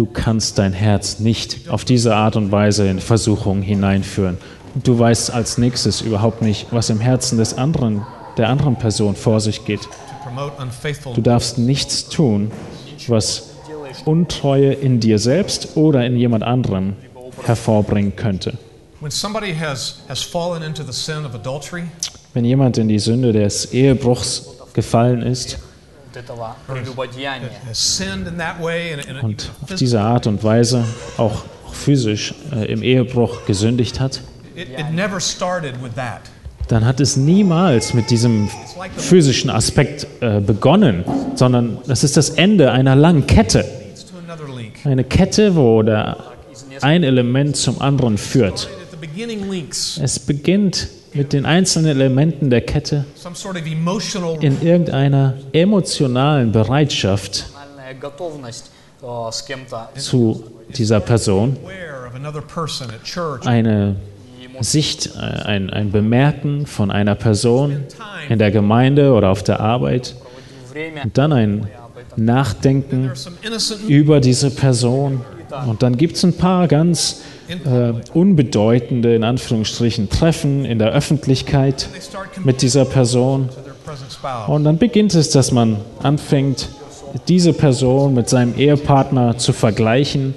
du 0.00 0.06
kannst 0.06 0.56
dein 0.56 0.72
Herz 0.72 1.18
nicht 1.18 1.68
auf 1.68 1.84
diese 1.84 2.16
Art 2.16 2.34
und 2.34 2.50
Weise 2.50 2.88
in 2.88 3.00
Versuchung 3.00 3.60
hineinführen. 3.60 4.38
Du 4.82 4.98
weißt 4.98 5.30
als 5.30 5.58
nächstes 5.58 6.00
überhaupt 6.00 6.40
nicht, 6.40 6.68
was 6.70 6.88
im 6.88 7.00
Herzen 7.00 7.36
des 7.36 7.58
anderen, 7.58 8.06
der 8.38 8.48
anderen 8.48 8.76
Person 8.76 9.14
vor 9.14 9.40
sich 9.40 9.66
geht. 9.66 9.80
Du 11.14 11.20
darfst 11.20 11.58
nichts 11.58 12.08
tun, 12.08 12.50
was 13.08 13.50
Untreue 14.06 14.72
in 14.72 15.00
dir 15.00 15.18
selbst 15.18 15.76
oder 15.76 16.06
in 16.06 16.16
jemand 16.16 16.44
anderem 16.44 16.94
hervorbringen 17.44 18.16
könnte. 18.16 18.54
Wenn 22.32 22.44
jemand 22.44 22.78
in 22.78 22.88
die 22.88 22.98
Sünde 22.98 23.32
des 23.34 23.72
Ehebruchs 23.74 24.46
gefallen 24.72 25.20
ist 25.20 25.58
und 29.22 29.50
auf 29.62 29.74
diese 29.74 30.00
Art 30.00 30.26
und 30.26 30.42
Weise 30.42 30.84
auch, 31.16 31.44
physisch 31.72 32.34
äh, 32.52 32.70
im 32.70 32.82
Ehebruch 32.82 33.46
gesündigt 33.46 34.00
hat, 34.00 34.20
dann 36.68 36.84
hat 36.84 37.00
es 37.00 37.16
niemals 37.16 37.94
mit 37.94 38.10
diesem 38.10 38.48
physischen 38.96 39.50
Aspekt 39.50 40.06
äh, 40.20 40.40
begonnen, 40.40 41.04
sondern 41.34 41.78
das 41.86 42.04
ist 42.04 42.16
das 42.16 42.30
Ende 42.30 42.70
einer 42.70 42.94
langen 42.94 43.26
Kette. 43.26 43.64
Eine 44.84 45.04
Kette, 45.04 45.56
wo 45.56 45.82
der 45.82 46.16
ein 46.80 47.02
Element 47.02 47.56
zum 47.56 47.80
anderen 47.80 48.18
führt. 48.18 48.68
Es 50.02 50.18
beginnt 50.18 50.88
mit 51.12 51.32
den 51.32 51.44
einzelnen 51.44 51.90
Elementen 51.90 52.50
der 52.50 52.60
Kette 52.60 53.04
in 54.40 54.62
irgendeiner 54.62 55.34
emotionalen 55.52 56.52
Bereitschaft 56.52 57.46
zu 59.96 60.44
dieser 60.76 61.00
Person 61.00 61.56
eine 63.44 63.96
Sicht, 64.60 65.06
äh, 65.16 65.18
ein, 65.18 65.70
ein 65.70 65.90
Bemerken 65.90 66.66
von 66.66 66.90
einer 66.90 67.14
Person 67.14 67.84
in 68.28 68.38
der 68.38 68.50
Gemeinde 68.50 69.12
oder 69.12 69.30
auf 69.30 69.42
der 69.42 69.60
Arbeit 69.60 70.14
und 71.02 71.16
dann 71.16 71.32
ein 71.32 71.66
Nachdenken 72.16 73.10
über 73.88 74.20
diese 74.20 74.50
Person 74.50 75.24
und 75.66 75.82
dann 75.82 75.96
gibt 75.96 76.16
es 76.16 76.24
ein 76.24 76.36
paar 76.36 76.68
ganz 76.68 77.22
äh, 77.48 77.92
unbedeutende, 78.14 79.14
in 79.14 79.24
Anführungsstrichen, 79.24 80.08
Treffen 80.08 80.64
in 80.64 80.78
der 80.78 80.92
Öffentlichkeit 80.92 81.88
mit 82.44 82.62
dieser 82.62 82.84
Person. 82.84 83.48
Und 84.46 84.64
dann 84.64 84.78
beginnt 84.78 85.14
es, 85.14 85.30
dass 85.30 85.50
man 85.50 85.78
anfängt, 86.02 86.68
diese 87.28 87.52
Person 87.52 88.14
mit 88.14 88.28
seinem 88.28 88.56
Ehepartner 88.56 89.36
zu 89.36 89.52
vergleichen. 89.52 90.34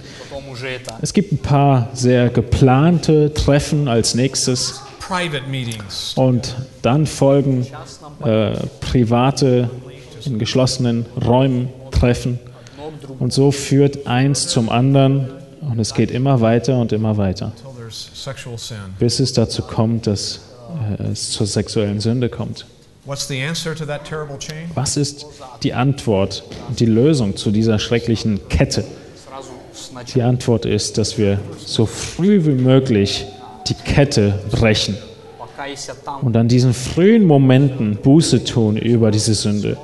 Es 1.02 1.14
gibt 1.14 1.32
ein 1.32 1.38
paar 1.38 1.90
sehr 1.94 2.30
geplante 2.30 3.34
Treffen 3.34 3.88
als 3.88 4.16
nächstes. 4.16 4.82
Und 6.16 6.56
dann 6.82 7.06
folgen 7.06 7.68
äh, 8.24 8.54
private, 8.80 9.70
in 10.26 10.40
geschlossenen 10.40 11.06
Räumen 11.24 11.70
Treffen. 11.92 12.40
Und 13.20 13.34
so 13.34 13.52
führt 13.52 14.08
eins 14.08 14.48
zum 14.48 14.70
anderen 14.70 15.30
und 15.62 15.80
es 15.80 15.94
geht 15.94 16.12
immer 16.12 16.42
weiter 16.42 16.80
und 16.80 16.92
immer 16.92 17.18
weiter, 17.18 17.54
bis 19.00 19.20
es 19.20 19.34
dazu 19.34 19.62
kommt, 19.62 20.08
dass 20.08 20.42
äh, 21.00 21.04
es 21.12 21.32
zur 21.32 21.48
sexuellen 21.48 22.00
Sünde 22.00 22.30
kommt. 22.30 22.66
Was 23.06 24.98
ist 24.98 25.26
die 25.62 25.74
Antwort, 25.74 26.44
die 26.80 26.86
Lösung 26.86 27.36
zu 27.36 27.52
dieser 27.52 27.80
schrecklichen 27.80 28.48
Kette? 28.48 28.86
Die 30.16 30.22
Antwort 30.22 30.66
ist, 30.66 30.98
dass 30.98 31.18
wir 31.18 31.40
so 31.58 31.86
früh 31.86 32.46
wie 32.46 32.62
möglich 32.62 33.26
die 33.68 33.74
Kette 33.74 34.40
brechen 34.52 34.98
und 36.22 36.36
an 36.36 36.48
diesen 36.48 36.74
frühen 36.74 37.26
Momenten 37.26 37.98
Buße 37.98 38.44
tun 38.44 38.78
über 38.78 39.12
diese 39.12 39.34
Sünde 39.34 39.78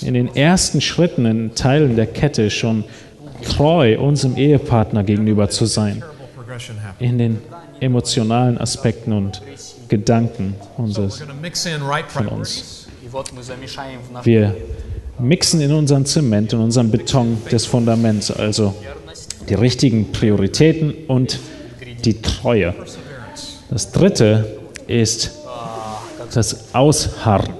in 0.00 0.14
den 0.14 0.34
ersten 0.34 0.80
Schritten, 0.80 1.26
in 1.26 1.54
Teilen 1.54 1.96
der 1.96 2.06
Kette 2.06 2.50
schon 2.50 2.84
treu 3.42 3.98
unserem 3.98 4.36
Ehepartner 4.36 5.04
gegenüber 5.04 5.50
zu 5.50 5.66
sein, 5.66 6.02
in 6.98 7.18
den 7.18 7.38
emotionalen 7.80 8.58
Aspekten 8.58 9.12
und 9.12 9.42
Gedanken 9.88 10.54
unseres 10.76 11.22
von 12.08 12.28
uns. 12.28 12.86
Wir 14.22 14.56
mixen 15.18 15.60
in 15.60 15.72
unserem 15.72 16.06
Zement, 16.06 16.54
und 16.54 16.60
unserem 16.60 16.90
Beton 16.90 17.42
des 17.50 17.66
Fundaments 17.66 18.30
also 18.30 18.74
die 19.48 19.54
richtigen 19.54 20.12
Prioritäten 20.12 20.94
und 21.08 21.38
die 22.04 22.22
Treue. 22.22 22.74
Das 23.70 23.92
dritte 23.92 24.60
ist 24.86 25.32
das 26.32 26.74
Ausharren. 26.74 27.54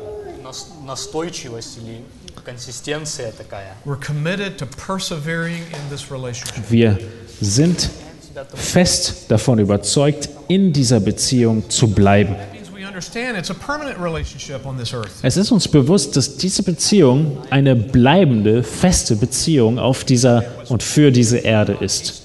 нас- 2.42 2.42
настойчивость 2.42 2.42
или 2.42 2.44
консистенция 2.46 3.32
такая. 3.32 3.76
We're 3.86 4.00
committed 4.00 4.58
to 4.58 4.66
persevering 4.66 5.62
in 5.72 5.90
this 5.96 6.10
relationship. 6.12 6.64
Wir 6.70 6.98
sind 7.42 7.90
fest 8.54 9.26
davon 9.30 9.60
überzeugt, 9.60 10.30
in 10.48 10.72
dieser 10.74 11.00
Beziehung 11.00 11.70
zu 11.70 11.88
bleiben. 11.88 12.36
That 12.36 12.54
means 12.54 12.72
we 12.72 12.86
understand 12.88 13.38
it's 13.38 13.50
a 13.50 13.54
permanent 13.56 13.98
relationship 14.00 14.66
on 14.66 14.78
this 14.78 14.94
earth. 14.94 15.10
Es 15.24 15.38
ist 15.38 15.52
uns 15.52 15.68
bewusst, 15.68 16.16
dass 16.16 16.38
diese 16.38 16.62
Beziehung 16.64 17.38
eine 17.50 17.76
bleibende, 17.76 18.64
feste 18.64 19.16
Beziehung 19.16 19.80
auf 19.80 20.04
dieser 20.04 20.44
und 20.70 20.84
für 20.84 21.12
diese 21.12 21.38
Erde 21.40 21.78
ist. 21.80 22.24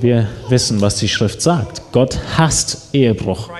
Wir 0.00 0.28
wissen, 0.48 0.80
was 0.80 0.96
die 0.96 1.08
Schrift 1.08 1.42
sagt. 1.42 1.82
Gott 1.92 2.18
hasst 2.36 2.88
Ehebruch. 2.92 3.50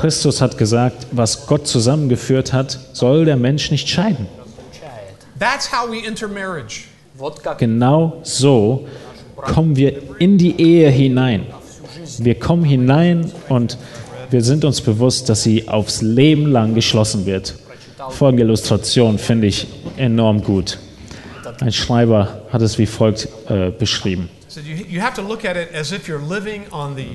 Christus 0.00 0.40
hat 0.40 0.58
gesagt, 0.58 1.06
was 1.12 1.46
Gott 1.46 1.66
zusammengeführt 1.66 2.52
hat, 2.52 2.78
soll 2.92 3.24
der 3.24 3.36
Mensch 3.36 3.70
nicht 3.70 3.88
scheiden. 3.88 4.26
Genau 7.58 8.20
so 8.22 8.86
kommen 9.36 9.76
wir 9.76 10.20
in 10.20 10.38
die 10.38 10.60
Ehe 10.60 10.90
hinein. 10.90 11.46
Wir 12.18 12.38
kommen 12.38 12.64
hinein 12.64 13.30
und 13.48 13.78
wir 14.30 14.42
sind 14.42 14.64
uns 14.64 14.80
bewusst, 14.80 15.28
dass 15.28 15.42
sie 15.42 15.68
aufs 15.68 16.02
Leben 16.02 16.46
lang 16.52 16.74
geschlossen 16.74 17.26
wird. 17.26 17.54
Folgende 18.10 18.44
Illustration 18.44 19.18
finde 19.18 19.48
ich 19.48 19.66
enorm 19.96 20.42
gut. 20.42 20.78
Ein 21.60 21.72
Schreiber 21.72 22.40
hat 22.50 22.62
es 22.62 22.78
wie 22.78 22.86
folgt 22.86 23.28
äh, 23.48 23.70
beschrieben. 23.70 24.30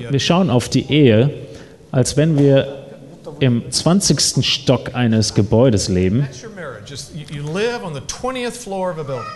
Wir 0.10 0.20
schauen 0.20 0.50
auf 0.50 0.70
die 0.70 0.92
Ehe, 0.92 1.30
als 1.92 2.16
wenn 2.16 2.38
wir 2.38 2.86
im 3.40 3.64
20. 3.70 4.46
Stock 4.46 4.94
eines 4.94 5.34
Gebäudes 5.34 5.90
leben. 5.90 6.28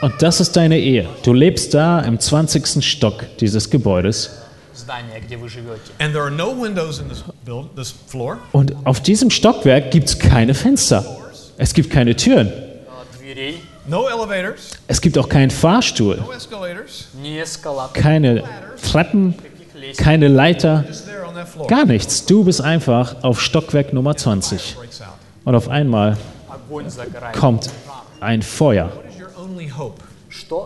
Und 0.01 0.14
das 0.22 0.39
ist 0.39 0.55
deine 0.55 0.80
Ehe. 0.80 1.07
Du 1.24 1.34
lebst 1.34 1.74
da 1.74 1.99
im 2.01 2.20
20. 2.20 2.86
Stock 2.86 3.26
dieses 3.39 3.70
Gebäudes. 3.70 4.32
Und 8.51 8.76
auf 8.86 9.01
diesem 9.01 9.30
Stockwerk 9.30 9.91
gibt 9.91 10.10
es 10.10 10.20
keine 10.20 10.53
Fenster. 10.53 11.18
Es 11.57 11.74
gibt 11.74 11.89
keine 11.89 12.16
Türen. 12.16 12.53
No 13.90 14.08
elevators. 14.08 14.72
Es 14.88 15.02
gibt 15.02 15.18
auch 15.18 15.28
keinen 15.28 15.50
Fahrstuhl. 15.50 16.24
Keine 17.94 18.44
Treppen, 18.92 19.34
keine 19.98 20.28
Leiter, 20.28 20.86
gar 21.68 21.86
nichts. 21.86 22.26
Du 22.26 22.44
bist 22.44 22.62
einfach 22.62 23.24
auf 23.24 23.42
Stockwerk 23.42 23.92
Nummer 23.92 24.16
20. 24.16 24.78
Und 25.44 25.56
auf 25.56 25.70
einmal 25.70 26.18
kommt 27.34 27.70
ein 28.20 28.44
Feuer. 28.44 28.92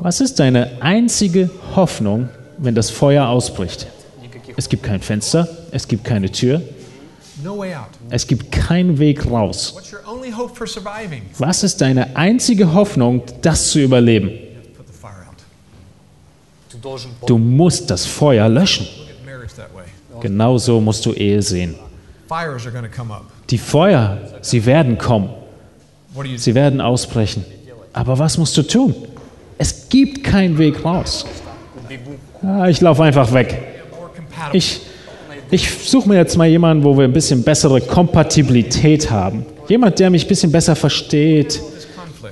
Was 0.02 0.20
ist 0.20 0.40
deine 0.40 0.72
einzige 0.82 1.50
Hoffnung, 1.76 2.30
wenn 2.58 2.76
das 2.76 2.90
Feuer 2.90 3.28
ausbricht? 3.28 3.88
Es 4.58 4.68
gibt 4.68 4.84
kein 4.84 5.02
Fenster, 5.02 5.48
es 5.72 5.88
gibt 5.88 6.04
keine 6.04 6.30
Tür, 6.30 6.62
es 8.10 8.28
gibt 8.28 8.52
keinen 8.52 8.98
Weg 9.00 9.26
raus. 9.26 9.76
Was 11.38 11.64
ist 11.64 11.82
deine 11.82 12.16
einzige 12.16 12.74
Hoffnung, 12.74 13.24
das 13.42 13.72
zu 13.72 13.80
überleben? 13.80 14.32
Du 17.26 17.38
musst 17.38 17.90
das 17.90 18.06
Feuer 18.06 18.50
löschen. 18.50 18.88
Genauso 20.20 20.80
musst 20.82 21.06
du 21.06 21.14
Ehe 21.14 21.42
sehen. 21.42 21.76
Die 23.50 23.58
Feuer, 23.58 24.18
sie 24.42 24.66
werden 24.66 24.98
kommen. 24.98 25.30
Sie 26.36 26.56
werden 26.56 26.82
ausbrechen. 26.82 27.46
Aber 27.94 28.18
was 28.18 28.38
musst 28.38 28.56
du 28.58 28.64
tun? 28.64 28.96
Es 29.58 29.88
gibt 29.90 30.24
keinen 30.24 30.58
Weg 30.58 30.84
raus. 30.84 31.26
Ah, 32.42 32.68
ich 32.68 32.82
laufe 32.82 33.04
einfach 33.04 33.32
weg. 33.34 33.62
Ich, 34.52 34.82
ich 35.52 35.70
suche 35.70 36.10
mir 36.10 36.16
jetzt 36.16 36.38
mal 36.38 36.48
jemanden, 36.48 36.84
wo 36.84 36.98
wir 36.98 37.06
ein 37.06 37.14
bisschen 37.14 37.44
bessere 37.44 37.82
Kompatibilität 37.82 39.12
haben. 39.12 39.46
Jemand, 39.68 40.00
der 40.00 40.10
mich 40.10 40.26
ein 40.26 40.28
bisschen 40.28 40.52
besser 40.52 40.76
versteht, 40.76 41.62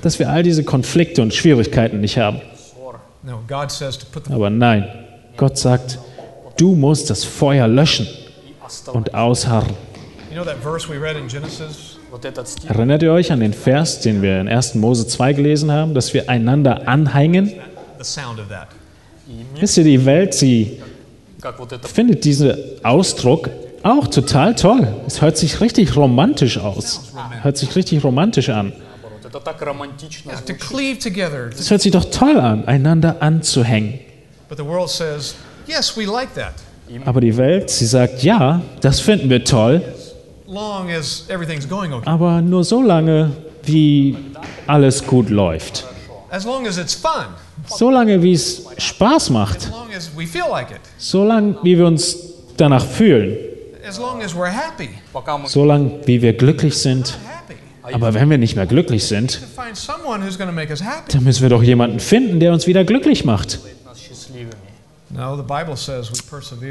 dass 0.02 0.18
wir 0.18 0.28
all 0.28 0.42
diese 0.42 0.64
Konflikte 0.64 1.22
und 1.22 1.32
Schwierigkeiten 1.32 2.00
nicht 2.00 2.18
haben. 2.18 2.40
Aber 4.30 4.50
nein, 4.50 4.88
Gott 5.36 5.56
sagt, 5.56 5.98
du 6.56 6.74
musst 6.74 7.10
das 7.10 7.24
Feuer 7.24 7.68
löschen 7.68 8.08
und 8.92 9.14
ausharren. 9.14 9.74
Erinnert 12.68 13.02
ihr 13.02 13.12
euch 13.12 13.32
an 13.32 13.40
den 13.40 13.52
Vers, 13.52 14.00
den 14.00 14.22
wir 14.22 14.40
in 14.40 14.48
1. 14.48 14.74
Mose 14.74 15.06
2 15.06 15.32
gelesen 15.34 15.70
haben, 15.70 15.94
dass 15.94 16.12
wir 16.14 16.28
einander 16.28 16.88
anhängen? 16.88 17.52
Wisst 19.58 19.78
ihr, 19.78 19.84
die 19.84 20.04
Welt, 20.04 20.34
sie 20.34 20.80
findet 21.42 21.90
finde 21.92 22.16
diesen 22.16 22.54
Ausdruck 22.82 23.50
auch 23.82 24.06
total 24.06 24.54
toll. 24.54 24.94
Es 25.06 25.20
hört 25.20 25.36
sich 25.36 25.60
richtig 25.60 25.96
romantisch 25.96 26.58
aus. 26.58 27.12
Hört 27.42 27.56
sich 27.56 27.74
richtig 27.74 28.04
romantisch 28.04 28.48
an. 28.48 28.72
Es 31.58 31.70
hört 31.70 31.82
sich 31.82 31.92
doch 31.92 32.04
toll 32.04 32.38
an, 32.38 32.66
einander 32.66 33.16
anzuhängen. 33.20 33.98
Aber 37.04 37.20
die 37.20 37.36
Welt, 37.36 37.70
sie 37.70 37.86
sagt, 37.86 38.22
ja, 38.22 38.60
das 38.80 39.00
finden 39.00 39.30
wir 39.30 39.44
toll. 39.44 39.82
Aber 42.04 42.40
nur 42.42 42.64
so 42.64 42.82
lange, 42.82 43.32
wie 43.64 44.16
alles 44.66 45.06
gut 45.06 45.30
läuft. 45.30 45.86
Solange 47.66 48.22
wie 48.22 48.32
es 48.32 48.66
Spaß 48.78 49.30
macht, 49.30 49.70
solange 50.98 51.56
wie 51.62 51.78
wir 51.78 51.86
uns 51.86 52.16
danach 52.56 52.84
fühlen, 52.84 53.36
solange 55.44 56.00
wie 56.06 56.22
wir 56.22 56.32
glücklich 56.32 56.76
sind. 56.78 57.18
Aber 57.82 58.14
wenn 58.14 58.30
wir 58.30 58.38
nicht 58.38 58.54
mehr 58.54 58.66
glücklich 58.66 59.04
sind, 59.04 59.40
dann 61.08 61.24
müssen 61.24 61.42
wir 61.42 61.48
doch 61.48 61.62
jemanden 61.62 62.00
finden, 62.00 62.40
der 62.40 62.52
uns 62.52 62.66
wieder 62.66 62.84
glücklich 62.84 63.24
macht. 63.24 63.58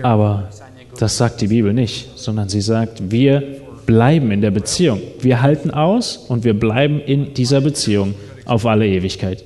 Aber 0.03 0.49
das 0.97 1.17
sagt 1.17 1.41
die 1.41 1.47
Bibel 1.47 1.73
nicht, 1.73 2.17
sondern 2.17 2.49
sie 2.49 2.61
sagt, 2.61 3.11
wir 3.11 3.61
bleiben 3.85 4.31
in 4.31 4.41
der 4.41 4.51
Beziehung. 4.51 5.01
Wir 5.19 5.41
halten 5.41 5.71
aus 5.71 6.17
und 6.17 6.43
wir 6.43 6.57
bleiben 6.57 6.99
in 7.01 7.33
dieser 7.33 7.61
Beziehung 7.61 8.15
auf 8.45 8.65
alle 8.65 8.87
Ewigkeit. 8.87 9.43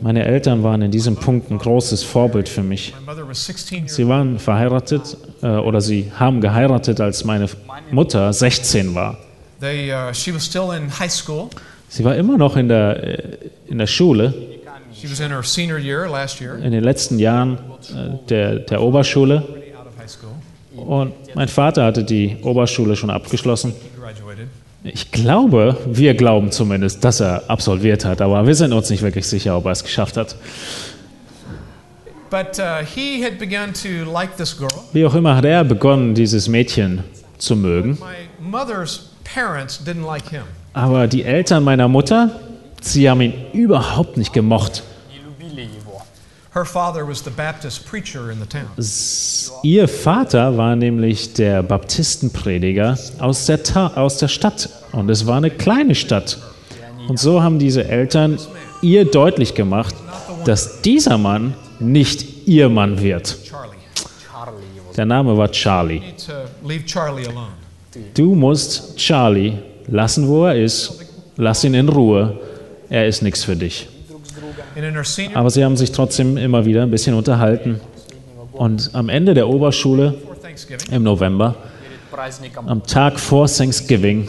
Meine 0.00 0.24
Eltern 0.24 0.62
waren 0.62 0.82
in 0.82 0.90
diesem 0.90 1.16
Punkt 1.16 1.50
ein 1.50 1.58
großes 1.58 2.02
Vorbild 2.02 2.48
für 2.48 2.62
mich. 2.62 2.94
Sie 3.86 4.08
waren 4.08 4.38
verheiratet 4.38 5.16
äh, 5.42 5.46
oder 5.48 5.80
sie 5.80 6.10
haben 6.18 6.40
geheiratet, 6.40 7.00
als 7.00 7.24
meine 7.24 7.46
Mutter 7.90 8.32
16 8.32 8.94
war. 8.94 9.18
Sie 11.88 12.04
war 12.04 12.16
immer 12.16 12.38
noch 12.38 12.56
in 12.56 12.68
der, 12.68 13.02
äh, 13.04 13.38
in 13.68 13.78
der 13.78 13.86
Schule. 13.86 14.32
In 16.62 16.72
den 16.72 16.84
letzten 16.84 17.18
Jahren 17.18 17.58
äh, 17.58 18.26
der, 18.28 18.58
der 18.60 18.82
Oberschule. 18.82 19.42
Und 20.74 21.12
mein 21.34 21.48
Vater 21.48 21.84
hatte 21.84 22.02
die 22.02 22.38
Oberschule 22.42 22.96
schon 22.96 23.10
abgeschlossen. 23.10 23.74
Ich 24.86 25.10
glaube, 25.10 25.78
wir 25.86 26.12
glauben 26.12 26.50
zumindest, 26.50 27.02
dass 27.02 27.20
er 27.20 27.48
absolviert 27.48 28.04
hat, 28.04 28.20
aber 28.20 28.46
wir 28.46 28.54
sind 28.54 28.74
uns 28.74 28.90
nicht 28.90 29.00
wirklich 29.02 29.26
sicher, 29.26 29.56
ob 29.56 29.64
er 29.64 29.72
es 29.72 29.82
geschafft 29.82 30.18
hat. 30.18 30.36
But 32.28 32.58
uh, 32.58 32.84
he 32.84 33.24
had 33.24 33.38
begun 33.38 33.72
to 33.72 34.10
like 34.10 34.36
this 34.36 34.54
girl. 34.54 34.68
Wie 34.92 35.06
auch 35.06 35.14
immer 35.14 35.36
hat 35.36 35.46
er 35.46 35.64
begonnen, 35.64 36.14
dieses 36.14 36.48
Mädchen 36.48 37.02
zu 37.38 37.56
mögen. 37.56 37.92
My 37.92 38.28
mother's 38.38 39.08
parents 39.24 39.80
didn't 39.82 40.04
like 40.04 40.28
him. 40.28 40.42
Aber 40.74 41.06
die 41.06 41.22
Eltern 41.22 41.64
meiner 41.64 41.88
Mutter, 41.88 42.30
sie 42.82 43.08
haben 43.08 43.22
ihn 43.22 43.32
überhaupt 43.54 44.18
nicht 44.18 44.34
gemocht. 44.34 44.82
Ihr 49.64 49.88
Vater 49.88 50.56
war 50.56 50.76
nämlich 50.76 51.32
der 51.32 51.64
Baptistenprediger 51.64 52.96
aus 53.18 53.46
der, 53.46 53.64
Ta 53.64 53.88
aus 53.96 54.18
der 54.18 54.28
Stadt 54.28 54.68
und 54.92 55.10
es 55.10 55.26
war 55.26 55.38
eine 55.38 55.50
kleine 55.50 55.96
Stadt. 55.96 56.38
Und 57.08 57.18
so 57.18 57.42
haben 57.42 57.58
diese 57.58 57.88
Eltern 57.88 58.38
ihr 58.82 59.04
deutlich 59.04 59.54
gemacht, 59.54 59.96
dass 60.44 60.80
dieser 60.82 61.18
Mann 61.18 61.54
nicht 61.80 62.46
ihr 62.46 62.68
Mann 62.68 63.02
wird. 63.02 63.36
Der 64.96 65.06
Name 65.06 65.36
war 65.36 65.50
Charlie. 65.50 66.02
Du 68.14 68.34
musst 68.36 68.96
Charlie 68.96 69.58
lassen, 69.88 70.28
wo 70.28 70.44
er 70.44 70.54
ist. 70.62 71.00
Lass 71.36 71.64
ihn 71.64 71.74
in 71.74 71.88
Ruhe. 71.88 72.38
Er 72.88 73.08
ist 73.08 73.22
nichts 73.22 73.42
für 73.42 73.56
dich. 73.56 73.88
Aber 75.34 75.50
sie 75.50 75.64
haben 75.64 75.76
sich 75.76 75.92
trotzdem 75.92 76.36
immer 76.36 76.64
wieder 76.64 76.82
ein 76.82 76.90
bisschen 76.90 77.14
unterhalten. 77.14 77.80
Und 78.52 78.90
am 78.92 79.08
Ende 79.08 79.34
der 79.34 79.48
Oberschule 79.48 80.14
im 80.90 81.02
November, 81.02 81.56
am 82.66 82.86
Tag 82.86 83.18
vor 83.18 83.48
Thanksgiving, 83.48 84.28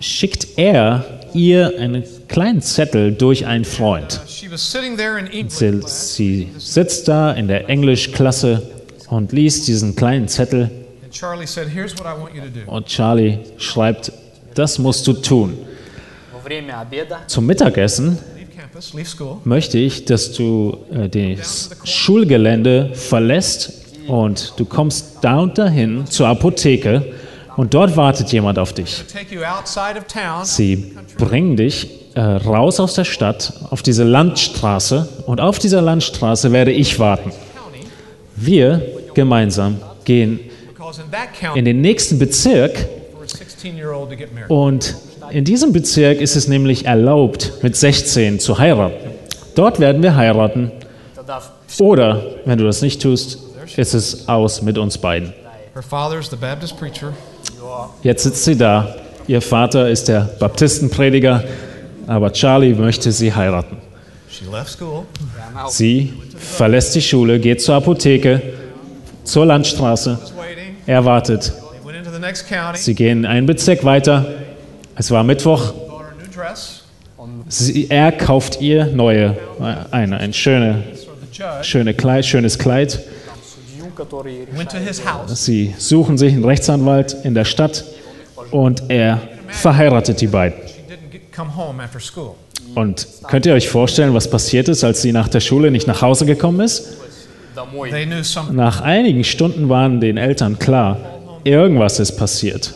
schickt 0.00 0.58
er 0.58 1.04
ihr 1.32 1.78
einen 1.78 2.04
kleinen 2.28 2.60
Zettel 2.60 3.12
durch 3.12 3.46
einen 3.46 3.64
Freund. 3.64 4.20
Sie, 4.26 5.80
sie 5.86 6.50
sitzt 6.58 7.08
da 7.08 7.32
in 7.32 7.46
der 7.46 7.68
Englischklasse 7.68 8.62
und 9.08 9.32
liest 9.32 9.68
diesen 9.68 9.94
kleinen 9.94 10.26
Zettel. 10.28 10.70
Und 12.66 12.86
Charlie 12.86 13.38
schreibt, 13.58 14.12
das 14.54 14.78
musst 14.78 15.06
du 15.06 15.12
tun 15.12 15.58
zum 17.26 17.46
Mittagessen 17.46 18.18
möchte 19.44 19.78
ich, 19.78 20.04
dass 20.04 20.32
du 20.32 20.76
äh, 20.92 21.36
das 21.36 21.70
Schulgelände 21.84 22.90
verlässt 22.94 23.72
und 24.06 24.54
du 24.56 24.64
kommst 24.64 25.18
da 25.22 25.38
und 25.38 25.58
dahin 25.58 26.06
zur 26.06 26.28
Apotheke 26.28 27.12
und 27.56 27.74
dort 27.74 27.96
wartet 27.96 28.32
jemand 28.32 28.58
auf 28.58 28.72
dich. 28.72 29.04
Sie 30.42 30.96
bringen 31.18 31.56
dich 31.56 31.88
äh, 32.14 32.20
raus 32.20 32.80
aus 32.80 32.94
der 32.94 33.04
Stadt 33.04 33.52
auf 33.70 33.82
diese 33.82 34.04
Landstraße 34.04 35.08
und 35.26 35.40
auf 35.40 35.58
dieser 35.58 35.82
Landstraße 35.82 36.52
werde 36.52 36.72
ich 36.72 36.98
warten. 36.98 37.32
Wir 38.34 38.82
gemeinsam 39.14 39.80
gehen 40.04 40.40
in 41.54 41.64
den 41.64 41.80
nächsten 41.80 42.18
Bezirk 42.18 42.88
und 44.48 44.94
in 45.30 45.44
diesem 45.44 45.72
Bezirk 45.72 46.20
ist 46.20 46.34
es 46.34 46.48
nämlich 46.48 46.86
erlaubt, 46.86 47.52
mit 47.62 47.76
16 47.76 48.40
zu 48.40 48.58
heiraten. 48.58 49.10
Dort 49.54 49.78
werden 49.78 50.02
wir 50.02 50.16
heiraten. 50.16 50.72
Oder, 51.78 52.24
wenn 52.44 52.58
du 52.58 52.64
das 52.64 52.82
nicht 52.82 53.00
tust, 53.00 53.38
ist 53.76 53.94
es 53.94 54.28
aus 54.28 54.62
mit 54.62 54.76
uns 54.76 54.98
beiden. 54.98 55.32
Jetzt 58.02 58.22
sitzt 58.24 58.44
sie 58.44 58.56
da. 58.56 58.96
Ihr 59.28 59.40
Vater 59.40 59.88
ist 59.88 60.08
der 60.08 60.22
Baptistenprediger, 60.40 61.44
aber 62.08 62.32
Charlie 62.32 62.74
möchte 62.74 63.12
sie 63.12 63.32
heiraten. 63.32 63.76
Sie 65.68 66.12
verlässt 66.36 66.94
die 66.96 67.02
Schule, 67.02 67.38
geht 67.38 67.62
zur 67.62 67.76
Apotheke, 67.76 68.42
zur 69.22 69.46
Landstraße. 69.46 70.18
Er 70.86 71.04
wartet. 71.04 71.52
Sie 72.74 72.94
gehen 72.94 73.24
einen 73.24 73.46
Bezirk 73.46 73.84
weiter. 73.84 74.26
Es 74.96 75.10
war 75.10 75.24
Mittwoch. 75.24 75.72
Sie, 77.48 77.90
er 77.90 78.12
kauft 78.12 78.60
ihr 78.60 78.86
neue, 78.86 79.36
äh, 79.60 79.74
eine, 79.90 80.18
ein 80.18 80.32
schöne, 80.32 80.84
schöne 81.62 81.94
Kleid, 81.94 82.24
schönes 82.24 82.58
Kleid. 82.58 83.00
Sie 85.26 85.74
suchen 85.76 86.16
sich 86.16 86.32
einen 86.32 86.44
Rechtsanwalt 86.44 87.16
in 87.24 87.34
der 87.34 87.44
Stadt 87.44 87.84
und 88.50 88.84
er 88.88 89.20
verheiratet 89.48 90.20
die 90.20 90.26
beiden. 90.28 90.58
Und 92.74 93.06
könnt 93.28 93.46
ihr 93.46 93.54
euch 93.54 93.68
vorstellen, 93.68 94.14
was 94.14 94.30
passiert 94.30 94.68
ist, 94.68 94.84
als 94.84 95.02
sie 95.02 95.12
nach 95.12 95.28
der 95.28 95.40
Schule 95.40 95.70
nicht 95.70 95.86
nach 95.86 96.02
Hause 96.02 96.24
gekommen 96.24 96.60
ist? 96.60 96.98
Nach 98.52 98.80
einigen 98.80 99.24
Stunden 99.24 99.68
waren 99.68 100.00
den 100.00 100.16
Eltern 100.16 100.58
klar, 100.58 100.98
irgendwas 101.44 101.98
ist 101.98 102.12
passiert. 102.12 102.74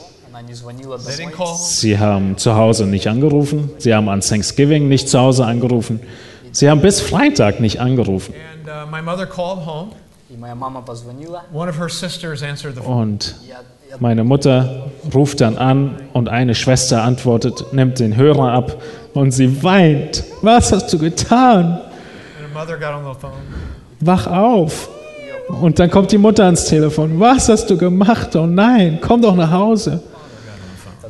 Sie 0.99 1.99
haben 1.99 2.37
zu 2.37 2.55
Hause 2.55 2.87
nicht 2.87 3.07
angerufen. 3.07 3.71
Sie 3.79 3.95
haben 3.95 4.09
an 4.09 4.21
Thanksgiving 4.21 4.89
nicht 4.89 5.09
zu 5.09 5.19
Hause 5.19 5.45
angerufen. 5.45 6.01
Sie 6.53 6.71
haben 6.71 6.81
bis 6.81 7.01
Freitag 7.01 7.61
nicht 7.61 7.81
angerufen. 7.81 8.35
Und 12.85 13.35
meine 14.01 14.25
Mutter 14.25 14.87
ruft 15.15 15.41
dann 15.41 15.57
an 15.59 15.97
und 16.13 16.29
eine 16.29 16.55
Schwester 16.55 17.03
antwortet, 17.03 17.73
nimmt 17.73 17.99
den 17.99 18.17
Hörer 18.17 18.53
ab 18.53 18.83
und 19.15 19.31
sie 19.33 19.63
weint. 19.63 20.25
Was 20.43 20.73
hast 20.73 20.93
du 20.93 20.99
getan? 20.99 21.81
Wach 24.01 24.27
auf. 24.27 24.89
Und 25.61 25.79
dann 25.79 25.91
kommt 25.91 26.11
die 26.11 26.19
Mutter 26.19 26.45
ans 26.45 26.65
Telefon. 26.67 27.21
Was 27.21 27.49
hast 27.49 27.69
du 27.69 27.77
gemacht? 27.77 28.35
Oh 28.37 28.47
nein, 28.47 28.99
komm 29.01 29.23
doch 29.23 29.37
nach 29.37 29.51
Hause. 29.51 30.03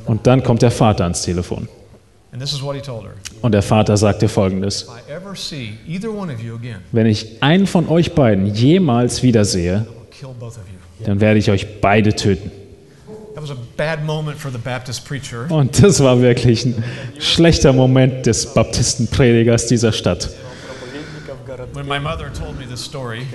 Und 0.07 0.27
dann 0.27 0.43
kommt 0.43 0.63
der 0.63 0.71
Vater 0.71 1.05
ans 1.05 1.23
Telefon. 1.23 1.69
Und 3.43 3.53
der 3.53 3.63
Vater 3.63 3.97
sagte 3.97 4.29
folgendes. 4.29 4.89
Wenn 6.93 7.07
ich 7.07 7.43
einen 7.43 7.67
von 7.67 7.89
euch 7.89 8.13
beiden 8.15 8.47
jemals 8.47 9.23
wiedersehe, 9.23 9.87
dann 11.05 11.21
werde 11.21 11.39
ich 11.39 11.51
euch 11.51 11.81
beide 11.81 12.15
töten. 12.15 12.51
Und 15.49 15.83
das 15.83 16.03
war 16.03 16.21
wirklich 16.21 16.65
ein 16.65 16.85
schlechter 17.19 17.73
Moment 17.73 18.27
des 18.27 18.55
Baptistenpredigers 18.55 19.67
dieser 19.67 19.93
Stadt. 19.93 20.31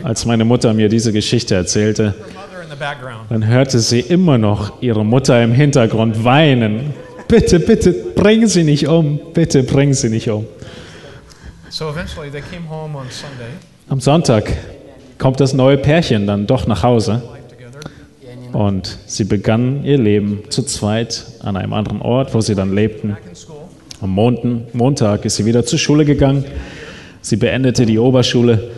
Als 0.04 0.26
meine 0.26 0.46
Mutter 0.46 0.74
mir 0.74 0.90
diese 0.90 1.12
Geschichte 1.12 1.56
erzählte, 1.56 2.16
dann 3.30 3.48
hörte 3.48 3.80
sie 3.80 4.00
immer 4.00 4.38
noch 4.38 4.82
ihre 4.82 5.04
Mutter 5.04 5.44
im 5.44 5.52
Hintergrund 5.52 6.24
weinen. 6.24 6.94
Bitte, 7.28 7.60
bitte, 7.60 7.92
bring 8.16 8.48
sie 8.48 8.64
nicht 8.64 8.88
um. 8.88 9.20
Bitte, 9.34 9.64
bring 9.64 9.94
sie 9.94 10.10
nicht 10.10 10.30
um. 10.30 10.46
Am 13.90 14.00
Sonntag 14.00 14.52
kommt 15.18 15.40
das 15.40 15.54
neue 15.54 15.78
Pärchen 15.78 16.26
dann 16.26 16.48
doch 16.48 16.66
nach 16.66 16.84
Hause 16.84 17.22
und 18.54 18.98
sie 19.06 19.26
begannen 19.26 19.84
ihr 19.84 19.98
Leben 19.98 20.44
zu 20.50 20.64
zweit 20.64 21.26
an 21.42 21.56
einem 21.56 21.74
anderen 21.74 22.02
Ort, 22.02 22.34
wo 22.34 22.42
sie 22.42 22.56
dann 22.56 22.74
lebten. 22.74 23.18
Am 24.02 24.10
Montag 24.74 25.26
ist 25.26 25.36
sie 25.36 25.46
wieder 25.46 25.66
zur 25.66 25.78
Schule 25.78 26.06
gegangen. 26.06 26.46
Sie 27.30 27.36
beendete 27.36 27.86
die 27.86 28.00
Oberschule. 28.00 28.72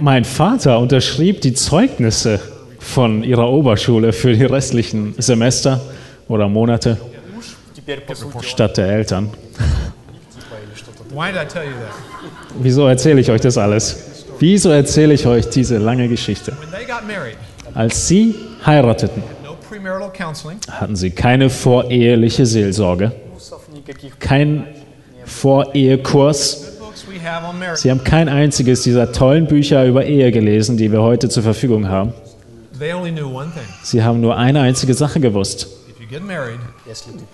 Mein 0.00 0.24
Vater 0.26 0.78
unterschrieb 0.78 1.40
die 1.40 1.54
Zeugnisse 1.54 2.40
von 2.78 3.24
ihrer 3.24 3.48
Oberschule 3.48 4.12
für 4.12 4.34
die 4.34 4.44
restlichen 4.44 5.14
Semester 5.16 5.80
oder 6.28 6.46
Monate 6.46 6.98
statt 8.42 8.76
der 8.76 8.88
Eltern. 8.88 9.30
Wieso 12.60 12.86
erzähle 12.86 13.20
ich 13.22 13.30
euch 13.30 13.40
das 13.40 13.56
alles? 13.56 14.26
Wieso 14.40 14.68
erzähle 14.68 15.14
ich 15.14 15.26
euch 15.26 15.48
diese 15.48 15.78
lange 15.78 16.06
Geschichte? 16.06 16.54
Als 17.72 18.08
sie 18.08 18.34
heirateten, 18.66 19.22
hatten 20.70 20.96
sie 20.96 21.10
keine 21.12 21.48
voreheliche 21.48 22.44
Seelsorge, 22.44 23.12
kein 24.18 24.66
Vorehekurs. 25.32 26.68
Sie 27.74 27.90
haben 27.90 28.04
kein 28.04 28.28
einziges 28.28 28.82
dieser 28.82 29.12
tollen 29.12 29.46
Bücher 29.46 29.84
über 29.86 30.04
Ehe 30.04 30.30
gelesen, 30.30 30.76
die 30.76 30.92
wir 30.92 31.02
heute 31.02 31.28
zur 31.28 31.42
Verfügung 31.42 31.88
haben. 31.88 32.12
Sie 33.82 34.02
haben 34.02 34.20
nur 34.20 34.36
eine 34.36 34.60
einzige 34.60 34.94
Sache 34.94 35.20
gewusst. 35.20 35.68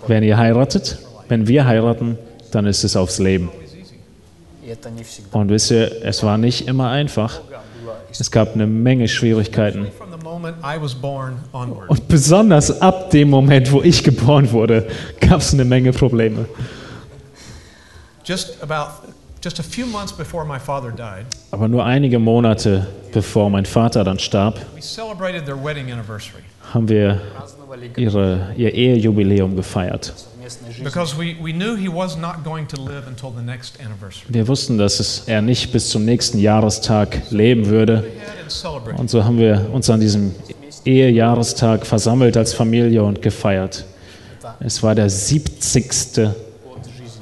Wenn 0.07 0.23
ihr 0.23 0.37
heiratet, 0.37 0.97
wenn 1.27 1.47
wir 1.47 1.65
heiraten, 1.65 2.17
dann 2.51 2.65
ist 2.65 2.83
es 2.83 2.95
aufs 2.95 3.19
Leben. 3.19 3.49
Und 5.31 5.49
wisst 5.49 5.71
ihr, 5.71 6.03
es 6.03 6.23
war 6.23 6.37
nicht 6.37 6.67
immer 6.67 6.89
einfach. 6.89 7.41
Es 8.11 8.31
gab 8.31 8.53
eine 8.53 8.67
Menge 8.67 9.07
Schwierigkeiten. 9.07 9.87
Und 11.87 12.07
besonders 12.07 12.81
ab 12.81 13.09
dem 13.11 13.29
Moment, 13.29 13.71
wo 13.71 13.81
ich 13.81 14.03
geboren 14.03 14.51
wurde, 14.51 14.87
gab 15.19 15.41
es 15.41 15.53
eine 15.53 15.65
Menge 15.65 15.91
Probleme 15.91 16.45
just 18.29 18.61
about 18.61 18.91
just 19.41 19.59
a 19.59 19.63
few 19.63 19.85
months 19.85 20.11
before 20.11 20.45
my 20.45 20.59
father 20.59 20.91
died. 20.91 21.25
Aber 21.51 21.67
nur 21.67 21.83
einige 21.85 22.19
Monate 22.19 22.87
bevor 23.11 23.49
mein 23.49 23.65
Vater 23.65 24.03
dann 24.03 24.19
starb, 24.19 24.59
we 24.75 24.81
celebrated 24.81 25.45
their 25.45 25.57
wedding 25.57 25.91
anniversary. 25.91 26.43
haben 26.73 26.87
wir 26.87 27.21
ihre, 27.97 28.53
ihr 28.55 28.73
Ehejubiläum 28.73 29.55
gefeiert. 29.55 30.13
Wir 34.29 34.47
wussten, 34.47 34.77
dass 34.77 34.99
es, 34.99 35.23
er 35.27 35.41
nicht 35.41 35.71
bis 35.71 35.89
zum 35.89 36.05
nächsten 36.05 36.39
Jahrestag 36.39 37.21
leben 37.29 37.67
würde. 37.67 38.03
Und 38.97 39.09
so 39.09 39.23
haben 39.23 39.37
wir 39.37 39.69
uns 39.71 39.89
an 39.89 39.99
diesem 39.99 40.33
Ehejahrestag 40.85 41.85
versammelt 41.85 42.35
als 42.37 42.53
Familie 42.53 43.03
und 43.03 43.21
gefeiert. 43.21 43.85
Es 44.59 44.81
war 44.81 44.95
der 44.95 45.09
70. 45.09 46.31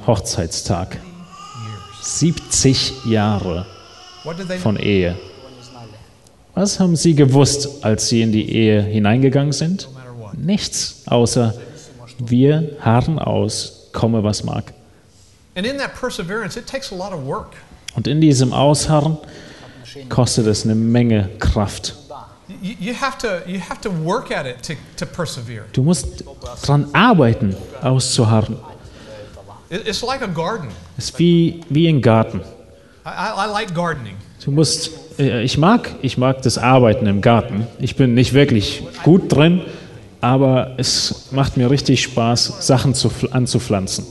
Hochzeitstag. 0.08 0.97
70 2.01 3.05
Jahre 3.05 3.66
von 4.64 4.78
Ehe. 4.78 5.18
Was 6.55 6.80
haben 6.80 6.95
sie 6.95 7.14
gewusst, 7.14 7.84
als 7.84 8.08
sie 8.08 8.22
in 8.22 8.32
die 8.32 8.51
Ehe 8.51 8.82
hineingegangen 8.82 9.51
sind? 9.51 9.89
Nichts, 10.34 11.03
außer 11.05 11.53
wir 12.20 12.78
harren 12.80 13.20
aus, 13.20 13.89
komme 13.91 14.24
was 14.24 14.43
mag. 14.43 14.74
Und 17.95 18.08
in 18.08 18.22
diesem 18.22 18.53
Ausharren 18.53 19.18
kostet 20.10 20.47
es 20.47 20.64
eine 20.64 20.76
Menge 20.76 21.30
Kraft. 21.39 21.95
Du 25.74 25.84
musst 25.84 26.24
daran 26.62 26.88
arbeiten, 26.93 27.55
auszuharren. 27.82 28.58
It's 29.70 30.01
like 30.01 30.22
a 30.22 30.28
garden. 30.28 30.70
Es 30.97 31.09
ist 31.09 31.20
wie, 31.20 31.61
wie 31.70 31.88
ein 31.88 32.01
Garten. 32.01 32.41
I, 33.05 33.09
I 33.09 33.51
like 33.51 33.74
gardening. 33.76 34.15
Du 34.43 34.51
musst, 34.51 34.91
äh, 35.20 35.43
ich, 35.43 35.57
mag, 35.57 35.95
ich 36.01 36.18
mag 36.18 36.41
das 36.41 36.57
Arbeiten 36.57 37.05
im 37.05 37.22
Garten. 37.22 37.68
Ich 37.80 37.97
bin 37.97 38.13
nicht 38.13 38.34
wirklich 38.34 38.84
gut 39.03 39.34
drin, 39.34 39.61
aber 40.22 40.76
es 40.78 41.28
macht 41.32 41.57
mir 41.57 41.70
richtig 41.70 42.01
Spaß, 42.01 42.65
Sachen 42.65 42.93
zu, 42.93 43.11
anzupflanzen. 43.32 44.05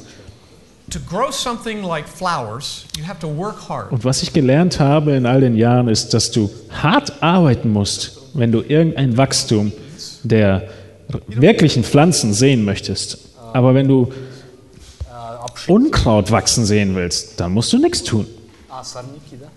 Und 3.90 4.04
was 4.04 4.22
ich 4.22 4.32
gelernt 4.32 4.78
habe 4.78 5.12
in 5.12 5.26
all 5.26 5.40
den 5.40 5.57
Jahren 5.57 5.88
ist, 5.88 6.14
dass 6.14 6.30
du 6.30 6.50
hart 6.70 7.22
arbeiten 7.22 7.72
musst, 7.72 8.18
wenn 8.34 8.52
du 8.52 8.61
irgendein 8.61 9.16
Wachstum 9.16 9.72
der 10.22 10.68
wirklichen 11.28 11.82
Pflanzen 11.82 12.34
sehen 12.34 12.64
möchtest. 12.64 13.18
Aber 13.52 13.74
wenn 13.74 13.88
du 13.88 14.12
Unkraut 15.67 16.32
wachsen 16.32 16.65
sehen 16.65 16.95
willst, 16.95 17.39
dann 17.39 17.51
musst 17.53 17.71
du 17.73 17.77
nichts 17.77 18.03
tun. 18.03 18.25
А, 18.69 18.84
сорняки, 18.84 19.38
да? 19.39 19.47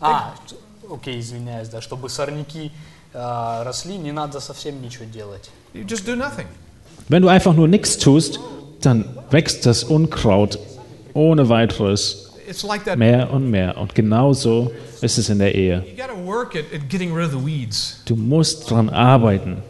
А, 0.00 0.34
т- 0.48 0.56
окей, 0.92 1.20
извиняюсь, 1.20 1.68
да. 1.68 1.80
Чтобы 1.80 2.08
сорняки 2.08 2.70
а, 3.14 3.64
росли, 3.64 3.96
не 3.98 4.12
надо 4.12 4.40
совсем 4.40 4.80
ничего 4.82 5.04
делать. 5.04 5.50
You 5.74 5.84
just 5.84 6.06
do 6.06 6.14
nothing. 6.16 6.46
Wenn 7.08 7.22
du 7.22 7.28
einfach 7.28 7.54
nur 7.54 7.68
nichts 7.68 7.96
tust, 7.98 8.38
dann 8.82 9.04
wächst 9.30 9.66
das 9.66 9.84
Unkraut 9.84 10.58
ohne 11.14 11.48
weiteres 11.48 12.30
It's 12.48 12.62
like 12.62 12.84
that. 12.84 12.96
mehr 12.98 13.30
und 13.32 13.50
mehr. 13.50 13.76
Und 13.78 13.94
genauso 13.94 14.70
ist 15.00 15.18
es 15.18 15.28
in 15.28 15.38
der 15.38 15.54
Ehe. 15.54 15.84
You 15.88 15.96
got 15.96 16.08
to 16.14 16.24
work 16.26 16.54
at, 16.56 16.64
at 16.74 16.88
getting 16.88 17.12
rid 17.14 17.26
of 17.26 17.32
the 17.32 17.44
weeds. 17.46 18.00
Du 18.06 18.16
musst 18.16 18.70
daran 18.70 18.88
arbeiten, 18.90 19.62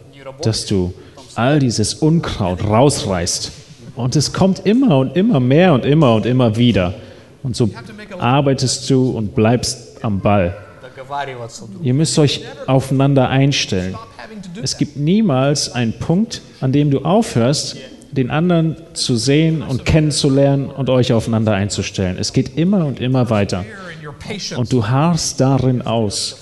dass 0.43 0.65
du 0.65 0.93
all 1.35 1.59
dieses 1.59 1.93
Unkraut 1.95 2.63
rausreißt. 2.63 3.51
Und 3.96 4.14
es 4.14 4.32
kommt 4.32 4.64
immer 4.66 4.98
und 4.98 5.16
immer 5.16 5.40
mehr 5.40 5.72
und 5.72 5.84
immer 5.84 6.14
und 6.14 6.26
immer 6.26 6.56
wieder. 6.56 6.94
Und 7.42 7.56
so 7.56 7.70
arbeitest 8.18 8.88
du 8.90 9.10
und 9.10 9.34
bleibst 9.34 10.04
am 10.04 10.20
Ball. 10.20 10.56
Ihr 11.82 11.94
müsst 11.94 12.18
euch 12.18 12.42
aufeinander 12.66 13.28
einstellen. 13.28 13.96
Es 14.62 14.76
gibt 14.76 14.96
niemals 14.96 15.72
einen 15.72 15.92
Punkt, 15.94 16.42
an 16.60 16.72
dem 16.72 16.90
du 16.90 17.00
aufhörst, 17.00 17.76
den 18.12 18.30
anderen 18.30 18.76
zu 18.94 19.16
sehen 19.16 19.62
und 19.62 19.84
kennenzulernen 19.84 20.66
und 20.70 20.90
euch 20.90 21.12
aufeinander 21.12 21.52
einzustellen. 21.52 22.16
Es 22.18 22.32
geht 22.32 22.56
immer 22.56 22.84
und 22.86 23.00
immer 23.00 23.30
weiter. 23.30 23.64
Und 24.56 24.72
du 24.72 24.88
harrst 24.88 25.40
darin 25.40 25.82
aus. 25.82 26.38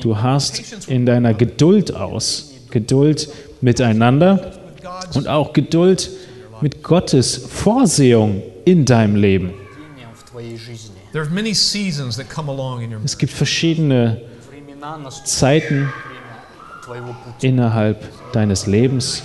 Du 0.00 0.18
harrst 0.18 0.88
in 0.88 1.06
deiner 1.06 1.34
Geduld 1.34 1.94
aus. 1.94 2.52
Geduld 2.70 3.28
miteinander 3.60 4.52
und 5.14 5.28
auch 5.28 5.52
Geduld 5.52 6.10
mit 6.10 6.25
mit 6.60 6.82
Gottes 6.82 7.36
Vorsehung 7.36 8.42
in 8.64 8.84
deinem 8.84 9.16
Leben. 9.16 9.54
Es 13.04 13.18
gibt 13.18 13.32
verschiedene 13.32 14.20
Zeiten 15.24 15.92
innerhalb 17.40 18.32
deines 18.32 18.66
Lebens. 18.66 19.22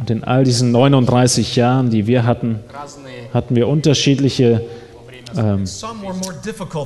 Und 0.00 0.10
in 0.10 0.24
all 0.24 0.44
diesen 0.44 0.72
39 0.72 1.56
Jahren, 1.56 1.90
die 1.90 2.06
wir 2.06 2.24
hatten, 2.24 2.60
hatten 3.32 3.56
wir 3.56 3.68
unterschiedliche 3.68 4.62
ähm, 5.36 5.64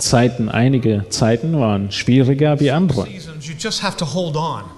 Zeiten. 0.01 0.49
Einige 0.49 1.05
Zeiten 1.09 1.59
waren 1.59 1.91
schwieriger 1.91 2.61
wie 2.61 2.71
andere. 2.71 3.07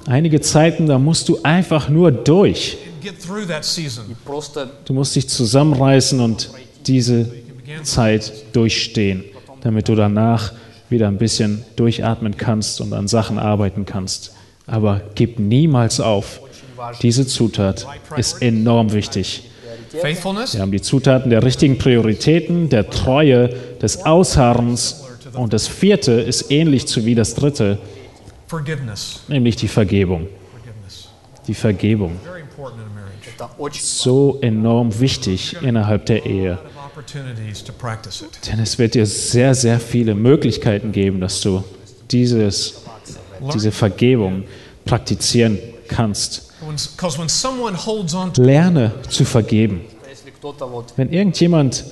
Einige 0.06 0.40
Zeiten, 0.40 0.86
da 0.86 0.98
musst 0.98 1.28
du 1.28 1.38
einfach 1.42 1.88
nur 1.88 2.12
durch. 2.12 2.78
Du 4.84 4.94
musst 4.94 5.16
dich 5.16 5.28
zusammenreißen 5.28 6.20
und 6.20 6.50
diese 6.86 7.30
Zeit 7.82 8.32
durchstehen, 8.52 9.24
damit 9.60 9.88
du 9.88 9.94
danach 9.94 10.52
wieder 10.88 11.08
ein 11.08 11.18
bisschen 11.18 11.64
durchatmen 11.76 12.36
kannst 12.36 12.80
und 12.80 12.92
an 12.92 13.08
Sachen 13.08 13.38
arbeiten 13.38 13.84
kannst. 13.84 14.34
Aber 14.66 15.00
gib 15.14 15.38
niemals 15.38 16.00
auf. 16.00 16.40
Diese 17.02 17.26
Zutat 17.26 17.86
ist 18.16 18.42
enorm 18.42 18.92
wichtig. 18.92 19.50
Wir 19.92 20.60
haben 20.60 20.72
die 20.72 20.82
Zutaten 20.82 21.30
der 21.30 21.42
richtigen 21.42 21.78
Prioritäten, 21.78 22.68
der 22.68 22.90
Treue, 22.90 23.54
des 23.80 24.04
Ausharrens 24.04 25.04
und 25.34 25.52
das 25.52 25.68
vierte 25.68 26.12
ist 26.12 26.50
ähnlich 26.50 26.86
zu 26.86 27.04
wie 27.04 27.14
das 27.14 27.34
dritte, 27.34 27.78
nämlich 29.28 29.56
die 29.56 29.68
Vergebung. 29.68 30.28
Die 31.46 31.54
Vergebung 31.54 32.16
so 33.72 34.38
enorm 34.40 34.98
wichtig 35.00 35.56
innerhalb 35.62 36.06
der 36.06 36.24
Ehe. 36.26 36.58
Denn 38.46 38.60
es 38.60 38.78
wird 38.78 38.94
dir 38.94 39.06
sehr, 39.06 39.54
sehr 39.54 39.80
viele 39.80 40.14
Möglichkeiten 40.14 40.92
geben, 40.92 41.20
dass 41.20 41.40
du 41.40 41.64
dieses, 42.10 42.82
diese 43.52 43.72
Vergebung 43.72 44.44
praktizieren 44.84 45.58
kannst. 45.88 46.52
Lerne 48.36 48.92
zu 49.08 49.24
vergeben. 49.24 49.82
Wenn 50.96 51.12
irgendjemand 51.12 51.84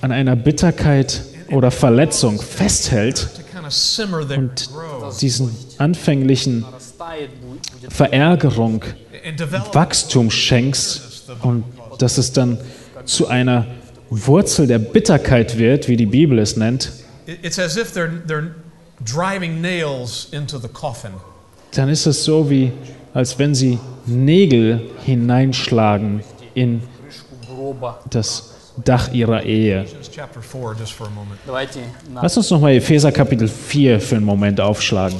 an 0.00 0.12
einer 0.12 0.36
Bitterkeit 0.36 1.22
oder 1.50 1.70
Verletzung 1.70 2.40
festhält 2.40 3.28
und 4.36 4.70
diesen 5.20 5.56
anfänglichen 5.78 6.64
Verärgerung 7.88 8.82
Wachstum 9.72 10.30
schenkst 10.30 11.30
und 11.42 11.64
dass 11.98 12.18
es 12.18 12.32
dann 12.32 12.58
zu 13.04 13.28
einer 13.28 13.66
Wurzel 14.10 14.66
der 14.66 14.78
Bitterkeit 14.78 15.58
wird, 15.58 15.88
wie 15.88 15.96
die 15.96 16.06
Bibel 16.06 16.38
es 16.38 16.56
nennt, 16.56 16.92
dann 21.72 21.88
ist 21.88 22.06
es 22.06 22.24
so, 22.24 22.50
wie 22.50 22.72
als 23.12 23.38
wenn 23.38 23.54
sie 23.54 23.78
Nägel 24.06 24.90
hineinschlagen 25.04 26.22
in 26.54 26.82
das 28.10 28.52
Dach 28.84 29.10
ihrer 29.12 29.42
Ehe. 29.42 29.86
Lass 32.14 32.36
uns 32.36 32.50
nochmal 32.50 32.72
Epheser 32.74 33.10
Kapitel 33.10 33.48
4 33.48 34.00
für 34.00 34.16
einen 34.16 34.24
Moment 34.24 34.60
aufschlagen. 34.60 35.18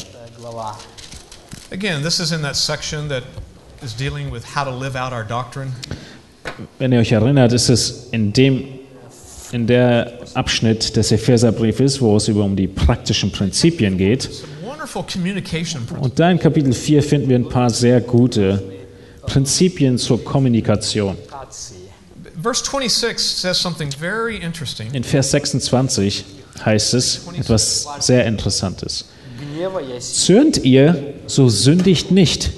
Again, 1.72 2.02
this 2.02 2.20
is 2.20 2.30
in 2.30 2.42
that 2.42 2.54
section 2.54 3.08
that 3.08 3.24
is 3.86 3.94
dealing 3.94 4.32
with 4.32 4.44
how 4.56 4.64
to 4.64 4.70
live 4.70 4.96
out 4.96 5.12
our 5.12 5.24
doctrine. 5.24 5.72
Wenn 6.78 6.92
ihr 6.92 6.98
euch 6.98 7.12
erinnert, 7.12 7.52
ist 7.52 7.68
es 7.68 8.08
in 8.10 8.32
dem 8.32 8.64
in 9.52 9.68
der 9.68 10.18
Abschnitt 10.34 10.96
des 10.96 11.12
Epheserbriefes, 11.12 12.00
wo 12.00 12.16
es 12.16 12.26
über 12.26 12.42
um 12.42 12.56
die 12.56 12.66
praktischen 12.66 13.30
Prinzipien 13.30 13.96
geht. 13.96 14.28
Und 16.00 16.18
da 16.18 16.30
in 16.30 16.38
Kapitel 16.40 16.72
4 16.72 17.02
finden 17.02 17.28
wir 17.28 17.36
ein 17.36 17.48
paar 17.48 17.70
sehr 17.70 18.00
gute 18.00 18.60
Prinzipien 19.22 19.98
zur 19.98 20.24
Kommunikation. 20.24 21.16
In 24.92 25.04
Vers 25.04 25.30
26 25.30 26.24
heißt 26.64 26.94
es 26.94 27.20
etwas 27.38 27.88
sehr 28.00 28.26
Interessantes. 28.26 29.04
Zürnt 30.00 30.64
ihr, 30.64 31.14
so 31.26 31.48
sündigt 31.48 32.10
nicht 32.10 32.50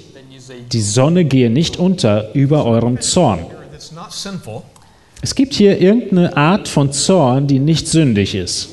die 0.73 0.83
Sonne 0.83 1.25
gehe 1.25 1.51
nicht 1.51 1.77
unter 1.77 2.35
über 2.35 2.65
eurem 2.65 3.01
Zorn. 3.01 3.47
Es 5.21 5.35
gibt 5.35 5.55
hier 5.55 5.81
irgendeine 5.81 6.37
Art 6.37 6.69
von 6.69 6.93
Zorn, 6.93 7.47
die 7.47 7.59
nicht 7.59 7.89
sündig 7.89 8.35
ist. 8.35 8.69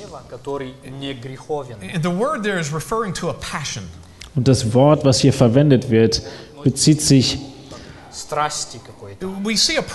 Und 4.36 4.48
das 4.48 4.74
Wort, 4.74 5.06
was 5.06 5.20
hier 5.20 5.34
verwendet 5.34 5.90
wird, 5.90 6.22
bezieht 6.64 7.02
sich 7.02 7.40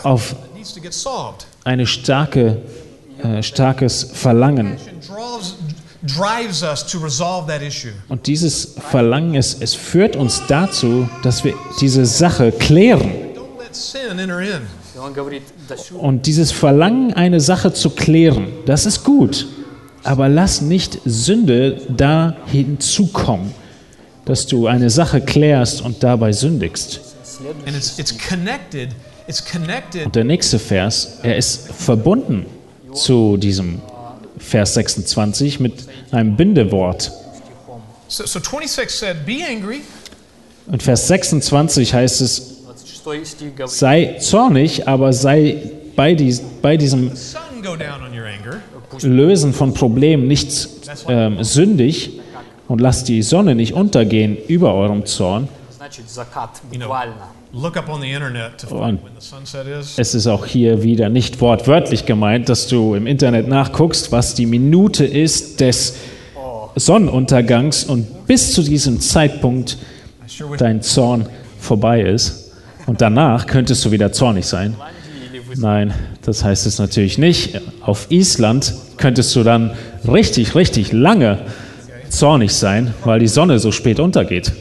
auf 0.03 0.37
eine 1.65 1.87
starke, 1.87 2.63
äh, 3.23 3.43
starkes 3.43 4.05
Verlangen 4.13 4.77
drives 6.03 6.63
us 6.63 6.85
to 6.87 6.99
resolve 6.99 7.47
that 7.47 7.63
issue. 7.63 7.93
Und 8.09 8.27
dieses 8.27 8.75
Verlangen 8.91 9.35
es, 9.35 9.57
es 9.61 9.75
führt 9.75 10.17
uns 10.17 10.43
dazu, 10.49 11.09
dass 11.23 11.45
wir 11.45 11.55
diese 11.81 12.07
Sache 12.07 12.53
klären. 12.53 13.11
Und 15.99 16.27
dieses 16.27 16.53
Verlangen, 16.53 17.15
eine 17.15 17.41
Sache 17.41 17.73
zu 17.73 17.91
klären, 17.91 18.49
das 18.67 18.87
ist 18.87 19.05
gut. 19.05 19.47
Aber 20.03 20.29
lass 20.29 20.61
nicht 20.63 20.99
Sünde 21.05 21.83
da 21.89 22.37
hinzukommen, 22.47 23.55
dass 24.25 24.47
du 24.47 24.67
eine 24.67 24.91
Sache 24.91 25.21
klärst 25.21 25.83
und 25.83 26.03
dabei 26.03 26.33
sündigst. 26.33 27.01
Und 30.05 30.17
der 30.17 30.25
nächste 30.25 30.59
Vers, 30.59 31.19
er 31.23 31.37
ist 31.37 31.69
verbunden 31.69 32.47
zu 32.93 33.37
diesem 33.37 33.81
Vers 34.41 34.75
26 34.75 35.61
mit 35.61 35.75
einem 36.11 36.37
Bindewort. 36.37 37.13
Und 40.67 40.83
Vers 40.83 41.09
26 41.09 41.95
heißt 41.95 42.21
es, 42.21 42.57
sei 43.67 44.17
zornig, 44.19 44.89
aber 44.89 45.13
sei 45.13 45.71
bei, 45.95 46.15
dies, 46.15 46.43
bei 46.63 46.77
diesem 46.77 47.13
Lösen 49.03 49.53
von 49.53 49.75
Problemen 49.75 50.27
nicht 50.27 50.69
ähm, 51.09 51.43
sündig 51.45 52.21
und 52.69 52.81
lasst 52.81 53.09
die 53.09 53.23
Sonne 53.23 53.55
nicht 53.55 53.75
untergehen 53.75 54.37
über 54.49 54.75
eurem 54.75 55.07
Zorn. 55.07 55.49
You 56.73 56.79
know, 56.79 56.95
und 57.53 59.01
es 59.97 60.15
ist 60.15 60.27
auch 60.29 60.47
hier 60.47 60.83
wieder 60.83 61.09
nicht 61.09 61.41
wortwörtlich 61.41 62.07
gemeint, 62.07 62.49
dass 62.49 62.69
du 62.69 62.95
im 62.95 63.07
Internet 63.07 63.49
nachguckst, 63.49 64.13
was 64.13 64.35
die 64.35 64.47
Minute 64.47 65.05
ist 65.05 65.61
des 65.61 65.97
Sonnenuntergangs 66.77 67.85
und 67.85 68.27
bis 68.27 68.53
zu 68.53 68.63
diesem 68.63 69.01
Zeitpunkt 69.01 69.79
dein 70.59 70.83
Zorn 70.83 71.27
vorbei 71.59 72.03
ist. 72.03 72.53
Und 72.87 73.01
danach 73.01 73.47
könntest 73.47 73.85
du 73.85 73.91
wieder 73.91 74.13
zornig 74.13 74.47
sein. 74.47 74.77
Nein, 75.57 75.93
das 76.23 76.45
heißt 76.45 76.67
es 76.67 76.79
natürlich 76.79 77.19
nicht. 77.19 77.61
Auf 77.81 78.11
Island 78.11 78.75
könntest 78.97 79.35
du 79.35 79.43
dann 79.43 79.73
richtig, 80.07 80.55
richtig 80.55 80.93
lange 80.93 81.39
zornig 82.09 82.55
sein, 82.55 82.95
weil 83.05 83.19
die 83.19 83.29
Sonne 83.29 83.59
so 83.59 83.73
spät 83.73 83.99
untergeht 83.99 84.53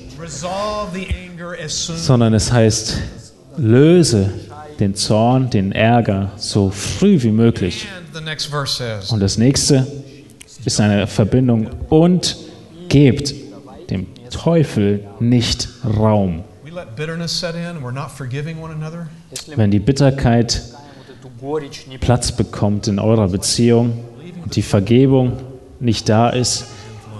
sondern 1.68 2.34
es 2.34 2.52
heißt, 2.52 2.98
löse 3.58 4.32
den 4.80 4.96
Zorn, 4.96 5.50
den 5.50 5.72
Ärger 5.72 6.32
so 6.38 6.70
früh 6.70 7.22
wie 7.22 7.32
möglich. 7.32 7.88
Und 9.10 9.20
das 9.20 9.38
nächste 9.38 9.88
ist 10.66 10.80
eine 10.80 11.08
Verbindung 11.08 11.70
und 11.90 12.38
gebt 12.88 13.34
dem 13.90 14.08
Teufel 14.30 15.06
nicht 15.20 15.68
Raum. 15.84 16.44
Wenn 19.56 19.72
die 19.72 19.80
Bitterkeit 19.80 20.62
Platz 22.00 22.32
bekommt 22.32 22.88
in 22.88 23.00
eurer 23.00 23.28
Beziehung 23.28 24.04
und 24.44 24.56
die 24.56 24.62
Vergebung 24.62 25.34
nicht 25.80 26.10
da 26.10 26.30
ist, 26.30 26.66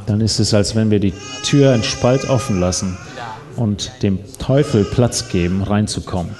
dann 0.06 0.22
ist 0.22 0.40
es, 0.40 0.54
als 0.54 0.76
wenn 0.76 0.92
wir 0.92 1.00
die 1.00 1.14
Tür 1.44 1.74
in 1.74 1.84
Spalt 1.84 2.30
offen 2.30 2.60
lassen 2.60 2.98
und 3.60 3.92
dem 4.02 4.20
Teufel 4.40 4.86
Platz 4.86 5.30
geben, 5.30 5.64
reinzukommen. 5.64 6.32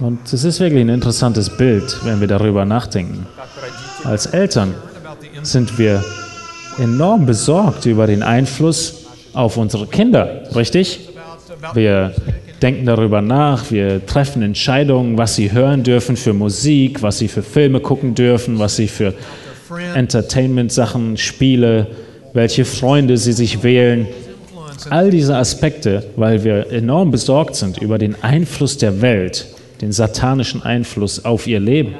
Und 0.00 0.32
es 0.32 0.44
ist 0.44 0.60
wirklich 0.60 0.80
ein 0.80 0.88
interessantes 0.88 1.50
Bild, 1.56 1.98
wenn 2.04 2.20
wir 2.20 2.28
darüber 2.28 2.64
nachdenken. 2.64 3.26
Als 4.04 4.26
Eltern 4.26 4.74
sind 5.42 5.78
wir 5.78 6.02
enorm 6.78 7.26
besorgt 7.26 7.84
über 7.86 8.06
den 8.06 8.22
Einfluss 8.22 9.06
auf 9.34 9.56
unsere 9.56 9.86
Kinder, 9.86 10.42
richtig? 10.54 11.08
Wir 11.74 12.14
denken 12.62 12.86
darüber 12.86 13.20
nach, 13.20 13.70
wir 13.70 14.04
treffen 14.06 14.42
Entscheidungen, 14.42 15.18
was 15.18 15.34
sie 15.34 15.52
hören 15.52 15.82
dürfen 15.82 16.16
für 16.16 16.32
Musik, 16.32 17.02
was 17.02 17.18
sie 17.18 17.28
für 17.28 17.42
Filme 17.42 17.80
gucken 17.80 18.14
dürfen, 18.14 18.58
was 18.58 18.76
sie 18.76 18.88
für 18.88 19.14
Entertainment-Sachen, 19.94 21.16
Spiele, 21.16 21.88
welche 22.32 22.64
Freunde 22.64 23.16
sie 23.16 23.32
sich 23.32 23.62
wählen. 23.62 24.06
All 24.88 25.10
diese 25.10 25.36
Aspekte, 25.36 26.04
weil 26.16 26.44
wir 26.44 26.70
enorm 26.72 27.10
besorgt 27.10 27.56
sind 27.56 27.78
über 27.78 27.98
den 27.98 28.22
Einfluss 28.22 28.78
der 28.78 29.00
Welt, 29.02 29.46
den 29.80 29.92
satanischen 29.92 30.62
Einfluss 30.62 31.24
auf 31.24 31.46
ihr 31.46 31.60
Leben. 31.60 31.94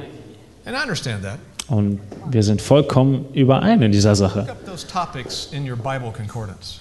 Und 1.68 2.00
wir 2.28 2.42
sind 2.42 2.60
vollkommen 2.62 3.26
überein 3.32 3.82
in 3.82 3.92
dieser 3.92 4.14
Sache. 4.14 4.46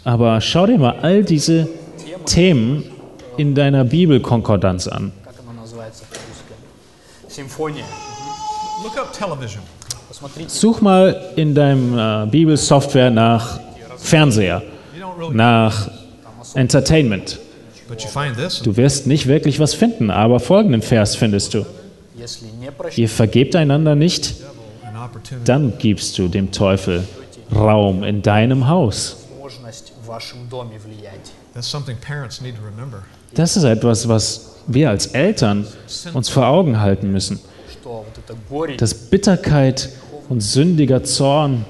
Aber 0.04 0.42
schau 0.42 0.66
dir 0.66 0.78
mal 0.78 1.00
all 1.02 1.24
diese 1.24 1.68
Themen 2.26 2.84
in 3.38 3.54
deiner 3.56 3.84
Bibelkonkordanz 3.84 4.88
an. 4.88 5.12
Such 10.48 10.82
mal 10.82 11.32
in 11.36 11.54
deinem 11.54 11.98
äh, 11.98 12.26
Bibelsoftware 12.30 13.12
nach 13.12 13.60
Fernseher 13.98 14.62
nach 15.32 15.92
Entertainment. 16.54 17.40
Du 18.64 18.78
wirst 18.78 19.08
nicht 19.08 19.28
wirklich 19.28 19.60
was 19.60 19.74
finden, 19.74 20.12
aber 20.12 20.40
folgenden 20.40 20.82
Vers 20.82 21.16
findest 21.16 21.54
du. 21.54 21.66
Ihr 22.96 23.10
vergebt 23.10 23.56
einander 23.56 23.96
nicht, 23.96 24.36
dann 25.46 25.74
gibst 25.78 26.18
du 26.18 26.28
dem 26.28 26.52
Teufel 26.52 27.04
Raum 27.54 28.04
in 28.04 28.22
deinem 28.22 28.68
Haus. 28.68 29.18
Das 33.34 33.58
ist 33.58 33.64
etwas, 33.64 34.08
was 34.08 34.56
wir 34.68 34.90
als 34.90 35.08
Eltern 35.08 35.68
uns 36.14 36.30
vor 36.30 36.48
Augen 36.48 36.80
halten 36.80 37.12
müssen. 37.12 37.40
Dass 38.78 38.94
Bitterkeit 38.94 39.90
und 40.30 40.42
sündiger 40.42 41.04
Zorn 41.04 41.66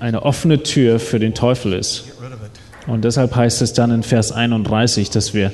eine 0.00 0.22
offene 0.22 0.62
Tür 0.62 0.98
für 0.98 1.18
den 1.18 1.34
Teufel 1.34 1.72
ist. 1.72 2.04
Und 2.86 3.04
deshalb 3.04 3.34
heißt 3.34 3.62
es 3.62 3.72
dann 3.72 3.90
in 3.90 4.02
Vers 4.02 4.32
31, 4.32 5.10
dass 5.10 5.34
wir 5.34 5.52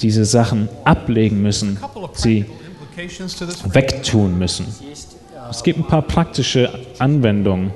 diese 0.00 0.24
Sachen 0.24 0.68
ablegen 0.84 1.42
müssen, 1.42 1.78
sie 2.12 2.46
wegtun 3.72 4.38
müssen. 4.38 4.66
Es 5.50 5.62
gibt 5.62 5.78
ein 5.78 5.86
paar 5.86 6.02
praktische 6.02 6.70
Anwendungen 6.98 7.72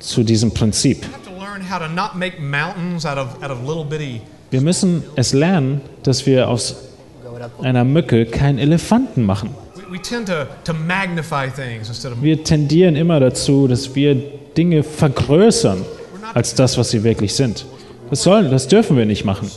zu 0.00 0.22
diesem 0.22 0.52
Prinzip. 0.52 1.06
Wir 4.50 4.60
müssen 4.60 5.04
es 5.16 5.32
lernen, 5.32 5.80
dass 6.02 6.26
wir 6.26 6.48
aus 6.48 6.76
einer 7.62 7.84
Mücke 7.84 8.26
keinen 8.26 8.58
Elefanten 8.58 9.24
machen. 9.24 9.54
We, 9.88 9.92
we 9.92 9.98
tend 9.98 10.26
to, 10.26 10.46
to 10.64 10.72
magnify 10.72 11.48
things 11.50 11.88
instead 11.88 12.12
of. 12.12 12.22
Wir 12.22 12.42
tendieren 12.42 12.96
immer 12.96 13.20
dazu, 13.20 13.68
dass 13.68 13.94
wir 13.94 14.14
Dinge 14.56 14.82
vergrößern 14.82 15.84
als 16.34 16.54
das, 16.54 16.76
was 16.78 16.90
sie 16.90 17.02
wirklich 17.02 17.34
sind. 17.34 17.66
Das 18.10 18.22
sollen, 18.22 18.50
das 18.50 18.68
dürfen 18.68 18.96
wir 18.96 19.06
nicht 19.06 19.24
machen. 19.24 19.50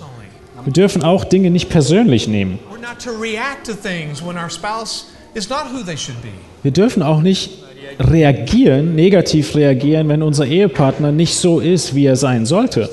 Wir 0.66 0.74
dürfen 0.74 1.04
auch 1.04 1.24
Dinge 1.24 1.52
nicht 1.52 1.70
persönlich 1.70 2.28
nehmen. 2.28 2.60
We're 2.72 2.82
not 2.82 3.00
to 3.04 3.12
react 3.12 3.66
to 3.68 3.74
things 3.74 4.22
when 4.22 4.38
our 4.38 4.50
spouse 4.50 5.08
is 5.34 5.50
not 5.50 5.66
who 5.72 5.84
they 5.84 5.98
should 5.98 6.22
be. 6.22 6.30
Wir 6.64 6.72
dürfen 6.72 7.04
auch 7.04 7.22
nicht 7.22 7.52
reagieren, 8.00 8.96
negativ 8.96 9.56
reagieren, 9.56 10.10
wenn 10.10 10.22
unser 10.22 10.46
Ehepartner 10.46 11.12
nicht 11.12 11.36
so 11.36 11.60
ist, 11.60 11.96
wie 11.96 12.06
er 12.06 12.16
sein 12.16 12.46
sollte. 12.46 12.90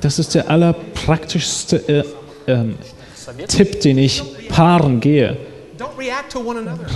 Das 0.00 0.18
ist 0.18 0.34
der 0.34 0.50
allerpraktischste 0.50 1.76
äh, 1.88 2.04
ähm, 2.46 2.74
Tipp, 3.48 3.80
den 3.80 3.98
ich 3.98 4.22
Paaren 4.48 5.00
gehe. 5.00 5.36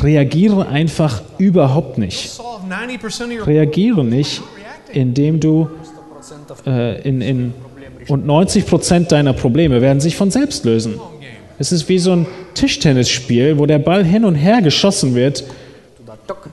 Reagiere 0.03 0.68
einfach 0.68 1.22
überhaupt 1.39 1.99
nicht. 1.99 2.41
Reagiere 3.47 4.05
nicht, 4.05 4.43
indem 4.93 5.41
du 5.41 5.70
äh, 6.66 7.01
in, 7.03 7.20
in 7.20 7.55
und 8.09 8.26
90 8.26 8.66
Prozent 8.66 9.12
deiner 9.12 9.33
Probleme 9.33 9.81
werden 9.81 10.01
sich 10.01 10.16
von 10.16 10.31
selbst 10.31 10.64
lösen. 10.64 10.99
Es 11.59 11.72
ist 11.72 11.89
wie 11.89 11.99
so 11.99 12.12
ein 12.12 12.26
Tischtennisspiel, 12.55 13.59
wo 13.59 13.66
der 13.66 13.78
Ball 13.78 14.05
hin 14.05 14.24
und 14.24 14.35
her 14.35 14.62
geschossen 14.62 15.14
wird. 15.14 15.45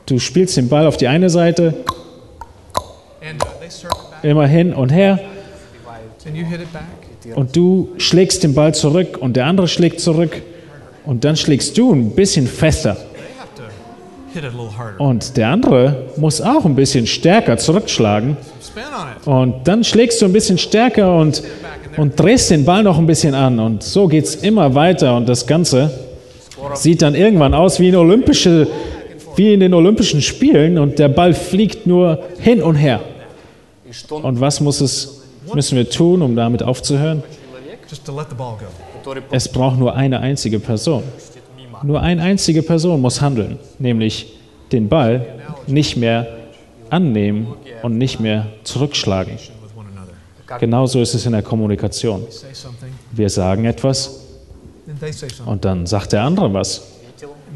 Du 0.05 0.19
spielst 0.19 0.57
den 0.57 0.69
Ball 0.69 0.86
auf 0.86 0.97
die 0.97 1.07
eine 1.07 1.30
Seite, 1.30 1.73
immer 4.21 4.47
hin 4.47 4.73
und 4.73 4.89
her 4.89 5.19
und 7.36 7.55
du 7.55 7.89
schlägst 7.97 8.43
den 8.43 8.53
Ball 8.53 8.73
zurück 8.73 9.17
und 9.19 9.36
der 9.36 9.45
andere 9.45 9.67
schlägt 9.67 9.99
zurück 9.99 10.41
und 11.05 11.23
dann 11.23 11.36
schlägst 11.36 11.78
du 11.78 11.93
ein 11.93 12.11
bisschen 12.11 12.47
fester. 12.47 12.97
Und 14.97 15.38
der 15.38 15.49
andere 15.49 16.07
muss 16.17 16.41
auch 16.41 16.65
ein 16.65 16.75
bisschen 16.75 17.07
stärker 17.07 17.57
zurückschlagen. 17.57 18.38
Und 19.25 19.67
dann 19.67 19.84
schlägst 19.84 20.21
du 20.21 20.25
ein 20.25 20.34
bisschen 20.34 20.57
stärker 20.57 21.17
und, 21.17 21.41
und 21.97 22.19
drehst 22.19 22.51
den 22.51 22.65
Ball 22.65 22.84
noch 22.84 22.97
ein 22.97 23.07
bisschen 23.07 23.34
an. 23.34 23.59
Und 23.59 23.84
so 23.84 24.07
geht 24.07 24.25
es 24.25 24.36
immer 24.36 24.75
weiter. 24.75 25.15
Und 25.15 25.28
das 25.28 25.47
Ganze 25.47 25.91
sieht 26.73 27.01
dann 27.01 27.15
irgendwann 27.15 27.53
aus 27.53 27.80
wie, 27.80 27.95
olympische, 27.95 28.67
wie 29.36 29.53
in 29.53 29.59
den 29.59 29.73
Olympischen 29.73 30.21
Spielen. 30.21 30.78
Und 30.78 30.99
der 30.99 31.09
Ball 31.09 31.34
fliegt 31.34 31.88
nur 31.88 32.19
hin 32.39 32.61
und 32.61 32.75
her. 32.75 33.01
Und 34.09 34.39
was 34.39 34.59
muss 34.59 34.82
es 34.82 35.16
müssen 35.53 35.77
wir 35.77 35.89
tun, 35.89 36.21
um 36.21 36.35
damit 36.35 36.63
aufzuhören? 36.63 37.23
Es 39.31 39.47
braucht 39.49 39.77
nur 39.77 39.95
eine 39.95 40.19
einzige 40.19 40.59
Person. 40.59 41.03
Nur 41.83 42.01
eine 42.01 42.21
einzige 42.21 42.63
Person 42.63 43.01
muss 43.01 43.21
handeln, 43.21 43.59
nämlich 43.79 44.37
den 44.71 44.89
Ball 44.89 45.25
nicht 45.67 45.95
mehr 45.97 46.27
annehmen 46.89 47.53
und 47.83 47.97
nicht 47.97 48.19
mehr 48.19 48.47
zurückschlagen. 48.63 49.37
Genauso 50.59 51.01
ist 51.01 51.13
es 51.13 51.25
in 51.25 51.33
der 51.33 51.41
Kommunikation. 51.41 52.25
Wir 53.11 53.29
sagen 53.29 53.65
etwas 53.65 54.23
und 55.45 55.65
dann 55.65 55.85
sagt 55.85 56.13
der 56.13 56.23
andere 56.23 56.53
was. 56.53 56.93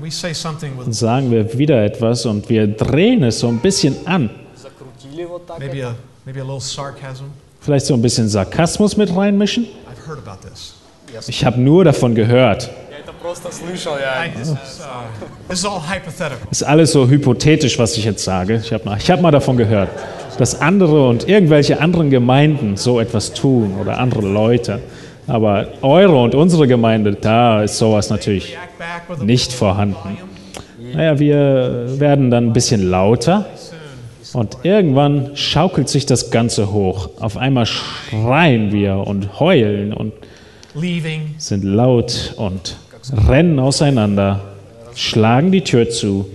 Dann 0.02 0.94
sagen 0.94 1.32
wir 1.32 1.58
wieder 1.58 1.84
etwas 1.84 2.26
und 2.26 2.50
wir 2.50 2.68
drehen 2.68 3.24
es 3.24 3.40
so 3.40 3.48
ein 3.48 3.60
bisschen 3.60 3.96
an. 4.06 4.30
Maybe 5.60 5.86
a, 5.86 5.96
maybe 6.26 6.42
a 6.42 7.51
vielleicht 7.62 7.86
so 7.86 7.94
ein 7.94 8.02
bisschen 8.02 8.28
Sarkasmus 8.28 8.98
mit 8.98 9.16
reinmischen? 9.16 9.68
Ich 11.28 11.46
habe 11.46 11.62
nur 11.62 11.86
davon 11.86 12.16
gehört. 12.16 12.70
Es 16.50 16.62
Ist 16.62 16.64
alles 16.64 16.92
so 16.92 17.08
hypothetisch, 17.08 17.78
was 17.78 17.96
ich 17.98 18.06
jetzt 18.06 18.24
sage. 18.24 18.62
Ich 18.64 18.74
habe 18.74 18.86
mal, 18.86 18.98
hab 18.98 19.22
mal 19.22 19.32
davon 19.32 19.58
gehört, 19.58 19.90
dass 20.38 20.60
andere 20.60 21.08
und 21.08 21.30
irgendwelche 21.30 21.80
anderen 21.80 22.10
Gemeinden 22.10 22.78
so 22.78 23.00
etwas 23.00 23.34
tun 23.34 23.76
oder 23.80 24.00
andere 24.00 24.28
Leute. 24.28 24.80
Aber 25.28 25.68
eure 25.82 26.20
und 26.20 26.34
unsere 26.34 26.68
Gemeinde, 26.68 27.14
da 27.14 27.64
ist 27.64 27.78
sowas 27.78 28.10
natürlich 28.10 28.58
nicht 29.22 29.54
vorhanden. 29.54 30.18
Naja, 30.94 31.20
wir 31.20 32.00
werden 32.00 32.32
dann 32.32 32.48
ein 32.48 32.54
bisschen 32.54 32.90
lauter 32.90 33.46
und 34.34 34.58
irgendwann 34.64 35.36
schaukelt 35.36 35.90
sich 35.90 36.06
das 36.06 36.32
Ganze 36.32 36.72
hoch. 36.72 37.10
Auf 37.20 37.38
einmal 37.38 37.66
schreien 37.66 38.72
wir 38.72 38.98
und 38.98 39.40
heulen 39.40 39.94
und 39.94 40.14
sind 41.38 41.64
laut 41.64 42.34
und 42.38 42.78
rennen 43.28 43.60
auseinander, 43.60 44.42
schlagen 44.96 45.52
die 45.52 45.64
Tür 45.64 45.90
zu 45.90 46.28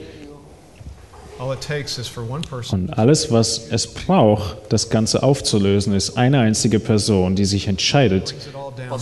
und 2.73 2.99
alles, 2.99 3.31
was 3.31 3.69
es 3.71 3.87
braucht, 3.87 4.57
das 4.71 4.89
Ganze 4.89 5.23
aufzulösen, 5.23 5.95
ist 5.95 6.17
eine 6.17 6.41
einzige 6.41 6.81
Person, 6.81 7.37
die 7.37 7.45
sich 7.45 7.69
entscheidet, 7.69 8.35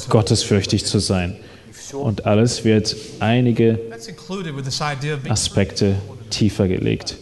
gottesfürchtig 0.09 0.84
zu 0.84 0.99
sein. 0.99 1.36
Und 1.92 2.26
alles 2.26 2.64
wird 2.64 2.97
einige. 3.20 3.78
Aspekte 5.28 5.95
tiefer 6.30 6.66
gelegt 6.66 7.16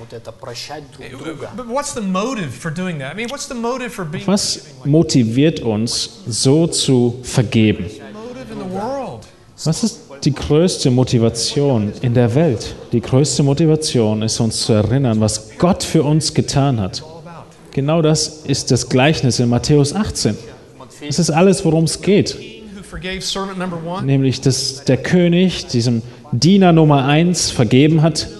вот 0.00 0.12
это 0.12 0.32
прощать 0.32 0.82
друг 0.96 1.24
друга. 1.24 1.50
But 1.56 1.66
what's 1.68 1.94
the 1.94 2.00
motive 2.00 2.50
for 2.50 2.70
doing 2.72 2.98
that? 2.98 3.12
I 3.12 3.14
mean, 3.14 3.28
what's 3.28 3.46
the 3.46 3.54
motive 3.54 3.92
for 3.92 4.04
being 4.04 4.26
Was 4.26 4.60
motiviert 4.84 5.60
uns, 5.60 6.22
so 6.26 6.66
zu 6.66 7.16
vergeben? 7.22 7.84
motive 7.84 8.52
in 8.52 8.58
the 8.58 8.74
world? 8.74 9.26
Was 9.64 9.82
ist 9.84 10.00
die 10.24 10.32
größte 10.34 10.90
Motivation 10.90 11.92
in 12.02 12.14
der 12.14 12.34
Welt? 12.34 12.74
Die 12.92 13.00
größte 13.00 13.42
Motivation 13.42 14.22
ist 14.22 14.40
uns 14.40 14.62
zu 14.62 14.72
erinnern, 14.72 15.20
was 15.20 15.50
Gott 15.58 15.82
für 15.82 16.02
uns 16.02 16.32
getan 16.32 16.80
hat. 16.80 17.02
All 17.02 17.18
about 17.18 17.44
Genau 17.72 18.02
das 18.02 18.28
ist 18.46 18.70
das 18.70 18.88
Gleichnis 18.88 19.40
in 19.40 19.48
Matthäus 19.48 19.94
18. 19.94 20.36
Матфей 20.78 21.08
Das 21.08 21.18
ist 21.18 21.30
alles, 21.30 21.64
worum 21.64 21.84
es 21.84 22.00
geht. 22.00 22.38
king 22.38 22.62
who 22.74 22.82
forgave 22.82 23.20
servant 23.20 23.58
number 23.58 23.78
one, 23.86 24.06
Nämlich, 24.06 24.40
dass 24.40 24.84
der 24.84 24.96
König 24.96 25.66
diesem 25.66 26.02
Diener 26.32 26.72
Nummer 26.72 27.04
1 27.04 27.50
vergeben 27.50 28.02
hat, 28.02 28.26
billion 28.26 28.39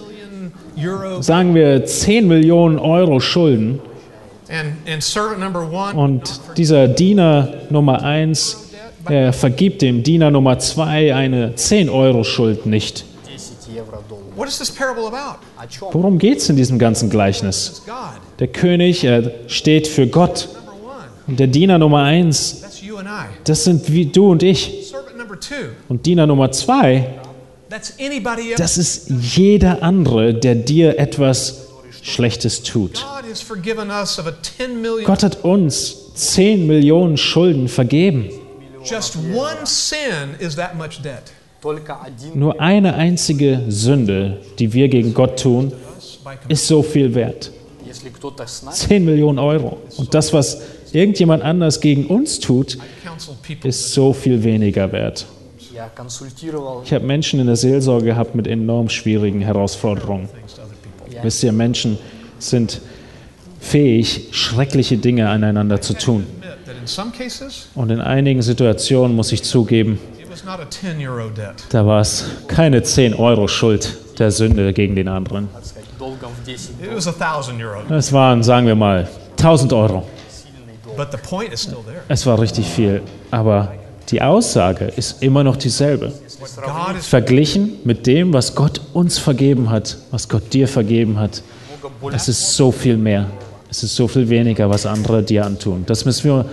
sagen 1.20 1.54
wir 1.54 1.84
10 1.84 2.28
Millionen 2.28 2.78
Euro 2.78 3.20
Schulden. 3.20 3.80
Und 5.94 6.40
dieser 6.56 6.88
Diener 6.88 7.48
Nummer 7.70 8.02
1 8.02 8.62
er 9.08 9.32
vergibt 9.32 9.82
dem 9.82 10.02
Diener 10.02 10.30
Nummer 10.30 10.58
2 10.58 11.14
eine 11.14 11.52
10-Euro-Schuld 11.52 12.66
nicht. 12.66 13.04
Worum 15.92 16.18
geht 16.18 16.38
es 16.38 16.48
in 16.48 16.56
diesem 16.56 16.78
ganzen 16.78 17.10
Gleichnis? 17.10 17.82
Der 18.38 18.48
König 18.48 19.04
er 19.04 19.32
steht 19.48 19.88
für 19.88 20.06
Gott. 20.06 20.48
Und 21.26 21.38
der 21.38 21.46
Diener 21.46 21.78
Nummer 21.78 22.02
1, 22.02 22.64
das 23.44 23.64
sind 23.64 23.92
wie 23.92 24.06
du 24.06 24.30
und 24.30 24.42
ich. 24.42 24.92
Und 25.88 26.06
Diener 26.06 26.26
Nummer 26.26 26.50
2, 26.50 27.08
das 28.56 28.78
ist 28.78 29.10
jeder 29.10 29.82
andere, 29.82 30.34
der 30.34 30.54
dir 30.54 30.98
etwas 30.98 31.68
Schlechtes 32.02 32.62
tut. 32.62 33.04
Gott 35.04 35.22
hat 35.22 35.44
uns 35.44 35.96
10 36.14 36.66
Millionen 36.66 37.16
Schulden 37.16 37.68
vergeben. 37.68 38.28
Nur 42.34 42.60
eine 42.60 42.94
einzige 42.94 43.62
Sünde, 43.68 44.40
die 44.58 44.72
wir 44.72 44.88
gegen 44.88 45.14
Gott 45.14 45.40
tun, 45.40 45.72
ist 46.48 46.66
so 46.66 46.82
viel 46.82 47.14
wert. 47.14 47.52
10 48.70 49.04
Millionen 49.04 49.38
Euro. 49.38 49.78
Und 49.96 50.12
das, 50.14 50.32
was 50.32 50.60
irgendjemand 50.92 51.42
anders 51.42 51.80
gegen 51.80 52.06
uns 52.06 52.40
tut, 52.40 52.78
ist 53.62 53.92
so 53.92 54.12
viel 54.12 54.42
weniger 54.42 54.90
wert. 54.90 55.26
Ich 56.84 56.92
habe 56.92 57.04
Menschen 57.04 57.40
in 57.40 57.46
der 57.46 57.56
Seelsorge 57.56 58.06
gehabt 58.06 58.34
mit 58.34 58.46
enorm 58.46 58.88
schwierigen 58.88 59.40
Herausforderungen. 59.40 60.28
Wisst 61.22 61.42
ihr, 61.42 61.52
Menschen 61.52 61.98
sind 62.38 62.80
fähig, 63.60 64.28
schreckliche 64.32 64.96
Dinge 64.96 65.28
aneinander 65.28 65.80
zu 65.80 65.94
tun. 65.94 66.26
Und 67.74 67.90
in 67.90 68.00
einigen 68.00 68.42
Situationen 68.42 69.16
muss 69.16 69.32
ich 69.32 69.42
zugeben, 69.44 69.98
da 71.70 71.86
war 71.86 72.00
es 72.00 72.24
keine 72.48 72.82
10 72.82 73.14
Euro 73.14 73.48
Schuld 73.48 73.98
der 74.18 74.30
Sünde 74.30 74.72
gegen 74.72 74.96
den 74.96 75.08
anderen. 75.08 75.48
Es 77.90 78.12
waren, 78.12 78.42
sagen 78.42 78.66
wir 78.66 78.74
mal, 78.74 79.08
1000 79.32 79.72
Euro. 79.72 80.06
Es 82.08 82.26
war 82.26 82.40
richtig 82.40 82.66
viel, 82.66 83.02
aber 83.30 83.72
die 84.10 84.20
Aussage 84.20 84.86
ist 84.96 85.22
immer 85.22 85.44
noch 85.44 85.56
dieselbe. 85.56 86.12
Verglichen 87.00 87.78
mit 87.84 88.06
dem, 88.06 88.32
was 88.32 88.54
Gott 88.54 88.80
uns 88.92 89.18
vergeben 89.18 89.70
hat, 89.70 89.96
was 90.10 90.28
Gott 90.28 90.52
dir 90.52 90.68
vergeben 90.68 91.18
hat. 91.18 91.42
Es 92.12 92.28
ist 92.28 92.56
so 92.56 92.72
viel 92.72 92.96
mehr. 92.96 93.26
Es 93.70 93.82
ist 93.82 93.96
so 93.96 94.06
viel 94.08 94.28
weniger, 94.28 94.68
was 94.68 94.84
andere 94.86 95.22
dir 95.22 95.46
antun. 95.46 95.84
Das 95.86 96.04
müssen 96.04 96.24
wir 96.24 96.44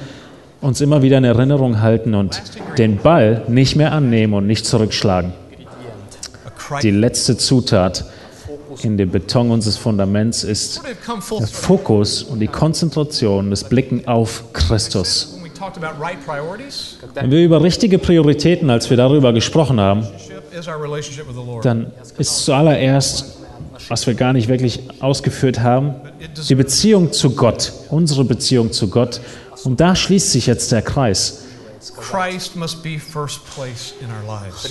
uns 0.62 0.82
immer 0.82 1.02
wieder 1.02 1.18
in 1.18 1.24
Erinnerung 1.24 1.82
halten 1.82 2.14
und 2.16 2.42
den 2.78 2.98
Ball 2.98 3.44
nicht 3.48 3.76
mehr 3.76 3.92
annehmen 3.92 4.34
und 4.34 4.48
nicht 4.48 4.66
zurückschlagen. 4.66 5.34
Die 6.82 6.92
letzte 6.92 7.38
Zutat 7.38 8.06
in 8.84 8.98
dem 8.98 9.10
Beton 9.10 9.52
unseres 9.52 9.78
Fundaments 9.78 10.44
ist 10.44 10.82
der 11.40 11.48
Fokus 11.48 12.24
und 12.24 12.40
die 12.40 12.48
Konzentration, 12.48 13.50
des 13.50 13.64
Blicken 13.64 14.08
auf 14.08 14.54
Christus. 14.54 15.39
Wenn 17.14 17.32
wir 17.32 17.44
über 17.44 17.62
richtige 17.62 18.00
Prioritäten, 18.00 18.70
als 18.70 18.90
wir 18.90 18.98
darüber 18.98 19.34
gesprochen 19.34 19.80
haben, 19.80 20.08
dann 21.64 21.92
ist 22.18 22.46
zuallererst, 22.46 23.38
was 23.88 24.08
wir 24.08 24.14
gar 24.14 24.34
nicht 24.34 24.48
wirklich 24.48 24.82
ausgeführt 25.00 25.60
haben, 25.60 25.96
die 26.48 26.56
Beziehung 26.56 27.12
zu 27.12 27.36
Gott, 27.36 27.74
unsere 27.90 28.24
Beziehung 28.24 28.72
zu 28.72 28.90
Gott. 28.90 29.22
Und 29.64 29.80
da 29.80 29.96
schließt 29.96 30.32
sich 30.32 30.48
jetzt 30.48 30.72
der 30.72 30.82
Kreis. 30.82 31.46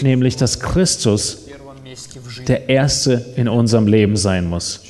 Nämlich, 0.02 0.36
dass 0.36 0.60
Christus 0.60 1.38
der 2.46 2.68
Erste 2.68 3.24
in 3.36 3.48
unserem 3.48 3.86
Leben 3.86 4.16
sein 4.16 4.46
muss 4.46 4.80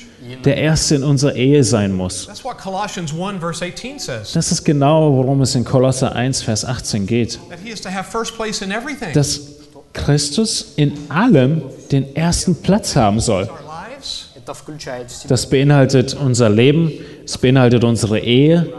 der 0.45 0.57
Erste 0.57 0.97
in 0.97 1.03
unserer 1.03 1.35
Ehe 1.35 1.65
sein 1.65 1.93
muss. 1.93 2.29
Das 4.35 4.53
ist 4.53 4.65
genau, 4.65 5.13
worum 5.17 5.43
es 5.43 5.55
in 5.55 5.65
Kolosser 5.65 6.15
1 6.15 6.43
Vers 6.43 6.65
18 6.65 7.07
geht. 7.07 7.39
Dass 9.15 9.41
Christus 9.93 10.73
in 10.77 10.93
allem 11.09 11.63
den 11.91 12.15
ersten 12.15 12.57
Platz 12.57 12.97
haben 12.97 13.21
soll. 13.21 13.49
Das 15.29 15.51
beinhaltet 15.51 16.15
unser 16.15 16.49
Leben, 16.49 16.93
es 17.25 17.37
beinhaltet 17.37 17.85
unsere 17.85 18.19
Ehe. 18.19 18.73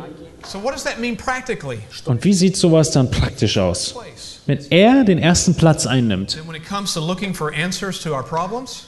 Und 2.06 2.24
wie 2.24 2.34
sieht 2.34 2.58
sowas 2.58 2.92
dann 2.92 3.12
praktisch 3.12 3.58
aus? 3.58 3.96
Wenn 4.46 4.60
er 4.72 5.04
den 5.04 5.20
ersten 5.20 5.56
Platz 5.56 5.86
einnimmt, 5.86 6.38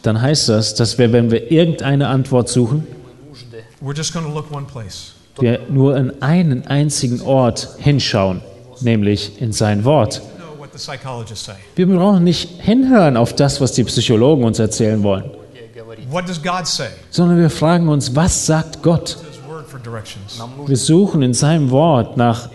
dann 0.03 0.21
heißt 0.21 0.49
das, 0.49 0.75
dass 0.75 0.97
wir, 0.97 1.13
wenn 1.13 1.31
wir 1.31 1.51
irgendeine 1.51 2.07
Antwort 2.07 2.49
suchen, 2.49 2.87
wir 5.39 5.59
nur 5.69 5.97
in 5.97 6.21
einen 6.21 6.67
einzigen 6.67 7.21
Ort 7.21 7.75
hinschauen, 7.77 8.41
nämlich 8.81 9.41
in 9.41 9.51
sein 9.53 9.83
Wort. 9.85 10.21
Wir 11.75 11.87
brauchen 11.87 12.23
nicht 12.23 12.61
hinhören 12.61 13.17
auf 13.17 13.35
das, 13.35 13.61
was 13.61 13.73
die 13.73 13.83
Psychologen 13.83 14.43
uns 14.43 14.59
erzählen 14.59 15.03
wollen, 15.03 15.31
sondern 17.09 17.37
wir 17.37 17.49
fragen 17.49 17.87
uns, 17.89 18.15
was 18.15 18.45
sagt 18.45 18.81
Gott? 18.81 19.17
Wir 20.65 20.77
suchen 20.77 21.21
in 21.21 21.33
seinem 21.33 21.71
Wort 21.71 22.17
nach 22.17 22.49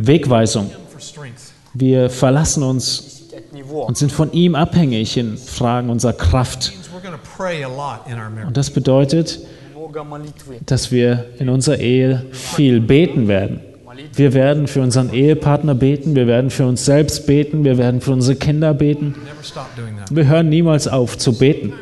Wegweisung. 0.00 0.70
Wir 1.74 2.10
verlassen 2.10 2.62
uns 2.62 3.22
und 3.86 3.96
sind 3.96 4.12
von 4.12 4.32
ihm 4.32 4.54
abhängig 4.54 5.16
in 5.16 5.36
Fragen 5.36 5.90
unserer 5.90 6.12
Kraft. 6.12 6.72
Und 8.46 8.56
das 8.56 8.70
bedeutet, 8.70 9.40
dass 10.66 10.90
wir 10.92 11.26
in 11.38 11.48
unserer 11.48 11.78
Ehe 11.78 12.26
viel 12.32 12.80
beten 12.80 13.28
werden. 13.28 13.60
Wir 14.14 14.32
werden 14.32 14.66
für 14.66 14.80
unseren 14.80 15.12
Ehepartner 15.12 15.74
beten, 15.74 16.14
wir 16.14 16.26
werden 16.26 16.50
für 16.50 16.66
uns 16.66 16.84
selbst 16.84 17.26
beten, 17.26 17.64
wir 17.64 17.78
werden 17.78 18.00
für 18.00 18.12
unsere 18.12 18.36
Kinder 18.36 18.74
beten. 18.74 19.14
Wir 20.10 20.26
hören 20.26 20.48
niemals 20.48 20.88
auf 20.88 21.18
zu 21.18 21.38
beten. 21.38 21.72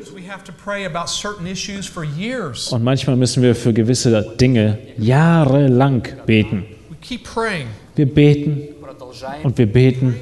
Und 2.70 2.84
manchmal 2.84 3.16
müssen 3.16 3.43
wir 3.43 3.55
für 3.55 3.72
gewisse 3.72 4.36
Dinge 4.41 4.78
jahrelang 4.97 6.03
beten. 6.26 6.64
Wir 7.97 8.14
beten 8.14 8.68
und 9.43 9.59
wir 9.59 9.70
beten. 9.70 10.16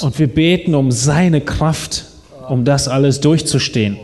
Und 0.00 0.18
wir 0.18 0.26
beten 0.26 0.74
um 0.74 0.90
seine 0.90 1.40
Kraft, 1.40 2.04
um 2.48 2.64
das 2.64 2.88
alles 2.88 3.20
durchzustehen. 3.20 3.98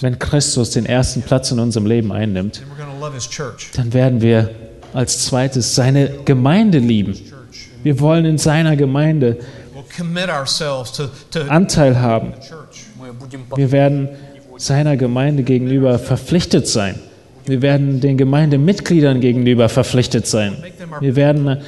Wenn 0.00 0.18
Christus 0.18 0.70
den 0.70 0.86
ersten 0.86 1.22
Platz 1.22 1.50
in 1.50 1.60
unserem 1.60 1.86
Leben 1.86 2.12
einnimmt, 2.12 2.62
dann 3.76 3.92
werden 3.92 4.20
wir 4.20 4.50
als 4.92 5.26
zweites 5.26 5.74
seine 5.74 6.08
Gemeinde 6.24 6.78
lieben. 6.78 7.16
Wir 7.82 8.00
wollen 8.00 8.24
in 8.24 8.38
seiner 8.38 8.76
Gemeinde 8.76 9.38
Anteil 11.48 12.00
haben. 12.00 12.34
Wir 13.54 13.72
werden 13.72 14.08
seiner 14.56 14.96
Gemeinde 14.96 15.42
gegenüber 15.42 15.98
verpflichtet 15.98 16.66
sein. 16.66 16.98
Wir 17.46 17.62
werden 17.62 18.00
den 18.00 18.16
Gemeindemitgliedern 18.16 19.20
gegenüber 19.20 19.68
verpflichtet 19.68 20.26
sein. 20.26 20.56
Wir 21.00 21.16
werden 21.16 21.48
äh, 21.48 21.60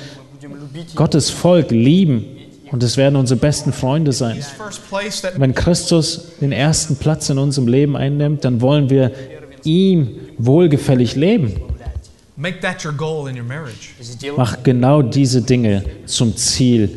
Gottes 0.94 1.30
Volk 1.30 1.70
lieben 1.70 2.24
und 2.70 2.82
es 2.82 2.96
werden 2.96 3.16
unsere 3.16 3.38
besten 3.38 3.72
Freunde 3.72 4.12
sein. 4.12 4.38
Wenn 5.36 5.54
Christus 5.54 6.32
den 6.40 6.52
ersten 6.52 6.96
Platz 6.96 7.30
in 7.30 7.38
unserem 7.38 7.68
Leben 7.68 7.96
einnimmt, 7.96 8.44
dann 8.44 8.60
wollen 8.60 8.90
wir 8.90 9.12
ihm 9.64 10.16
wohlgefällig 10.38 11.14
leben. 11.16 11.54
Mach 14.36 14.62
genau 14.62 15.02
diese 15.02 15.42
Dinge 15.42 15.84
zum 16.06 16.36
Ziel, 16.36 16.96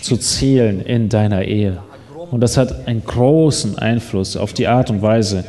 zu 0.00 0.16
Zielen 0.16 0.80
in 0.80 1.08
deiner 1.08 1.44
Ehe. 1.44 1.82
Und 2.30 2.40
das 2.40 2.56
hat 2.56 2.86
einen 2.86 3.04
großen 3.04 3.78
Einfluss 3.78 4.36
auf 4.36 4.52
die 4.52 4.66
Art 4.66 4.90
und 4.90 5.02
Weise, 5.02 5.44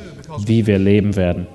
wie 0.46 0.66
wir 0.66 0.78
leben 0.78 1.16
werden. 1.16 1.48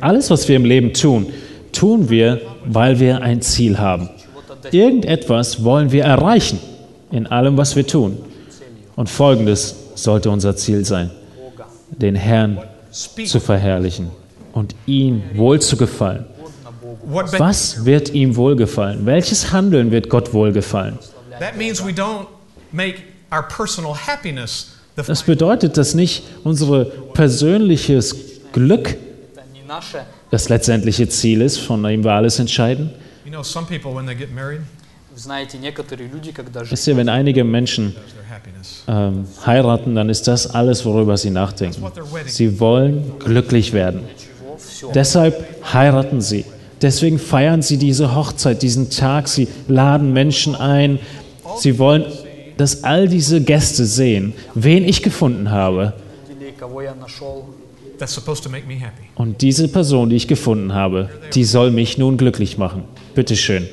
Alles, 0.00 0.30
was 0.30 0.48
wir 0.48 0.56
im 0.56 0.64
Leben 0.64 0.92
tun, 0.92 1.32
tun 1.72 2.08
wir, 2.08 2.40
weil 2.66 2.98
wir 3.00 3.22
ein 3.22 3.42
Ziel 3.42 3.78
haben. 3.78 4.08
Irgendetwas 4.70 5.62
wollen 5.64 5.92
wir 5.92 6.04
erreichen 6.04 6.58
in 7.10 7.26
allem, 7.26 7.56
was 7.56 7.76
wir 7.76 7.86
tun. 7.86 8.18
Und 8.96 9.08
folgendes 9.08 9.76
sollte 9.94 10.30
unser 10.30 10.56
Ziel 10.56 10.84
sein, 10.84 11.10
den 11.90 12.14
Herrn 12.14 12.58
zu 12.90 13.40
verherrlichen 13.40 14.10
und 14.52 14.74
ihm 14.86 15.22
wohlzugefallen. 15.34 16.26
Was 17.06 17.84
wird 17.84 18.14
ihm 18.14 18.36
wohlgefallen? 18.36 19.04
Welches 19.04 19.52
Handeln 19.52 19.90
wird 19.90 20.08
Gott 20.08 20.32
wohlgefallen? 20.32 20.98
Das 24.96 25.22
bedeutet, 25.24 25.76
dass 25.76 25.94
nicht 25.94 26.22
unser 26.44 26.84
persönliches 26.84 28.16
Glück 28.54 28.96
das 30.30 30.48
letztendliche 30.48 31.08
Ziel 31.08 31.42
ist, 31.42 31.58
von 31.58 31.82
dem 31.82 32.04
wir 32.04 32.12
alles 32.12 32.38
entscheiden. 32.38 32.90
Wisst 36.70 36.86
ihr, 36.86 36.96
wenn 36.96 37.08
einige 37.08 37.42
Menschen 37.42 37.96
ähm, 38.86 39.26
heiraten, 39.44 39.94
dann 39.96 40.08
ist 40.08 40.28
das 40.28 40.46
alles, 40.54 40.84
worüber 40.84 41.16
sie 41.16 41.30
nachdenken. 41.30 41.84
Sie 42.26 42.60
wollen 42.60 43.18
glücklich 43.18 43.72
werden. 43.72 44.02
Deshalb 44.94 45.72
heiraten 45.72 46.20
sie. 46.20 46.44
Deswegen 46.80 47.18
feiern 47.18 47.60
sie 47.62 47.76
diese 47.76 48.14
Hochzeit, 48.14 48.62
diesen 48.62 48.88
Tag. 48.90 49.26
Sie 49.26 49.48
laden 49.66 50.12
Menschen 50.12 50.54
ein. 50.54 51.00
Sie 51.56 51.78
wollen, 51.80 52.04
dass 52.56 52.84
all 52.84 53.08
diese 53.08 53.40
Gäste 53.40 53.84
sehen, 53.84 54.32
wen 54.54 54.84
ich 54.84 55.02
gefunden 55.02 55.50
habe. 55.50 55.94
Und 59.14 59.42
diese 59.42 59.68
Person, 59.68 60.10
die 60.10 60.16
ich 60.16 60.28
gefunden 60.28 60.74
habe, 60.74 61.08
die 61.34 61.44
soll 61.44 61.70
mich 61.70 61.98
nun 61.98 62.16
glücklich 62.16 62.58
machen. 62.58 62.84
Bitte 63.14 63.36
schön. 63.36 63.68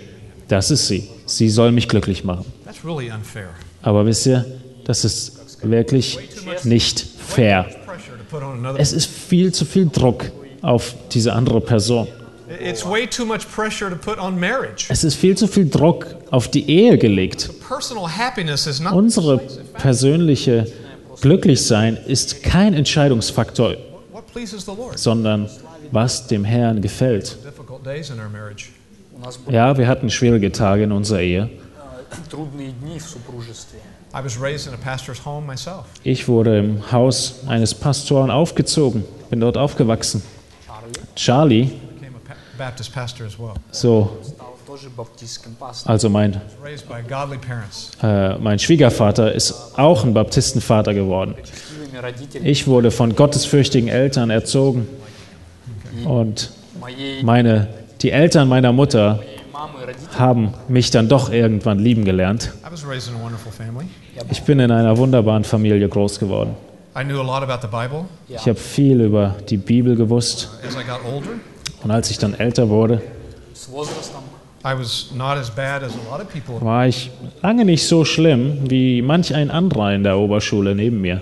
Das 0.47 0.69
ist 0.69 0.87
sie. 0.87 1.07
Sie 1.25 1.49
soll 1.49 1.71
mich 1.71 1.87
glücklich 1.87 2.23
machen. 2.23 2.45
Aber 3.81 4.05
wisst 4.05 4.27
ihr, 4.27 4.45
das 4.85 5.05
ist 5.05 5.59
wirklich 5.63 6.17
nicht 6.63 7.05
fair. 7.17 7.69
Es 8.77 8.93
ist 8.93 9.09
viel 9.09 9.53
zu 9.53 9.65
viel 9.65 9.89
Druck 9.89 10.31
auf 10.61 10.95
diese 11.11 11.33
andere 11.33 11.61
Person. 11.61 12.07
Es 14.89 15.03
ist 15.03 15.15
viel 15.15 15.37
zu 15.37 15.47
viel 15.47 15.69
Druck 15.69 16.07
auf 16.29 16.47
die 16.49 16.69
Ehe 16.69 16.97
gelegt. 16.97 17.49
Unsere 18.91 19.37
persönliche 19.77 20.67
Glücklichsein 21.21 21.97
ist 22.07 22.43
kein 22.43 22.73
Entscheidungsfaktor 22.73 23.75
sondern 24.95 25.49
was 25.91 26.27
dem 26.27 26.43
Herrn 26.43 26.81
gefällt. 26.81 27.37
Ja, 29.49 29.77
wir 29.77 29.87
hatten 29.87 30.09
schwierige 30.09 30.51
Tage 30.51 30.83
in 30.83 30.91
unserer 30.91 31.21
Ehe. 31.21 31.49
Ich 36.03 36.27
wurde 36.27 36.59
im 36.59 36.91
Haus 36.91 37.35
eines 37.47 37.73
Pastoren 37.73 38.31
aufgezogen, 38.31 39.05
bin 39.29 39.39
dort 39.39 39.57
aufgewachsen. 39.57 40.21
Charlie, 41.15 41.71
so, 43.71 44.17
also 45.85 46.09
mein, 46.09 46.41
äh, 48.01 48.37
mein 48.37 48.59
Schwiegervater 48.59 49.33
ist 49.33 49.77
auch 49.77 50.03
ein 50.03 50.13
Baptistenvater 50.13 50.93
geworden. 50.93 51.35
Ich 52.43 52.67
wurde 52.67 52.91
von 52.91 53.15
gottesfürchtigen 53.15 53.89
Eltern 53.89 54.29
erzogen. 54.29 54.87
Und 56.05 56.51
meine, 57.23 57.67
die 58.01 58.11
Eltern 58.11 58.47
meiner 58.47 58.71
Mutter 58.71 59.21
haben 60.17 60.53
mich 60.67 60.91
dann 60.91 61.07
doch 61.07 61.31
irgendwann 61.31 61.79
lieben 61.79 62.05
gelernt. 62.05 62.51
Ich 64.31 64.43
bin 64.43 64.59
in 64.59 64.71
einer 64.71 64.97
wunderbaren 64.97 65.43
Familie 65.43 65.87
groß 65.87 66.19
geworden. 66.19 66.55
Ich 68.27 68.47
habe 68.47 68.55
viel 68.55 69.01
über 69.01 69.35
die 69.49 69.57
Bibel 69.57 69.95
gewusst. 69.95 70.49
Und 71.83 71.91
als 71.91 72.11
ich 72.11 72.17
dann 72.17 72.33
älter 72.33 72.69
wurde, 72.69 73.01
war 76.59 76.87
ich 76.87 77.11
lange 77.41 77.65
nicht 77.65 77.87
so 77.87 78.05
schlimm 78.05 78.69
wie 78.69 79.01
manch 79.01 79.33
ein 79.33 79.49
anderer 79.49 79.93
in 79.93 80.03
der 80.03 80.17
Oberschule 80.17 80.75
neben 80.75 81.01
mir. 81.01 81.21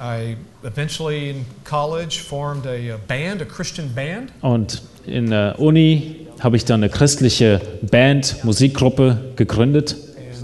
I 0.00 0.36
eventually 0.62 1.30
in 1.30 1.44
college 1.64 2.20
formed 2.20 2.66
a, 2.66 2.96
band, 3.08 3.42
a 3.42 3.44
Christian 3.44 3.92
band. 3.94 4.30
Und 4.40 4.82
in 5.06 5.30
der 5.30 5.58
Uni 5.58 6.28
habe 6.40 6.56
ich 6.56 6.64
dann 6.64 6.82
eine 6.82 6.90
christliche 6.90 7.60
Band, 7.82 8.44
Musikgruppe 8.44 9.32
gegründet. 9.36 9.96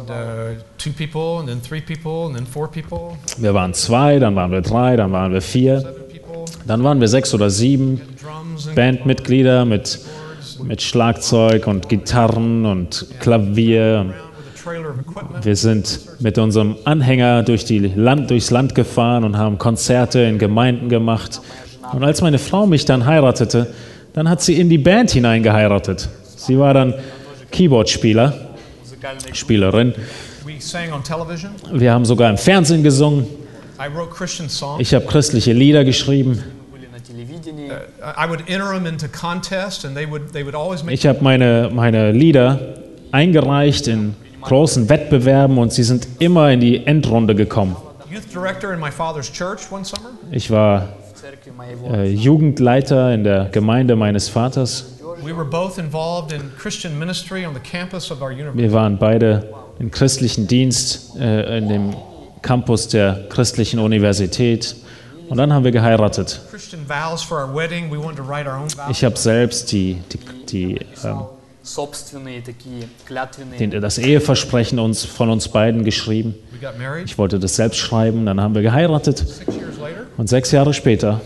And 0.07 0.59
two 0.77 0.91
people, 0.91 1.39
and 1.39 1.49
then 1.49 1.63
three 1.63 1.81
people, 1.81 2.27
and 2.27 2.37
then 2.37 2.47
four 2.47 2.69
people, 2.69 3.17
Wir 3.39 3.55
waren 3.55 3.73
zwei, 3.73 4.19
dann 4.19 4.37
waren 4.37 4.51
wir 4.51 4.61
drei, 4.61 4.97
dann 4.97 5.13
waren 5.13 5.33
wir 5.33 5.41
vier, 5.41 5.95
dann 6.67 6.85
waren 6.85 7.01
wir 7.01 7.09
sechs 7.09 7.33
oder 7.33 7.49
sieben 7.49 8.01
Bandmitglieder 8.75 9.65
mit, 9.65 10.01
mit 10.63 10.83
Schlagzeug 10.83 11.67
und 11.67 11.89
Gitarren 11.89 12.67
und 12.67 13.07
Klavier. 13.21 14.13
Wir 15.43 15.57
sind 15.57 16.01
mit 16.20 16.39
unserem 16.39 16.77
Anhänger 16.85 17.43
durch 17.43 17.69
Land, 17.69 18.31
durchs 18.31 18.51
Land 18.51 18.74
gefahren 18.74 19.24
und 19.24 19.36
haben 19.36 19.59
Konzerte 19.59 20.20
in 20.20 20.39
Gemeinden 20.39 20.89
gemacht. 20.89 21.41
Und 21.93 22.03
als 22.03 22.23
meine 22.23 22.39
Frau 22.39 22.66
mich 22.66 22.85
dann 22.85 23.05
heiratete, 23.05 23.73
dann 24.15 24.28
hat 24.28 24.43
sie 24.43 24.59
in 24.59 24.69
die 24.69 24.78
Band 24.78 25.11
hineingeheiratet. 25.11 26.09
Sie 26.36 26.59
war 26.59 26.73
dann 26.73 26.95
Keyboardspieler, 27.51 28.32
Spielerin. 29.32 29.95
Wir 31.73 31.93
haben 31.93 32.05
sogar 32.05 32.31
im 32.31 32.39
Fernsehen 32.39 32.82
gesungen. 32.82 33.27
Ich 34.78 34.95
habe 34.95 35.05
christliche 35.07 35.53
Lieder 35.53 35.85
geschrieben. 35.85 36.43
Ich 40.89 41.07
habe 41.07 41.19
meine, 41.23 41.70
meine 41.73 42.12
Lieder 42.12 42.61
eingereicht 43.11 43.89
in 43.89 44.15
großen 44.45 44.89
Wettbewerben 44.89 45.59
und 45.59 45.73
sie 45.73 45.83
sind 45.83 46.07
immer 46.19 46.51
in 46.51 46.61
die 46.61 46.87
Endrunde 46.87 47.35
gekommen. 47.35 47.77
Ich 50.31 50.51
war 50.51 50.89
äh, 51.91 52.11
Jugendleiter 52.11 53.12
in 53.15 53.25
der 53.25 53.47
Gemeinde 53.47 53.97
meines 53.97 54.29
Vaters. 54.29 54.87
Wir 58.55 58.73
waren 58.73 58.99
beide 58.99 59.49
im 59.79 59.91
christlichen 59.91 60.47
Dienst 60.47 61.16
äh, 61.19 61.59
in 61.59 61.69
dem 61.69 61.97
Campus 62.43 62.89
der 62.89 63.27
christlichen 63.31 63.79
Universität. 63.81 64.77
Und 65.29 65.39
dann 65.39 65.53
haben 65.53 65.65
wir 65.65 65.73
geheiratet. 65.73 66.41
Ich 68.91 69.05
habe 69.05 69.16
selbst 69.16 69.73
die, 69.73 70.03
die, 70.12 70.19
die 70.47 70.79
ähm, 71.03 71.21
den, 73.59 73.81
das 73.81 73.99
Eheversprechen 73.99 74.78
uns, 74.78 75.05
von 75.05 75.31
uns 75.31 75.49
beiden 75.49 75.85
geschrieben. 75.85 76.35
Ich 77.05 77.19
wollte 77.19 77.39
das 77.39 77.57
selbst 77.57 77.78
schreiben, 77.78 78.27
dann 78.27 78.41
haben 78.41 78.55
wir 78.55 78.62
geheiratet. 78.62 79.24
Und 80.16 80.28
sechs 80.28 80.51
Jahre 80.53 80.74
später 80.74 81.20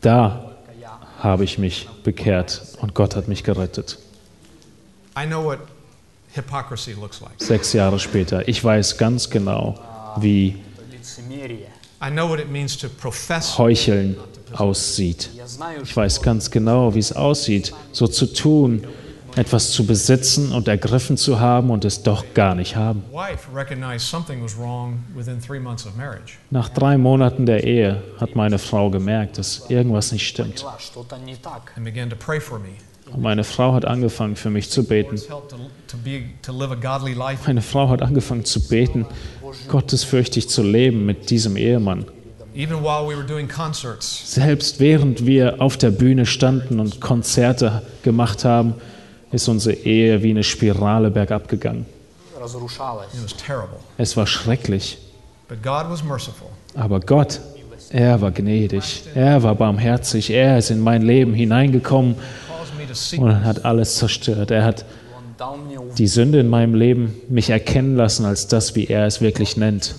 da 0.00 0.50
habe 1.18 1.44
ich 1.44 1.58
mich 1.58 1.88
bekehrt 2.02 2.62
und 2.80 2.94
Gott 2.94 3.14
hat 3.14 3.28
mich 3.28 3.44
gerettet. 3.44 3.98
Sechs 7.38 7.72
Jahre 7.72 7.98
später. 7.98 8.48
Ich 8.48 8.64
weiß 8.64 8.96
ganz 8.96 9.28
genau, 9.28 9.78
wie 10.16 10.58
Heucheln 13.58 14.16
aussieht. 14.54 15.30
Ich 15.82 15.96
weiß 15.96 16.22
ganz 16.22 16.50
genau, 16.50 16.94
wie 16.94 16.98
es 16.98 17.12
aussieht, 17.12 17.72
so 17.92 18.06
zu 18.06 18.26
tun, 18.26 18.86
etwas 19.36 19.70
zu 19.70 19.86
besitzen 19.86 20.52
und 20.52 20.68
ergriffen 20.68 21.16
zu 21.16 21.40
haben 21.40 21.70
und 21.70 21.84
es 21.84 22.02
doch 22.02 22.24
gar 22.34 22.54
nicht 22.54 22.76
haben. 22.76 23.02
Nach 26.50 26.68
drei 26.68 26.98
Monaten 26.98 27.46
der 27.46 27.64
Ehe 27.64 28.02
hat 28.18 28.36
meine 28.36 28.58
Frau 28.58 28.90
gemerkt, 28.90 29.38
dass 29.38 29.70
irgendwas 29.70 30.12
nicht 30.12 30.26
stimmt. 30.26 30.64
Und 33.12 33.20
meine 33.20 33.44
Frau 33.44 33.74
hat 33.74 33.84
angefangen, 33.84 34.36
für 34.36 34.50
mich 34.50 34.70
zu 34.70 34.84
beten. 34.84 35.20
Meine 37.46 37.62
Frau 37.62 37.88
hat 37.88 38.02
angefangen 38.02 38.44
zu 38.44 38.68
beten, 38.68 39.06
gottesfürchtig 39.68 40.48
zu 40.48 40.62
leben 40.62 41.04
mit 41.04 41.30
diesem 41.30 41.56
Ehemann. 41.56 42.06
Selbst 44.26 44.80
während 44.80 45.26
wir 45.26 45.60
auf 45.60 45.76
der 45.76 45.90
Bühne 45.90 46.26
standen 46.26 46.80
und 46.80 47.00
Konzerte 47.00 47.82
gemacht 48.02 48.44
haben, 48.44 48.74
ist 49.30 49.48
unsere 49.48 49.74
Ehe 49.74 50.22
wie 50.22 50.30
eine 50.30 50.44
Spirale 50.44 51.10
bergab 51.10 51.48
gegangen. 51.48 51.86
Es 53.96 54.16
war 54.16 54.26
schrecklich. 54.26 54.98
Aber 56.74 57.00
Gott, 57.00 57.40
er 57.90 58.20
war 58.20 58.30
gnädig, 58.30 59.04
er 59.14 59.42
war 59.42 59.54
barmherzig, 59.54 60.30
er 60.30 60.58
ist 60.58 60.70
in 60.70 60.80
mein 60.80 61.02
Leben 61.02 61.34
hineingekommen 61.34 62.16
und 63.18 63.44
hat 63.44 63.64
alles 63.64 63.96
zerstört. 63.96 64.50
Er 64.50 64.64
hat 64.64 64.84
die 65.98 66.06
Sünde 66.06 66.40
in 66.40 66.48
meinem 66.48 66.74
Leben 66.74 67.14
mich 67.28 67.50
erkennen 67.50 67.96
lassen 67.96 68.24
als 68.24 68.48
das, 68.48 68.74
wie 68.74 68.86
er 68.86 69.06
es 69.06 69.20
wirklich 69.20 69.56
nennt. 69.56 69.94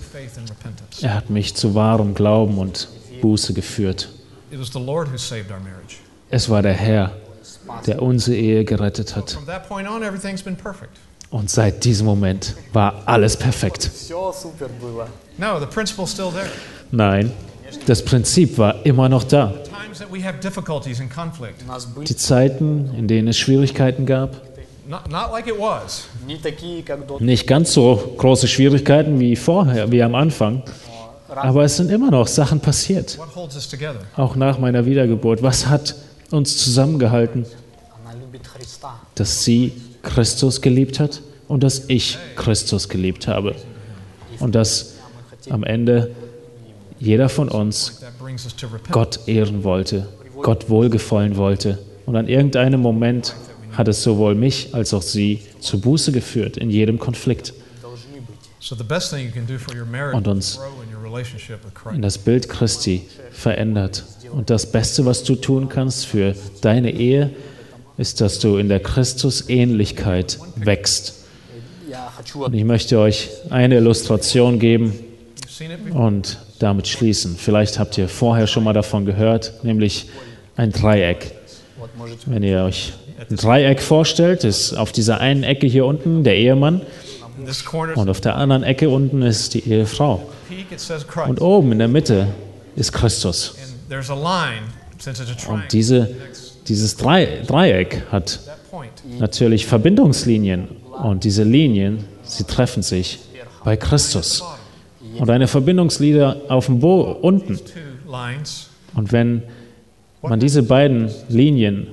Er 1.00 1.14
hat 1.14 1.30
mich 1.30 1.54
zu 1.54 1.74
wahrem 1.74 2.14
Glauben 2.14 2.58
und 2.58 2.88
Buße 3.20 3.52
geführt. 3.54 4.08
Es 6.30 6.50
war 6.50 6.62
der 6.62 6.72
Herr, 6.72 7.12
der 7.86 8.02
unsere 8.02 8.36
Ehe 8.36 8.64
gerettet 8.64 9.16
hat. 9.16 9.38
Und 11.30 11.50
seit 11.50 11.84
diesem 11.84 12.06
Moment 12.06 12.54
war 12.72 13.02
alles 13.06 13.36
perfekt. 13.36 13.90
Nein, 16.90 17.32
das 17.86 18.04
Prinzip 18.04 18.58
war 18.58 18.86
immer 18.86 19.08
noch 19.08 19.24
da. 19.24 19.54
Die 22.06 22.16
Zeiten, 22.16 22.94
in 22.96 23.08
denen 23.08 23.28
es 23.28 23.38
Schwierigkeiten 23.38 24.06
gab, 24.06 24.42
nicht 27.20 27.46
ganz 27.46 27.72
so 27.72 28.14
große 28.18 28.48
Schwierigkeiten 28.48 29.18
wie 29.18 29.34
vorher, 29.34 29.90
wie 29.90 30.02
am 30.02 30.14
Anfang. 30.14 30.62
Aber 31.36 31.64
es 31.64 31.76
sind 31.76 31.90
immer 31.90 32.10
noch 32.10 32.26
Sachen 32.26 32.60
passiert. 32.60 33.18
Auch 34.16 34.36
nach 34.36 34.58
meiner 34.58 34.86
Wiedergeburt. 34.86 35.42
Was 35.42 35.66
hat 35.66 35.94
uns 36.30 36.58
zusammengehalten? 36.58 37.46
Dass 39.14 39.44
sie 39.44 39.72
Christus 40.02 40.60
geliebt 40.60 41.00
hat 41.00 41.20
und 41.48 41.62
dass 41.62 41.84
ich 41.88 42.18
Christus 42.36 42.88
geliebt 42.88 43.26
habe. 43.26 43.54
Und 44.40 44.54
dass 44.54 44.94
am 45.50 45.64
Ende 45.64 46.14
jeder 46.98 47.28
von 47.28 47.48
uns 47.48 48.00
Gott 48.90 49.20
ehren 49.26 49.64
wollte, 49.64 50.08
Gott 50.42 50.68
wohlgefallen 50.68 51.36
wollte. 51.36 51.78
Und 52.06 52.16
an 52.16 52.28
irgendeinem 52.28 52.80
Moment 52.80 53.34
hat 53.72 53.88
es 53.88 54.02
sowohl 54.02 54.34
mich 54.34 54.74
als 54.74 54.94
auch 54.94 55.02
sie 55.02 55.42
zu 55.60 55.80
Buße 55.80 56.12
geführt 56.12 56.56
in 56.56 56.70
jedem 56.70 56.98
Konflikt. 56.98 57.52
Und 60.12 60.28
uns 60.28 60.60
in 61.92 62.02
das 62.02 62.18
Bild 62.18 62.48
Christi 62.48 63.02
verändert. 63.30 64.04
Und 64.32 64.50
das 64.50 64.70
Beste, 64.70 65.06
was 65.06 65.22
du 65.22 65.36
tun 65.36 65.68
kannst 65.68 66.06
für 66.06 66.34
deine 66.60 66.90
Ehe, 66.90 67.30
ist, 67.96 68.20
dass 68.20 68.40
du 68.40 68.56
in 68.56 68.68
der 68.68 68.80
Christusähnlichkeit 68.80 70.38
wächst. 70.56 71.24
Und 72.34 72.54
ich 72.54 72.64
möchte 72.64 72.98
euch 72.98 73.30
eine 73.50 73.76
Illustration 73.76 74.58
geben 74.58 74.92
und 75.92 76.38
damit 76.58 76.88
schließen. 76.88 77.36
Vielleicht 77.36 77.78
habt 77.78 77.96
ihr 77.98 78.08
vorher 78.08 78.46
schon 78.46 78.64
mal 78.64 78.72
davon 78.72 79.04
gehört, 79.04 79.64
nämlich 79.64 80.08
ein 80.56 80.72
Dreieck. 80.72 81.32
Wenn 82.26 82.42
ihr 82.42 82.64
euch 82.64 82.92
ein 83.30 83.36
Dreieck 83.36 83.80
vorstellt, 83.80 84.44
ist 84.44 84.74
auf 84.74 84.90
dieser 84.92 85.20
einen 85.20 85.44
Ecke 85.44 85.66
hier 85.66 85.86
unten 85.86 86.24
der 86.24 86.36
Ehemann, 86.36 86.82
und 87.96 88.08
auf 88.08 88.20
der 88.20 88.36
anderen 88.36 88.62
Ecke 88.62 88.88
unten 88.88 89.22
ist 89.22 89.54
die 89.54 89.68
Ehefrau. 89.68 90.28
Und 91.26 91.40
oben 91.40 91.72
in 91.72 91.78
der 91.78 91.88
Mitte 91.88 92.28
ist 92.76 92.92
Christus. 92.92 93.56
Und 95.48 95.62
diese, 95.72 96.10
dieses 96.68 96.96
Drei, 96.96 97.42
Dreieck 97.46 98.02
hat 98.10 98.40
natürlich 99.18 99.66
Verbindungslinien. 99.66 100.68
Und 101.02 101.24
diese 101.24 101.42
Linien, 101.42 102.04
sie 102.22 102.44
treffen 102.44 102.82
sich 102.82 103.18
bei 103.64 103.76
Christus. 103.76 104.42
Und 105.18 105.30
eine 105.30 105.48
Verbindungslinie 105.48 106.42
auf 106.48 106.66
dem 106.66 106.80
Bo 106.80 107.02
unten. 107.20 107.58
Und 108.94 109.12
wenn 109.12 109.42
man 110.22 110.40
diese 110.40 110.62
beiden 110.62 111.10
Linien 111.28 111.88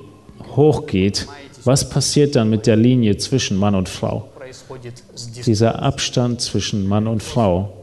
hochgeht, 0.56 1.28
was 1.64 1.90
passiert 1.90 2.36
dann 2.36 2.50
mit 2.50 2.66
der 2.66 2.76
Linie 2.76 3.18
zwischen 3.18 3.58
Mann 3.58 3.76
und 3.76 3.90
Frau? 3.90 4.31
Dieser 5.46 5.82
Abstand 5.82 6.42
zwischen 6.42 6.88
Mann 6.88 7.08
und 7.08 7.24
Frau, 7.24 7.74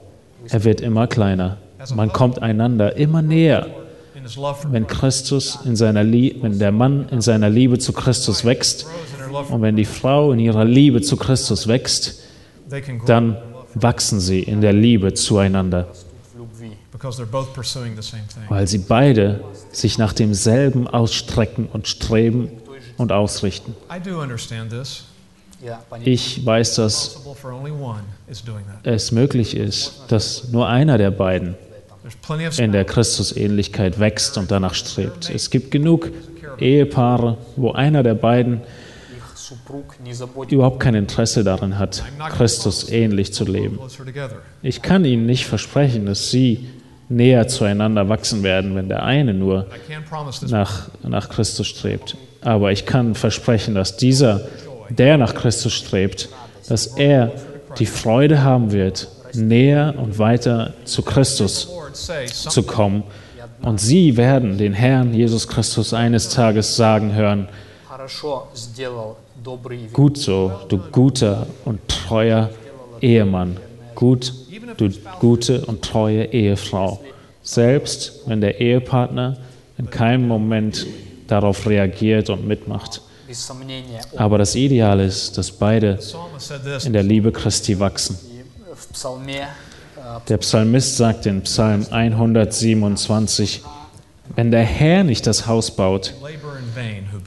er 0.48 0.64
wird 0.64 0.80
immer 0.80 1.06
kleiner. 1.06 1.58
Man 1.94 2.12
kommt 2.12 2.42
einander 2.42 2.96
immer 2.96 3.22
näher. 3.22 3.66
Wenn 4.70 4.86
Christus 4.86 5.60
in 5.64 5.76
seiner 5.76 6.04
Liebe, 6.04 6.42
wenn 6.42 6.58
der 6.58 6.72
Mann 6.72 7.08
in 7.10 7.20
seiner 7.20 7.48
Liebe 7.48 7.78
zu 7.78 7.92
Christus 7.92 8.44
wächst 8.44 8.86
und 9.50 9.62
wenn 9.62 9.76
die 9.76 9.84
Frau 9.84 10.32
in 10.32 10.38
ihrer 10.38 10.64
Liebe 10.64 11.00
zu 11.00 11.16
Christus 11.16 11.68
wächst, 11.68 12.20
dann 13.06 13.36
wachsen 13.74 14.20
sie 14.20 14.42
in 14.42 14.60
der 14.60 14.72
Liebe 14.72 15.14
zueinander, 15.14 15.88
weil 18.48 18.66
sie 18.66 18.78
beide 18.78 19.44
sich 19.72 19.98
nach 19.98 20.12
demselben 20.12 20.88
ausstrecken 20.88 21.68
und 21.72 21.86
streben 21.86 22.50
und 22.96 23.12
ausrichten. 23.12 23.74
Ich 26.04 26.44
weiß, 26.44 26.76
dass 26.76 27.20
es 28.84 29.12
möglich 29.12 29.56
ist, 29.56 30.04
dass 30.08 30.48
nur 30.48 30.68
einer 30.68 30.98
der 30.98 31.10
beiden 31.10 31.56
in 32.58 32.72
der 32.72 32.84
Christusähnlichkeit 32.84 33.98
wächst 33.98 34.38
und 34.38 34.50
danach 34.50 34.74
strebt. 34.74 35.30
Es 35.30 35.50
gibt 35.50 35.70
genug 35.70 36.10
Ehepaare, 36.58 37.38
wo 37.56 37.72
einer 37.72 38.02
der 38.02 38.14
beiden 38.14 38.60
überhaupt 40.48 40.80
kein 40.80 40.94
Interesse 40.94 41.42
darin 41.42 41.78
hat, 41.78 42.04
Christus 42.30 42.88
ähnlich 42.90 43.32
zu 43.32 43.44
leben. 43.44 43.78
Ich 44.62 44.82
kann 44.82 45.04
Ihnen 45.04 45.26
nicht 45.26 45.46
versprechen, 45.46 46.06
dass 46.06 46.30
Sie 46.30 46.68
näher 47.08 47.48
zueinander 47.48 48.08
wachsen 48.08 48.42
werden, 48.42 48.74
wenn 48.74 48.88
der 48.88 49.02
eine 49.02 49.34
nur 49.34 49.66
nach, 50.48 50.90
nach 51.02 51.28
Christus 51.30 51.66
strebt. 51.66 52.16
Aber 52.42 52.70
ich 52.70 52.86
kann 52.86 53.14
versprechen, 53.14 53.74
dass 53.74 53.96
dieser 53.96 54.48
der 54.88 55.16
nach 55.18 55.34
Christus 55.34 55.72
strebt, 55.72 56.28
dass 56.68 56.86
er 56.86 57.32
die 57.78 57.86
Freude 57.86 58.42
haben 58.42 58.72
wird, 58.72 59.08
näher 59.34 59.94
und 59.96 60.18
weiter 60.18 60.74
zu 60.84 61.02
Christus 61.02 61.68
zu 62.32 62.62
kommen. 62.62 63.02
Und 63.62 63.80
sie 63.80 64.16
werden 64.16 64.56
den 64.56 64.72
Herrn 64.72 65.14
Jesus 65.14 65.48
Christus 65.48 65.92
eines 65.92 66.28
Tages 66.30 66.76
sagen 66.76 67.14
hören, 67.14 67.48
gut 69.92 70.16
so, 70.16 70.52
du 70.68 70.78
guter 70.78 71.46
und 71.64 71.80
treuer 71.88 72.50
Ehemann, 73.00 73.56
gut, 73.94 74.32
du 74.76 74.90
gute 75.20 75.64
und 75.66 75.82
treue 75.82 76.24
Ehefrau. 76.24 77.00
Selbst 77.42 78.22
wenn 78.26 78.40
der 78.40 78.60
Ehepartner 78.60 79.36
in 79.76 79.90
keinem 79.90 80.26
Moment 80.26 80.86
darauf 81.26 81.66
reagiert 81.66 82.30
und 82.30 82.46
mitmacht. 82.46 83.00
Aber 84.16 84.38
das 84.38 84.54
Ideal 84.54 85.00
ist, 85.00 85.36
dass 85.36 85.50
beide 85.50 85.98
in 86.84 86.92
der 86.92 87.02
Liebe 87.02 87.32
Christi 87.32 87.78
wachsen. 87.78 88.18
Der 90.28 90.38
Psalmist 90.38 90.96
sagt 90.96 91.26
in 91.26 91.42
Psalm 91.42 91.86
127, 91.90 93.62
wenn 94.36 94.50
der 94.50 94.62
Herr 94.62 95.04
nicht 95.04 95.26
das 95.26 95.46
Haus 95.46 95.74
baut, 95.74 96.14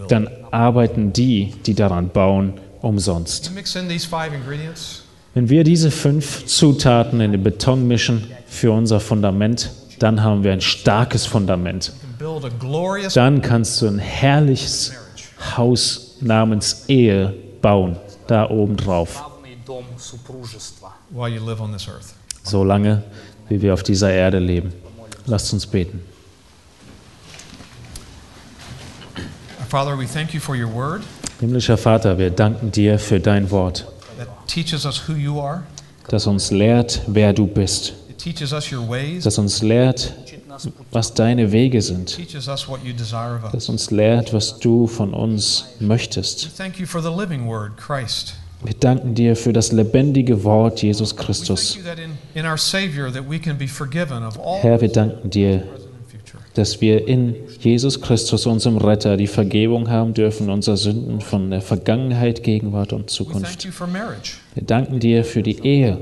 dann 0.08 0.30
arbeiten 0.52 1.14
die, 1.14 1.54
die 1.66 1.74
daran 1.74 2.10
bauen, 2.10 2.54
umsonst. 2.82 3.52
Wenn 5.34 5.50
wir 5.50 5.64
diese 5.64 5.92
fünf 5.92 6.46
Zutaten 6.46 7.22
in 7.22 7.32
den 7.32 7.44
Beton 7.44 7.88
mischen 7.88 8.28
für 8.48 8.72
unser 8.72 9.00
Fundament, 9.00 9.72
dann 10.00 10.24
haben 10.24 10.44
wir 10.44 10.52
ein 10.52 10.62
starkes 10.62 11.26
Fundament. 11.26 11.94
Dann 13.14 13.42
kannst 13.42 13.82
du 13.82 13.88
ein 13.88 14.00
herrliches 14.00 14.94
Haus 15.58 16.18
namens 16.22 16.86
Ehe 16.88 17.34
bauen, 17.62 17.98
da 18.28 18.50
oben 18.50 18.78
drauf. 18.78 19.24
Solange, 22.44 23.04
wie 23.50 23.62
wir 23.62 23.74
auf 23.74 23.84
dieser 23.84 24.12
Erde 24.12 24.40
leben. 24.40 24.74
Lasst 25.26 25.54
uns 25.54 25.68
beten. 25.68 26.02
Himmlischer 31.40 31.78
Vater, 31.78 32.18
wir 32.18 32.30
danken 32.30 32.72
dir 32.72 33.00
für 33.00 33.20
dein 33.20 33.50
Wort, 33.52 33.88
das 36.10 36.28
uns 36.28 36.52
lehrt, 36.52 37.02
wer 37.08 37.34
du 37.34 37.48
bist 37.48 37.94
das 39.24 39.38
uns 39.38 39.62
lehrt, 39.62 40.14
was 40.92 41.14
deine 41.14 41.52
Wege 41.52 41.82
sind, 41.82 42.18
das 42.34 43.70
uns 43.70 43.92
lehrt, 43.92 44.34
was 44.34 44.60
du 44.60 44.88
von 44.88 45.14
uns 45.14 45.66
möchtest. 45.80 46.50
Wir 48.64 48.76
danken 48.80 49.16
dir 49.16 49.36
für 49.36 49.54
das 49.54 49.72
lebendige 49.72 50.44
Wort 50.44 50.84
Jesus 50.84 51.16
Christus. 51.16 51.80
Herr, 54.62 54.82
wir 54.82 54.92
danken 54.92 55.30
dir, 55.32 55.64
dass 56.54 56.82
wir 56.82 57.08
in 57.08 57.36
Jesus 57.60 58.02
Christus, 58.02 58.46
unserem 58.46 58.78
Retter, 58.78 59.16
die 59.16 59.28
Vergebung 59.28 59.90
haben 59.90 60.14
dürfen 60.14 60.50
unserer 60.50 60.78
Sünden 60.78 61.22
von 61.22 61.50
der 61.50 61.62
Vergangenheit, 61.62 62.44
Gegenwart 62.44 62.94
und 62.94 63.10
Zukunft. 63.10 63.68
Wir 64.56 64.64
danken 64.64 65.00
dir 65.00 65.24
für 65.24 65.44
die 65.44 65.66
Ehe. 65.66 65.98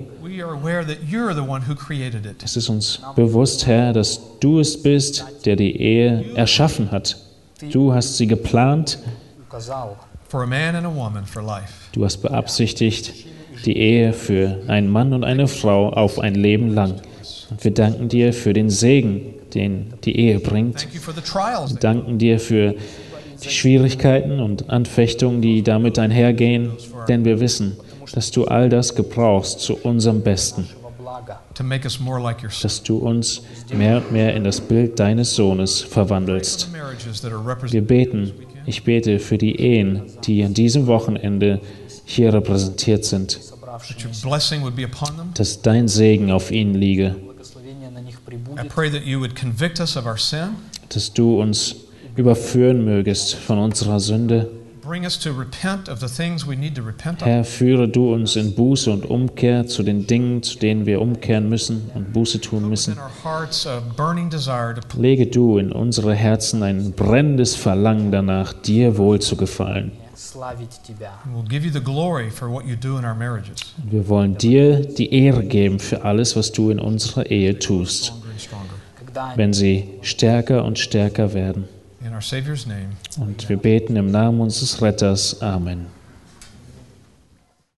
Es 2.43 2.57
ist 2.57 2.69
uns 2.69 3.01
bewusst, 3.15 3.67
Herr, 3.67 3.93
dass 3.93 4.21
du 4.39 4.59
es 4.59 4.81
bist, 4.81 5.25
der 5.45 5.55
die 5.55 5.75
Ehe 5.79 6.25
erschaffen 6.35 6.91
hat. 6.91 7.17
Du 7.71 7.93
hast 7.93 8.17
sie 8.17 8.27
geplant. 8.27 8.99
Du 11.91 12.05
hast 12.05 12.17
beabsichtigt, 12.17 13.13
die 13.65 13.77
Ehe 13.77 14.13
für 14.13 14.61
einen 14.67 14.89
Mann 14.89 15.13
und 15.13 15.23
eine 15.23 15.47
Frau 15.47 15.89
auf 15.89 16.19
ein 16.19 16.35
Leben 16.35 16.69
lang. 16.69 16.95
Und 17.49 17.63
wir 17.63 17.71
danken 17.71 18.09
dir 18.09 18.31
für 18.31 18.53
den 18.53 18.69
Segen, 18.69 19.33
den 19.55 19.93
die 20.03 20.17
Ehe 20.17 20.39
bringt. 20.39 20.87
Wir 20.91 21.79
danken 21.79 22.17
dir 22.17 22.39
für 22.39 22.75
die 23.43 23.49
Schwierigkeiten 23.49 24.39
und 24.39 24.69
Anfechtungen, 24.69 25.41
die 25.41 25.63
damit 25.63 25.97
einhergehen, 25.99 26.71
denn 27.07 27.25
wir 27.25 27.39
wissen, 27.39 27.77
dass 28.13 28.31
du 28.31 28.45
all 28.45 28.69
das 28.69 28.95
gebrauchst 28.95 29.59
zu 29.59 29.75
unserem 29.77 30.21
Besten, 30.21 30.67
dass 32.61 32.83
du 32.83 32.97
uns 32.97 33.41
mehr 33.73 33.97
und 33.97 34.11
mehr 34.11 34.35
in 34.35 34.43
das 34.43 34.61
Bild 34.61 34.99
deines 34.99 35.35
Sohnes 35.35 35.81
verwandelst. 35.81 36.69
Wir 37.69 37.81
beten, 37.81 38.31
ich 38.65 38.83
bete 38.83 39.19
für 39.19 39.37
die 39.37 39.55
Ehen, 39.55 40.03
die 40.25 40.43
an 40.43 40.53
diesem 40.53 40.87
Wochenende 40.87 41.61
hier 42.05 42.33
repräsentiert 42.33 43.05
sind, 43.05 43.39
dass 45.35 45.61
dein 45.61 45.87
Segen 45.87 46.31
auf 46.31 46.51
ihnen 46.51 46.73
liege. 46.73 47.15
I 48.59 48.67
pray 48.67 48.89
that 48.89 49.05
you 49.05 49.19
would 49.19 49.35
convict 49.35 49.79
us 49.79 49.95
of 49.95 50.05
our 50.05 50.17
sin. 50.17 50.55
Dass 50.89 51.13
du 51.13 51.39
uns 51.41 51.75
überführen 52.17 52.83
mögest 52.83 53.35
von 53.35 53.57
unserer 53.57 53.99
Sünde. 53.99 54.49
Bring 54.81 55.03
us 55.03 55.19
to 55.19 55.31
repent 55.31 55.87
of 55.87 55.99
the 55.99 56.07
things 56.07 56.47
we 56.47 56.55
need 56.55 56.75
to 56.75 56.81
repent 56.81 57.21
of. 57.21 57.27
Herr, 57.27 57.45
führe 57.45 57.87
du 57.87 58.13
uns 58.13 58.35
in 58.35 58.55
Buße 58.55 58.91
und 58.91 59.05
Umkehr 59.05 59.67
zu 59.67 59.83
den 59.83 60.07
Dingen, 60.07 60.41
zu 60.41 60.57
denen 60.57 60.85
wir 60.85 60.99
umkehren 60.99 61.47
müssen 61.47 61.89
und 61.93 62.11
Buße 62.11 62.41
tun 62.41 62.67
müssen. 62.67 62.97
Lege 64.97 65.27
du 65.27 65.57
in 65.57 65.71
unsere 65.71 66.15
Herzen 66.15 66.63
ein 66.63 66.91
brennendes 66.93 67.55
Verlangen 67.55 68.11
danach, 68.11 68.51
dir 68.51 68.97
wohl 68.97 69.19
zu 69.19 69.35
gefallen. 69.35 69.91
Wir 73.89 74.09
wollen 74.09 74.37
dir 74.37 74.79
die 74.81 75.13
Ehre 75.13 75.43
geben 75.43 75.79
für 75.79 76.01
alles, 76.03 76.35
was 76.35 76.51
du 76.51 76.69
in 76.71 76.79
unserer 76.79 77.25
Ehe 77.27 77.57
tust 77.59 78.13
wenn 79.35 79.53
sie 79.53 79.89
stärker 80.01 80.63
und 80.63 80.79
stärker 80.79 81.33
werden. 81.33 81.67
In 82.05 82.13
our 82.13 82.21
Savior's 82.21 82.65
name. 82.65 82.95
Und 83.19 83.49
wir 83.49 83.57
beten 83.57 83.95
im 83.95 84.09
Namen 84.09 84.39
unseres 84.39 84.81
Retters. 84.81 85.41
Amen. 85.41 85.87